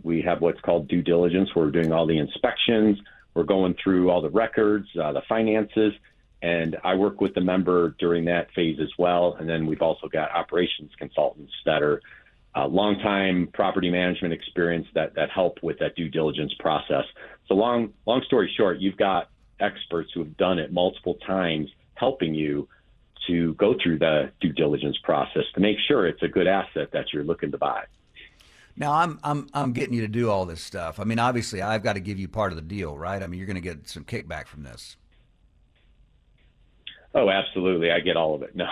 we 0.02 0.22
have 0.22 0.40
what's 0.40 0.60
called 0.60 0.88
due 0.88 1.02
diligence. 1.02 1.50
We're 1.54 1.70
doing 1.70 1.92
all 1.92 2.06
the 2.06 2.18
inspections. 2.18 2.98
We're 3.34 3.44
going 3.44 3.74
through 3.82 4.10
all 4.10 4.22
the 4.22 4.30
records, 4.30 4.88
uh, 4.96 5.12
the 5.12 5.22
finances, 5.28 5.92
and 6.43 6.76
I 6.84 6.95
work 6.95 7.20
with 7.20 7.34
the 7.34 7.41
member 7.41 7.95
during 7.99 8.26
that 8.26 8.53
phase 8.55 8.78
as 8.80 8.91
well. 8.99 9.37
And 9.39 9.49
then 9.49 9.66
we've 9.66 9.82
also 9.82 10.09
got 10.09 10.30
operations 10.32 10.91
consultants 10.99 11.53
that 11.64 11.82
are 11.82 12.03
uh, 12.55 12.66
long-time 12.66 13.51
property 13.53 13.91
management 13.91 14.32
experience 14.32 14.87
that 14.95 15.14
that 15.14 15.30
help 15.30 15.59
with 15.62 15.78
that 15.78 15.95
due 15.95 16.09
diligence 16.09 16.55
process. 16.59 17.05
So 17.49 17.55
long 17.55 17.93
long 18.07 18.22
story 18.26 18.53
short, 18.57 18.78
you've 18.78 18.97
got 18.97 19.28
experts 19.61 20.11
who 20.14 20.20
have 20.20 20.37
done 20.37 20.59
it 20.59 20.72
multiple 20.72 21.14
times 21.26 21.70
helping 21.95 22.34
you 22.34 22.68
to 23.26 23.55
go 23.55 23.74
through 23.82 23.99
the 23.99 24.30
due 24.41 24.53
diligence 24.53 24.97
process 25.03 25.43
to 25.55 25.61
make 25.61 25.78
sure 25.89 26.07
it's 26.07 26.22
a 26.22 26.28
good 26.28 26.47
asset 26.47 26.91
that 26.93 27.12
you're 27.12 27.24
looking 27.24 27.51
to 27.51 27.59
buy. 27.59 27.84
Now 28.76 28.93
I'm 28.93 29.18
I'm 29.24 29.49
I'm 29.55 29.72
getting 29.72 29.95
you 29.95 30.03
to 30.03 30.09
do 30.09 30.30
all 30.30 30.45
this 30.45 30.61
stuff. 30.61 31.01
I 31.01 31.05
mean, 31.05 31.18
obviously, 31.18 31.62
I've 31.62 31.82
got 31.82 31.95
to 31.95 32.01
give 32.01 32.18
you 32.18 32.28
part 32.28 32.53
of 32.53 32.57
the 32.57 32.62
deal, 32.62 32.97
right? 32.97 33.22
I 33.22 33.26
mean, 33.26 33.39
you're 33.39 33.47
going 33.47 33.55
to 33.57 33.61
get 33.62 33.89
some 33.89 34.05
kickback 34.05 34.47
from 34.47 34.62
this. 34.62 34.97
Oh, 37.16 37.30
absolutely. 37.30 37.90
I 37.90 38.00
get 38.00 38.18
all 38.18 38.34
of 38.34 38.42
it. 38.42 38.54
No, 38.54 38.68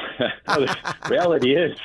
reality 1.08 1.56
is, 1.56 1.78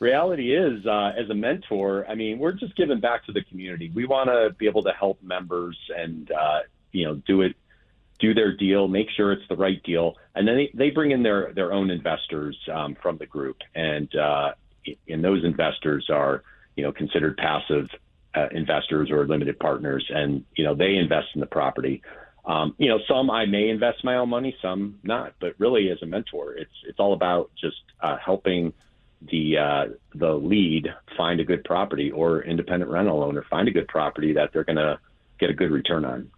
reality 0.00 0.52
is, 0.52 0.84
uh, 0.84 1.12
as 1.16 1.30
a 1.30 1.34
mentor, 1.34 2.04
I 2.08 2.16
mean, 2.16 2.40
we're 2.40 2.52
just 2.52 2.74
giving 2.74 2.98
back 2.98 3.24
to 3.26 3.32
the 3.32 3.44
community. 3.44 3.92
We 3.94 4.04
want 4.04 4.28
to 4.28 4.50
be 4.58 4.66
able 4.66 4.82
to 4.82 4.90
help 4.90 5.22
members 5.22 5.78
and, 5.96 6.28
uh, 6.32 6.62
you 6.90 7.06
know, 7.06 7.14
do 7.14 7.42
it, 7.42 7.54
do 8.18 8.34
their 8.34 8.56
deal, 8.56 8.88
make 8.88 9.10
sure 9.16 9.30
it's 9.30 9.46
the 9.48 9.54
right 9.54 9.80
deal. 9.84 10.16
And 10.34 10.48
then 10.48 10.56
they, 10.56 10.70
they 10.74 10.90
bring 10.90 11.12
in 11.12 11.22
their, 11.22 11.52
their 11.52 11.72
own 11.72 11.90
investors 11.90 12.58
um, 12.72 12.96
from 13.00 13.18
the 13.18 13.26
group. 13.26 13.58
And, 13.72 14.12
uh, 14.16 14.54
and 15.08 15.22
those 15.22 15.44
investors 15.44 16.08
are, 16.10 16.42
you 16.74 16.82
know, 16.82 16.90
considered 16.90 17.36
passive 17.36 17.88
uh, 18.34 18.48
investors 18.50 19.12
or 19.12 19.24
limited 19.24 19.60
partners. 19.60 20.04
And, 20.12 20.44
you 20.56 20.64
know, 20.64 20.74
they 20.74 20.96
invest 20.96 21.28
in 21.34 21.40
the 21.40 21.46
property. 21.46 22.02
Um, 22.46 22.74
you 22.78 22.88
know, 22.88 22.98
some 23.08 23.30
I 23.30 23.44
may 23.44 23.68
invest 23.68 24.04
my 24.04 24.16
own 24.16 24.28
money, 24.28 24.56
some 24.62 25.00
not. 25.02 25.34
But 25.40 25.54
really, 25.58 25.90
as 25.90 26.00
a 26.02 26.06
mentor, 26.06 26.54
it's 26.54 26.72
it's 26.86 27.00
all 27.00 27.12
about 27.12 27.50
just 27.60 27.82
uh, 28.00 28.16
helping 28.24 28.72
the 29.22 29.58
uh, 29.58 29.84
the 30.14 30.32
lead 30.32 30.94
find 31.16 31.40
a 31.40 31.44
good 31.44 31.64
property 31.64 32.10
or 32.10 32.42
independent 32.42 32.90
rental 32.90 33.22
owner 33.22 33.44
find 33.50 33.66
a 33.68 33.70
good 33.72 33.88
property 33.88 34.32
that 34.34 34.52
they're 34.52 34.64
going 34.64 34.76
to 34.76 34.98
get 35.38 35.50
a 35.50 35.54
good 35.54 35.70
return 35.70 36.04
on. 36.04 36.30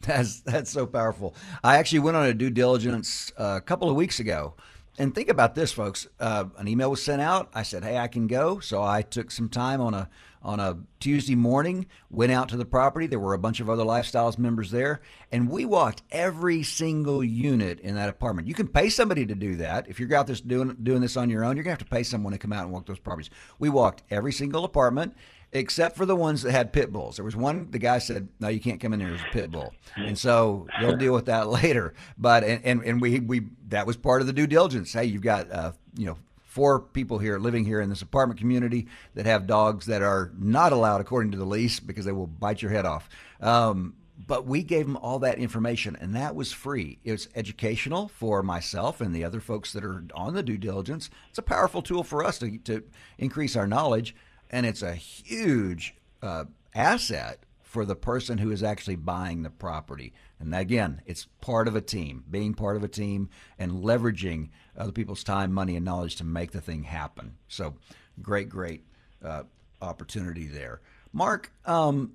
That's 0.00 0.40
that's 0.40 0.70
so 0.70 0.86
powerful. 0.86 1.34
I 1.62 1.76
actually 1.76 2.00
went 2.00 2.16
on 2.16 2.26
a 2.26 2.34
due 2.34 2.50
diligence 2.50 3.32
uh, 3.38 3.54
a 3.58 3.60
couple 3.60 3.88
of 3.90 3.96
weeks 3.96 4.20
ago, 4.20 4.54
and 4.98 5.14
think 5.14 5.28
about 5.28 5.54
this, 5.54 5.72
folks. 5.72 6.08
Uh, 6.18 6.46
an 6.56 6.68
email 6.68 6.90
was 6.90 7.02
sent 7.02 7.22
out. 7.22 7.50
I 7.54 7.62
said, 7.62 7.84
"Hey, 7.84 7.98
I 7.98 8.08
can 8.08 8.26
go." 8.26 8.60
So 8.60 8.82
I 8.82 9.02
took 9.02 9.30
some 9.30 9.48
time 9.48 9.80
on 9.80 9.94
a 9.94 10.08
on 10.42 10.60
a 10.60 10.78
Tuesday 11.00 11.34
morning, 11.34 11.86
went 12.10 12.32
out 12.32 12.48
to 12.50 12.56
the 12.56 12.64
property. 12.64 13.06
There 13.06 13.18
were 13.18 13.34
a 13.34 13.38
bunch 13.38 13.60
of 13.60 13.68
other 13.68 13.84
lifestyles 13.84 14.38
members 14.38 14.70
there, 14.70 15.00
and 15.32 15.48
we 15.48 15.64
walked 15.64 16.02
every 16.10 16.62
single 16.62 17.22
unit 17.22 17.80
in 17.80 17.94
that 17.96 18.08
apartment. 18.08 18.48
You 18.48 18.54
can 18.54 18.68
pay 18.68 18.88
somebody 18.88 19.26
to 19.26 19.34
do 19.34 19.56
that. 19.56 19.88
If 19.88 20.00
you're 20.00 20.14
out 20.14 20.26
there 20.26 20.36
doing 20.36 20.76
doing 20.82 21.00
this 21.00 21.16
on 21.16 21.30
your 21.30 21.44
own, 21.44 21.56
you're 21.56 21.64
gonna 21.64 21.72
have 21.72 21.78
to 21.78 21.84
pay 21.84 22.02
someone 22.02 22.32
to 22.32 22.38
come 22.38 22.52
out 22.52 22.64
and 22.64 22.72
walk 22.72 22.86
those 22.86 22.98
properties. 22.98 23.30
We 23.58 23.68
walked 23.68 24.02
every 24.10 24.32
single 24.32 24.64
apartment 24.64 25.14
except 25.52 25.96
for 25.96 26.04
the 26.04 26.16
ones 26.16 26.42
that 26.42 26.52
had 26.52 26.72
pit 26.72 26.92
bulls. 26.92 27.16
There 27.16 27.24
was 27.24 27.36
one, 27.36 27.70
the 27.70 27.78
guy 27.78 27.98
said, 27.98 28.28
no, 28.38 28.48
you 28.48 28.60
can't 28.60 28.80
come 28.80 28.92
in 28.92 28.98
there 28.98 29.14
as 29.14 29.20
a 29.20 29.32
pit 29.32 29.50
bull. 29.50 29.72
And 29.96 30.18
so 30.18 30.66
you'll 30.80 30.96
deal 30.96 31.14
with 31.14 31.26
that 31.26 31.48
later. 31.62 31.94
But, 32.18 32.44
and, 32.44 32.64
and, 32.64 32.82
and 32.82 33.00
we, 33.00 33.20
we, 33.20 33.46
that 33.68 33.86
was 33.86 33.96
part 33.96 34.20
of 34.20 34.26
the 34.26 34.32
due 34.32 34.46
diligence. 34.46 34.92
Hey, 34.92 35.06
you've 35.06 35.22
got, 35.22 35.50
uh, 35.50 35.72
you 35.96 36.06
know, 36.06 36.18
four 36.58 36.80
people 36.80 37.18
here 37.18 37.38
living 37.38 37.64
here 37.64 37.80
in 37.80 37.88
this 37.88 38.02
apartment 38.02 38.40
community 38.40 38.88
that 39.14 39.26
have 39.26 39.46
dogs 39.46 39.86
that 39.86 40.02
are 40.02 40.32
not 40.36 40.72
allowed 40.72 41.00
according 41.00 41.30
to 41.30 41.38
the 41.38 41.44
lease 41.44 41.78
because 41.78 42.04
they 42.04 42.10
will 42.10 42.26
bite 42.26 42.60
your 42.60 42.72
head 42.72 42.84
off. 42.84 43.08
Um, 43.40 43.94
but 44.26 44.44
we 44.44 44.64
gave 44.64 44.84
them 44.84 44.96
all 44.96 45.20
that 45.20 45.38
information, 45.38 45.96
and 46.00 46.16
that 46.16 46.34
was 46.34 46.50
free. 46.50 46.98
It 47.04 47.12
was 47.12 47.28
educational 47.36 48.08
for 48.08 48.42
myself 48.42 49.00
and 49.00 49.14
the 49.14 49.22
other 49.22 49.38
folks 49.38 49.72
that 49.72 49.84
are 49.84 50.02
on 50.14 50.34
the 50.34 50.42
due 50.42 50.58
diligence. 50.58 51.10
It's 51.28 51.38
a 51.38 51.42
powerful 51.42 51.80
tool 51.80 52.02
for 52.02 52.24
us 52.24 52.40
to, 52.40 52.58
to 52.58 52.82
increase 53.18 53.54
our 53.54 53.68
knowledge, 53.68 54.16
and 54.50 54.66
it's 54.66 54.82
a 54.82 54.94
huge 54.96 55.94
uh, 56.24 56.46
asset 56.74 57.38
for 57.68 57.84
the 57.84 57.94
person 57.94 58.38
who 58.38 58.50
is 58.50 58.62
actually 58.62 58.96
buying 58.96 59.42
the 59.42 59.50
property. 59.50 60.14
And 60.40 60.54
again, 60.54 61.02
it's 61.04 61.26
part 61.42 61.68
of 61.68 61.76
a 61.76 61.82
team, 61.82 62.24
being 62.30 62.54
part 62.54 62.78
of 62.78 62.82
a 62.82 62.88
team 62.88 63.28
and 63.58 63.84
leveraging 63.84 64.48
other 64.74 64.90
people's 64.90 65.22
time, 65.22 65.52
money, 65.52 65.76
and 65.76 65.84
knowledge 65.84 66.16
to 66.16 66.24
make 66.24 66.52
the 66.52 66.62
thing 66.62 66.84
happen. 66.84 67.34
So, 67.46 67.74
great, 68.22 68.48
great 68.48 68.84
uh, 69.22 69.42
opportunity 69.82 70.46
there. 70.46 70.80
Mark, 71.12 71.52
um, 71.66 72.14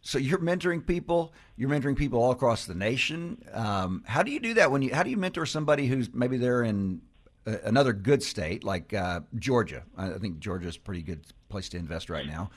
so 0.00 0.18
you're 0.18 0.40
mentoring 0.40 0.84
people. 0.84 1.34
You're 1.56 1.70
mentoring 1.70 1.96
people 1.96 2.20
all 2.20 2.32
across 2.32 2.66
the 2.66 2.74
nation. 2.74 3.44
Um, 3.52 4.02
how 4.08 4.24
do 4.24 4.32
you 4.32 4.40
do 4.40 4.54
that 4.54 4.72
when 4.72 4.82
you? 4.82 4.92
How 4.92 5.04
do 5.04 5.10
you 5.10 5.16
mentor 5.16 5.46
somebody 5.46 5.86
who's 5.86 6.12
maybe 6.12 6.36
they're 6.36 6.64
in 6.64 7.00
a, 7.46 7.58
another 7.62 7.92
good 7.92 8.24
state 8.24 8.64
like 8.64 8.92
uh, 8.92 9.20
Georgia? 9.38 9.84
I 9.96 10.18
think 10.18 10.40
Georgia 10.40 10.66
is 10.66 10.74
a 10.74 10.80
pretty 10.80 11.02
good 11.02 11.20
place 11.48 11.68
to 11.68 11.76
invest 11.76 12.10
right 12.10 12.26
now. 12.26 12.50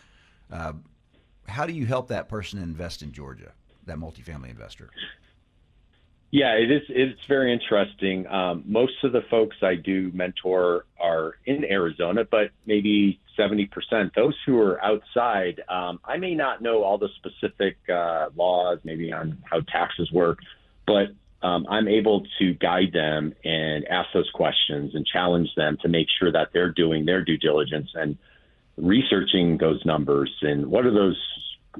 Uh, 0.51 0.73
how 1.47 1.65
do 1.65 1.73
you 1.73 1.85
help 1.85 2.07
that 2.09 2.29
person 2.29 2.59
invest 2.59 3.01
in 3.01 3.11
Georgia, 3.11 3.51
that 3.85 3.97
multifamily 3.97 4.49
investor? 4.49 4.89
Yeah, 6.31 6.53
it 6.53 6.71
is. 6.71 6.81
It's 6.89 7.23
very 7.27 7.53
interesting. 7.53 8.25
Um, 8.25 8.63
most 8.65 9.03
of 9.03 9.11
the 9.11 9.21
folks 9.29 9.57
I 9.61 9.75
do 9.75 10.09
mentor 10.15 10.85
are 10.99 11.35
in 11.45 11.63
Arizona, 11.63 12.25
but 12.29 12.49
maybe 12.65 13.19
70%. 13.37 13.69
Those 14.15 14.35
who 14.43 14.59
are 14.59 14.83
outside, 14.83 15.61
um, 15.69 15.99
I 16.03 16.17
may 16.17 16.33
not 16.33 16.59
know 16.59 16.83
all 16.83 16.97
the 16.97 17.09
specific 17.17 17.77
uh, 17.87 18.29
laws, 18.35 18.79
maybe 18.83 19.13
on 19.13 19.43
how 19.43 19.59
taxes 19.61 20.11
work, 20.11 20.39
but 20.87 21.09
um, 21.43 21.67
I'm 21.69 21.87
able 21.87 22.25
to 22.39 22.53
guide 22.55 22.93
them 22.93 23.35
and 23.43 23.85
ask 23.87 24.09
those 24.13 24.31
questions 24.33 24.95
and 24.95 25.05
challenge 25.05 25.49
them 25.55 25.77
to 25.83 25.87
make 25.87 26.07
sure 26.19 26.31
that 26.31 26.49
they're 26.51 26.71
doing 26.71 27.05
their 27.05 27.23
due 27.23 27.37
diligence 27.37 27.91
and 27.93 28.17
researching 28.77 29.57
those 29.57 29.83
numbers 29.85 30.31
and 30.41 30.65
what 30.65 30.85
are 30.85 30.93
those 30.93 31.19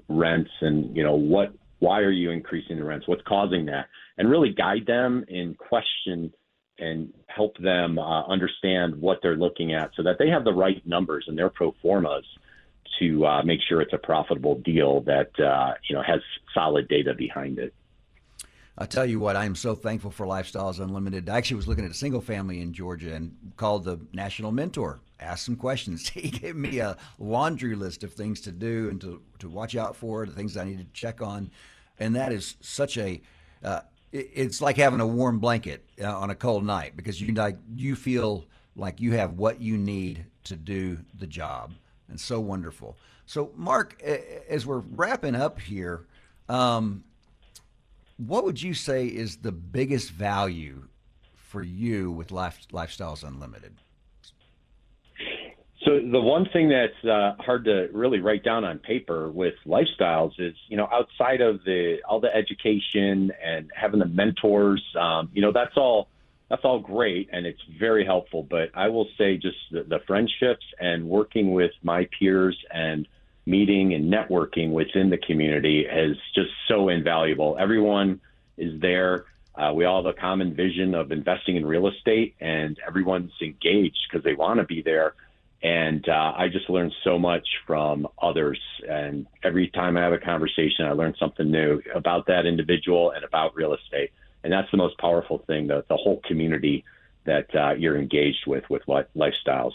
rents 0.08 0.52
and 0.62 0.96
you 0.96 1.04
know 1.04 1.16
what 1.16 1.54
why 1.80 2.00
are 2.00 2.12
you 2.12 2.32
increasing 2.32 2.78
the 2.78 2.84
rents 2.84 3.08
what's 3.08 3.22
causing 3.28 3.66
that 3.66 3.88
and 4.18 4.30
really 4.30 4.52
guide 4.52 4.86
them 4.86 5.26
and 5.28 5.58
question 5.58 6.32
and 6.80 7.14
help 7.28 7.58
them 7.58 8.00
uh, 8.00 8.26
understand 8.26 8.96
what 9.00 9.20
they're 9.22 9.36
looking 9.36 9.74
at 9.74 9.91
so 9.96 10.04
that 10.04 10.18
they 10.18 10.30
have 10.30 10.44
the 10.44 10.54
right 10.54 10.86
numbers 10.86 11.26
in 11.28 11.36
their 11.36 11.50
pro 11.50 11.74
formas 11.82 12.26
to 13.00 13.26
uh, 13.26 13.44
make 13.44 13.60
sure 13.68 13.82
it's 13.82 13.94
a 13.94 13.98
profitable 13.98 14.60
deal 14.60 15.02
that 15.02 15.32
uh, 15.39 15.74
you 15.88 15.96
know 15.96 16.02
has 16.02 16.20
solid 16.54 16.88
data 16.88 17.14
behind 17.14 17.60
it. 17.60 17.74
I 18.78 18.86
tell 18.88 19.05
you 19.05 19.19
what, 19.19 19.36
I 19.36 19.45
am 19.45 19.55
so 19.55 19.76
thankful 19.76 20.09
for 20.09 20.26
Lifestyles 20.26 20.80
Unlimited. 20.80 21.30
I 21.30 21.38
actually 21.38 21.57
was 21.57 21.67
looking 21.67 21.86
at 21.86 21.91
a 21.91 21.95
single 21.95 22.21
family 22.21 22.59
in 22.59 22.74
Georgia 22.74 23.13
and 23.13 23.36
called 23.55 23.84
the 23.84 23.99
National 24.13 24.51
Mentor, 24.51 24.99
asked 25.19 25.45
some 25.45 25.55
questions. 25.55 26.09
He 26.13 26.30
gave 26.30 26.55
me 26.55 26.80
a 26.80 26.97
laundry 27.19 27.76
list 27.76 28.03
of 28.03 28.13
things 28.13 28.41
to 28.41 28.51
do 28.51 28.89
and 28.89 28.99
to, 29.01 29.21
to 29.39 29.47
watch 29.47 29.76
out 29.76 29.95
for, 29.95 30.26
the 30.26 30.32
things 30.32 30.57
I 30.57 30.63
needed 30.63 30.91
to 30.91 30.99
check 30.99 31.21
on. 31.21 31.51
And 31.99 32.15
that 32.15 32.32
is 32.32 32.55
such 32.61 32.97
a, 32.97 33.21
uh, 33.63 33.82
it's 34.11 34.59
like 34.59 34.78
having 34.78 34.99
a 34.99 35.07
warm 35.07 35.39
blanket 35.39 35.86
uh, 36.01 36.17
on 36.17 36.32
a 36.32 36.36
cold 36.36 36.65
night 36.65 36.95
because 36.95 37.19
you 37.21 37.34
like 37.34 37.57
you 37.76 37.95
feel 37.95 38.45
like 38.76 39.01
you 39.01 39.13
have 39.13 39.34
what 39.34 39.59
you 39.59 39.78
need 39.78 40.26
to 40.45 40.55
do 40.55 40.99
the 41.17 41.26
job, 41.26 41.74
and 42.09 42.19
so 42.19 42.39
wonderful. 42.39 42.95
So, 43.26 43.51
Mark, 43.55 44.01
as 44.03 44.67
we're 44.67 44.80
wrapping 44.80 45.34
up 45.34 45.59
here, 45.59 46.05
um, 46.47 47.03
what 48.28 48.43
would 48.43 48.61
you 48.61 48.74
say 48.74 49.07
is 49.07 49.38
the 49.38 49.51
biggest 49.51 50.11
value 50.11 50.88
for 51.34 51.61
you 51.61 52.11
with 52.11 52.32
Life, 52.32 52.67
Lifestyles 52.71 53.24
Unlimited? 53.24 53.74
So 55.86 55.99
the 55.99 56.21
one 56.21 56.47
thing 56.53 56.69
that's 56.69 57.05
uh, 57.05 57.36
hard 57.39 57.65
to 57.65 57.89
really 57.91 58.21
write 58.21 58.43
down 58.43 58.63
on 58.63 58.80
paper 58.80 59.30
with 59.30 59.55
lifestyles 59.65 60.32
is, 60.39 60.55
you 60.69 60.78
know, 60.78 60.88
outside 60.89 61.41
of 61.41 61.61
the 61.65 61.97
all 62.07 62.21
the 62.21 62.34
education 62.34 63.34
and 63.43 63.69
having 63.76 63.99
the 63.99 64.05
mentors, 64.07 64.82
um, 64.97 65.30
you 65.34 65.41
know, 65.41 65.51
that's 65.51 65.76
all 65.76 66.07
that's 66.49 66.63
all 66.63 66.80
great 66.80 67.30
and 67.34 67.45
it's 67.45 67.61
very 67.78 68.05
helpful. 68.05 68.43
But 68.43 68.69
I 68.74 68.88
will 68.88 69.09
say 69.17 69.36
just 69.36 69.57
the, 69.71 69.84
the 69.84 69.99
friendships 70.07 70.65
and 70.80 71.09
working 71.09 71.51
with 71.51 71.71
my 71.84 72.07
peers 72.17 72.57
and 72.71 73.05
meeting 73.46 73.94
and 73.94 74.12
networking 74.12 74.72
within 74.72 75.10
the 75.10 75.18
community 75.18 75.82
is 75.86 76.18
just 76.34 76.52
so 76.68 76.89
invaluable. 76.89 77.58
Everyone 77.60 78.22
is 78.58 78.80
there. 78.80 79.26
Uh, 79.56 79.72
we 79.74 79.86
all 79.86 80.04
have 80.04 80.16
a 80.16 80.20
common 80.20 80.56
vision 80.56 80.96
of 80.96 81.12
investing 81.12 81.56
in 81.56 81.66
real 81.66 81.88
estate, 81.88 82.36
and 82.39 82.80
everyone's 82.88 83.32
engaged 83.41 84.00
because 84.10 84.24
they 84.24 84.34
want 84.34 84.60
to 84.60 84.66
be 84.66 84.82
there 84.82 85.14
And 85.64 86.08
uh, 86.10 86.34
I 86.36 86.50
just 86.50 86.70
learned 86.70 86.94
so 87.06 87.18
much 87.18 87.48
from 87.66 88.06
others. 88.22 88.60
And 88.88 89.26
every 89.44 89.70
time 89.70 89.96
I 89.96 90.02
have 90.02 90.12
a 90.12 90.18
conversation, 90.18 90.86
I 90.86 90.91
learn 90.91 91.16
something 91.18 91.50
new 91.50 91.82
about 91.96 92.28
that 92.28 92.46
individual 92.46 93.12
and 93.12 93.24
about 93.24 93.56
real 93.56 93.74
estate. 93.74 94.12
And 94.44 94.52
that's 94.52 94.70
the 94.72 94.78
most 94.78 94.98
powerful 94.98 95.38
thing, 95.48 95.68
the, 95.68 95.86
the 95.88 95.96
whole 95.96 96.20
community 96.26 96.84
that 97.26 97.48
uh, 97.56 97.72
you're 97.76 97.98
engaged 97.98 98.46
with, 98.46 98.70
with 98.70 98.84
lifestyles. 98.86 99.72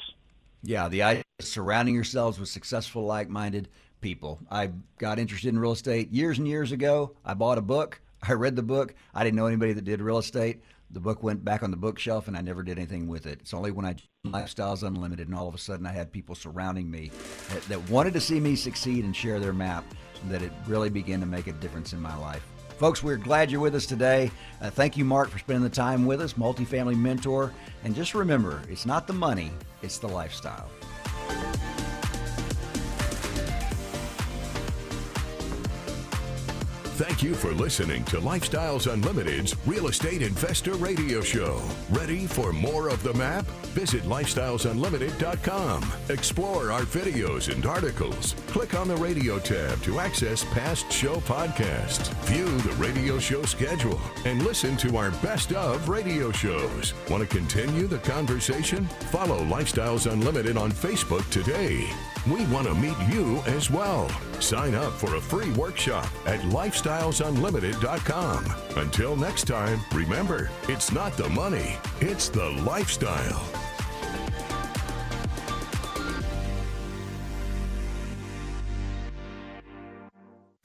Yeah, 0.63 0.89
the 0.89 1.03
idea 1.03 1.23
of 1.39 1.47
surrounding 1.47 1.95
yourselves 1.95 2.39
with 2.39 2.49
successful, 2.49 3.05
like 3.05 3.29
minded 3.29 3.69
people. 4.01 4.41
I 4.51 4.71
got 4.99 5.19
interested 5.19 5.49
in 5.49 5.59
real 5.59 5.73
estate 5.73 6.11
years 6.11 6.39
and 6.39 6.49
years 6.49 6.73
ago. 6.73 7.17
I 7.25 7.35
bought 7.35 7.59
a 7.59 7.63
book. 7.63 8.01
I 8.23 8.33
read 8.33 8.57
the 8.57 8.63
book. 8.63 8.95
I 9.15 9.25
didn't 9.25 9.37
know 9.37 9.47
anybody 9.47 9.73
that 9.73 9.85
did 9.85 10.01
real 10.01 10.19
estate 10.19 10.61
the 10.91 11.01
book 11.01 11.23
went 11.23 11.45
back 11.45 11.63
on 11.63 11.71
the 11.71 11.77
bookshelf 11.77 12.29
and 12.29 12.37
I 12.37 12.41
never 12.41 12.63
did 12.63 12.79
anything 12.79 13.09
with 13.09 13.27
it. 13.27 13.41
It's 13.41 13.53
only 13.53 13.71
when 13.71 13.85
I 13.85 13.97
Lifestyles 14.27 14.83
Unlimited 14.83 15.29
and 15.29 15.37
all 15.37 15.49
of 15.49 15.55
a 15.55 15.59
sudden 15.59 15.87
I 15.87 15.93
had 15.93 16.13
people 16.13 16.35
surrounding 16.35 16.91
me 16.91 17.11
that, 17.51 17.63
that 17.65 17.91
wanted 17.91 18.15
to 18.15 18.21
see 18.21 18.41
me 18.41 18.57
succeed 18.57 19.05
and 19.05 19.15
share 19.15 19.39
their 19.39 19.53
map 19.53 19.85
that 20.29 20.43
it 20.43 20.53
really 20.67 20.91
began 20.91 21.21
to 21.21 21.27
make 21.27 21.47
a 21.47 21.53
difference 21.53 21.93
in 21.93 22.01
my 22.01 22.17
life. 22.17 22.45
Folks, 22.79 23.03
we're 23.03 23.17
glad 23.17 23.51
you're 23.51 23.61
with 23.61 23.75
us 23.75 23.87
today. 23.87 24.31
Uh, 24.63 24.71
thank 24.71 24.97
you, 24.97 25.05
Mark, 25.05 25.31
for 25.31 25.41
spending 25.41 25.65
the 25.65 25.69
time 25.69 26.07
with 26.07 26.21
us, 26.21 26.35
multifamily 26.35 26.97
mentor. 26.97 27.53
And 27.83 27.93
just 27.93 28.15
remember, 28.15 28.63
it's 28.71 28.87
not 28.87 29.09
the 29.09 29.13
money, 29.13 29.51
it's 29.83 29.99
the 29.99 30.07
lifestyle. 30.07 30.71
Thank 36.99 37.23
you 37.23 37.33
for 37.33 37.53
listening 37.53 38.03
to 38.07 38.17
Lifestyles 38.17 38.93
Unlimited's 38.93 39.55
Real 39.67 39.87
Estate 39.87 40.21
Investor 40.21 40.75
Radio 40.75 41.21
Show. 41.21 41.63
Ready 41.91 42.27
for 42.27 42.53
more 42.53 42.89
of 42.89 43.05
the 43.05 43.15
map? 43.15 43.47
Visit 43.71 44.03
lifestylesunlimited.com. 44.03 45.93
Explore 46.09 46.73
our 46.73 46.81
videos 46.81 47.55
and 47.55 47.65
articles. 47.67 48.35
Click 48.49 48.75
on 48.75 48.89
the 48.89 48.97
radio 48.97 49.39
tab 49.39 49.81
to 49.83 50.01
access 50.01 50.43
past 50.47 50.91
show 50.91 51.21
podcasts, 51.21 52.13
view 52.25 52.47
the 52.47 52.75
radio 52.83 53.21
show 53.21 53.45
schedule, 53.45 54.01
and 54.25 54.43
listen 54.43 54.77
to 54.79 54.97
our 54.97 55.13
best 55.23 55.53
of 55.53 55.89
radio 55.89 56.33
shows. 56.33 56.95
Want 57.09 57.23
to 57.23 57.29
continue 57.29 57.87
the 57.87 57.99
conversation? 57.99 58.87
Follow 59.13 59.39
Lifestyles 59.45 60.11
Unlimited 60.11 60.57
on 60.57 60.73
Facebook 60.73 61.31
today. 61.31 61.89
We 62.27 62.45
want 62.47 62.67
to 62.67 62.75
meet 62.75 62.97
you 63.13 63.43
as 63.47 63.71
well. 63.71 64.09
Sign 64.41 64.75
up 64.75 64.93
for 64.93 65.15
a 65.17 65.21
free 65.21 65.51
workshop 65.53 66.09
at 66.27 66.41
lifestylesunlimited.com. 66.41 68.47
Until 68.77 69.17
next 69.17 69.45
time, 69.45 69.81
remember, 69.93 70.51
it's 70.69 70.93
not 70.93 71.17
the 71.17 71.29
money, 71.29 71.77
it's 72.01 72.29
the 72.29 72.51
lifestyle. 72.51 73.58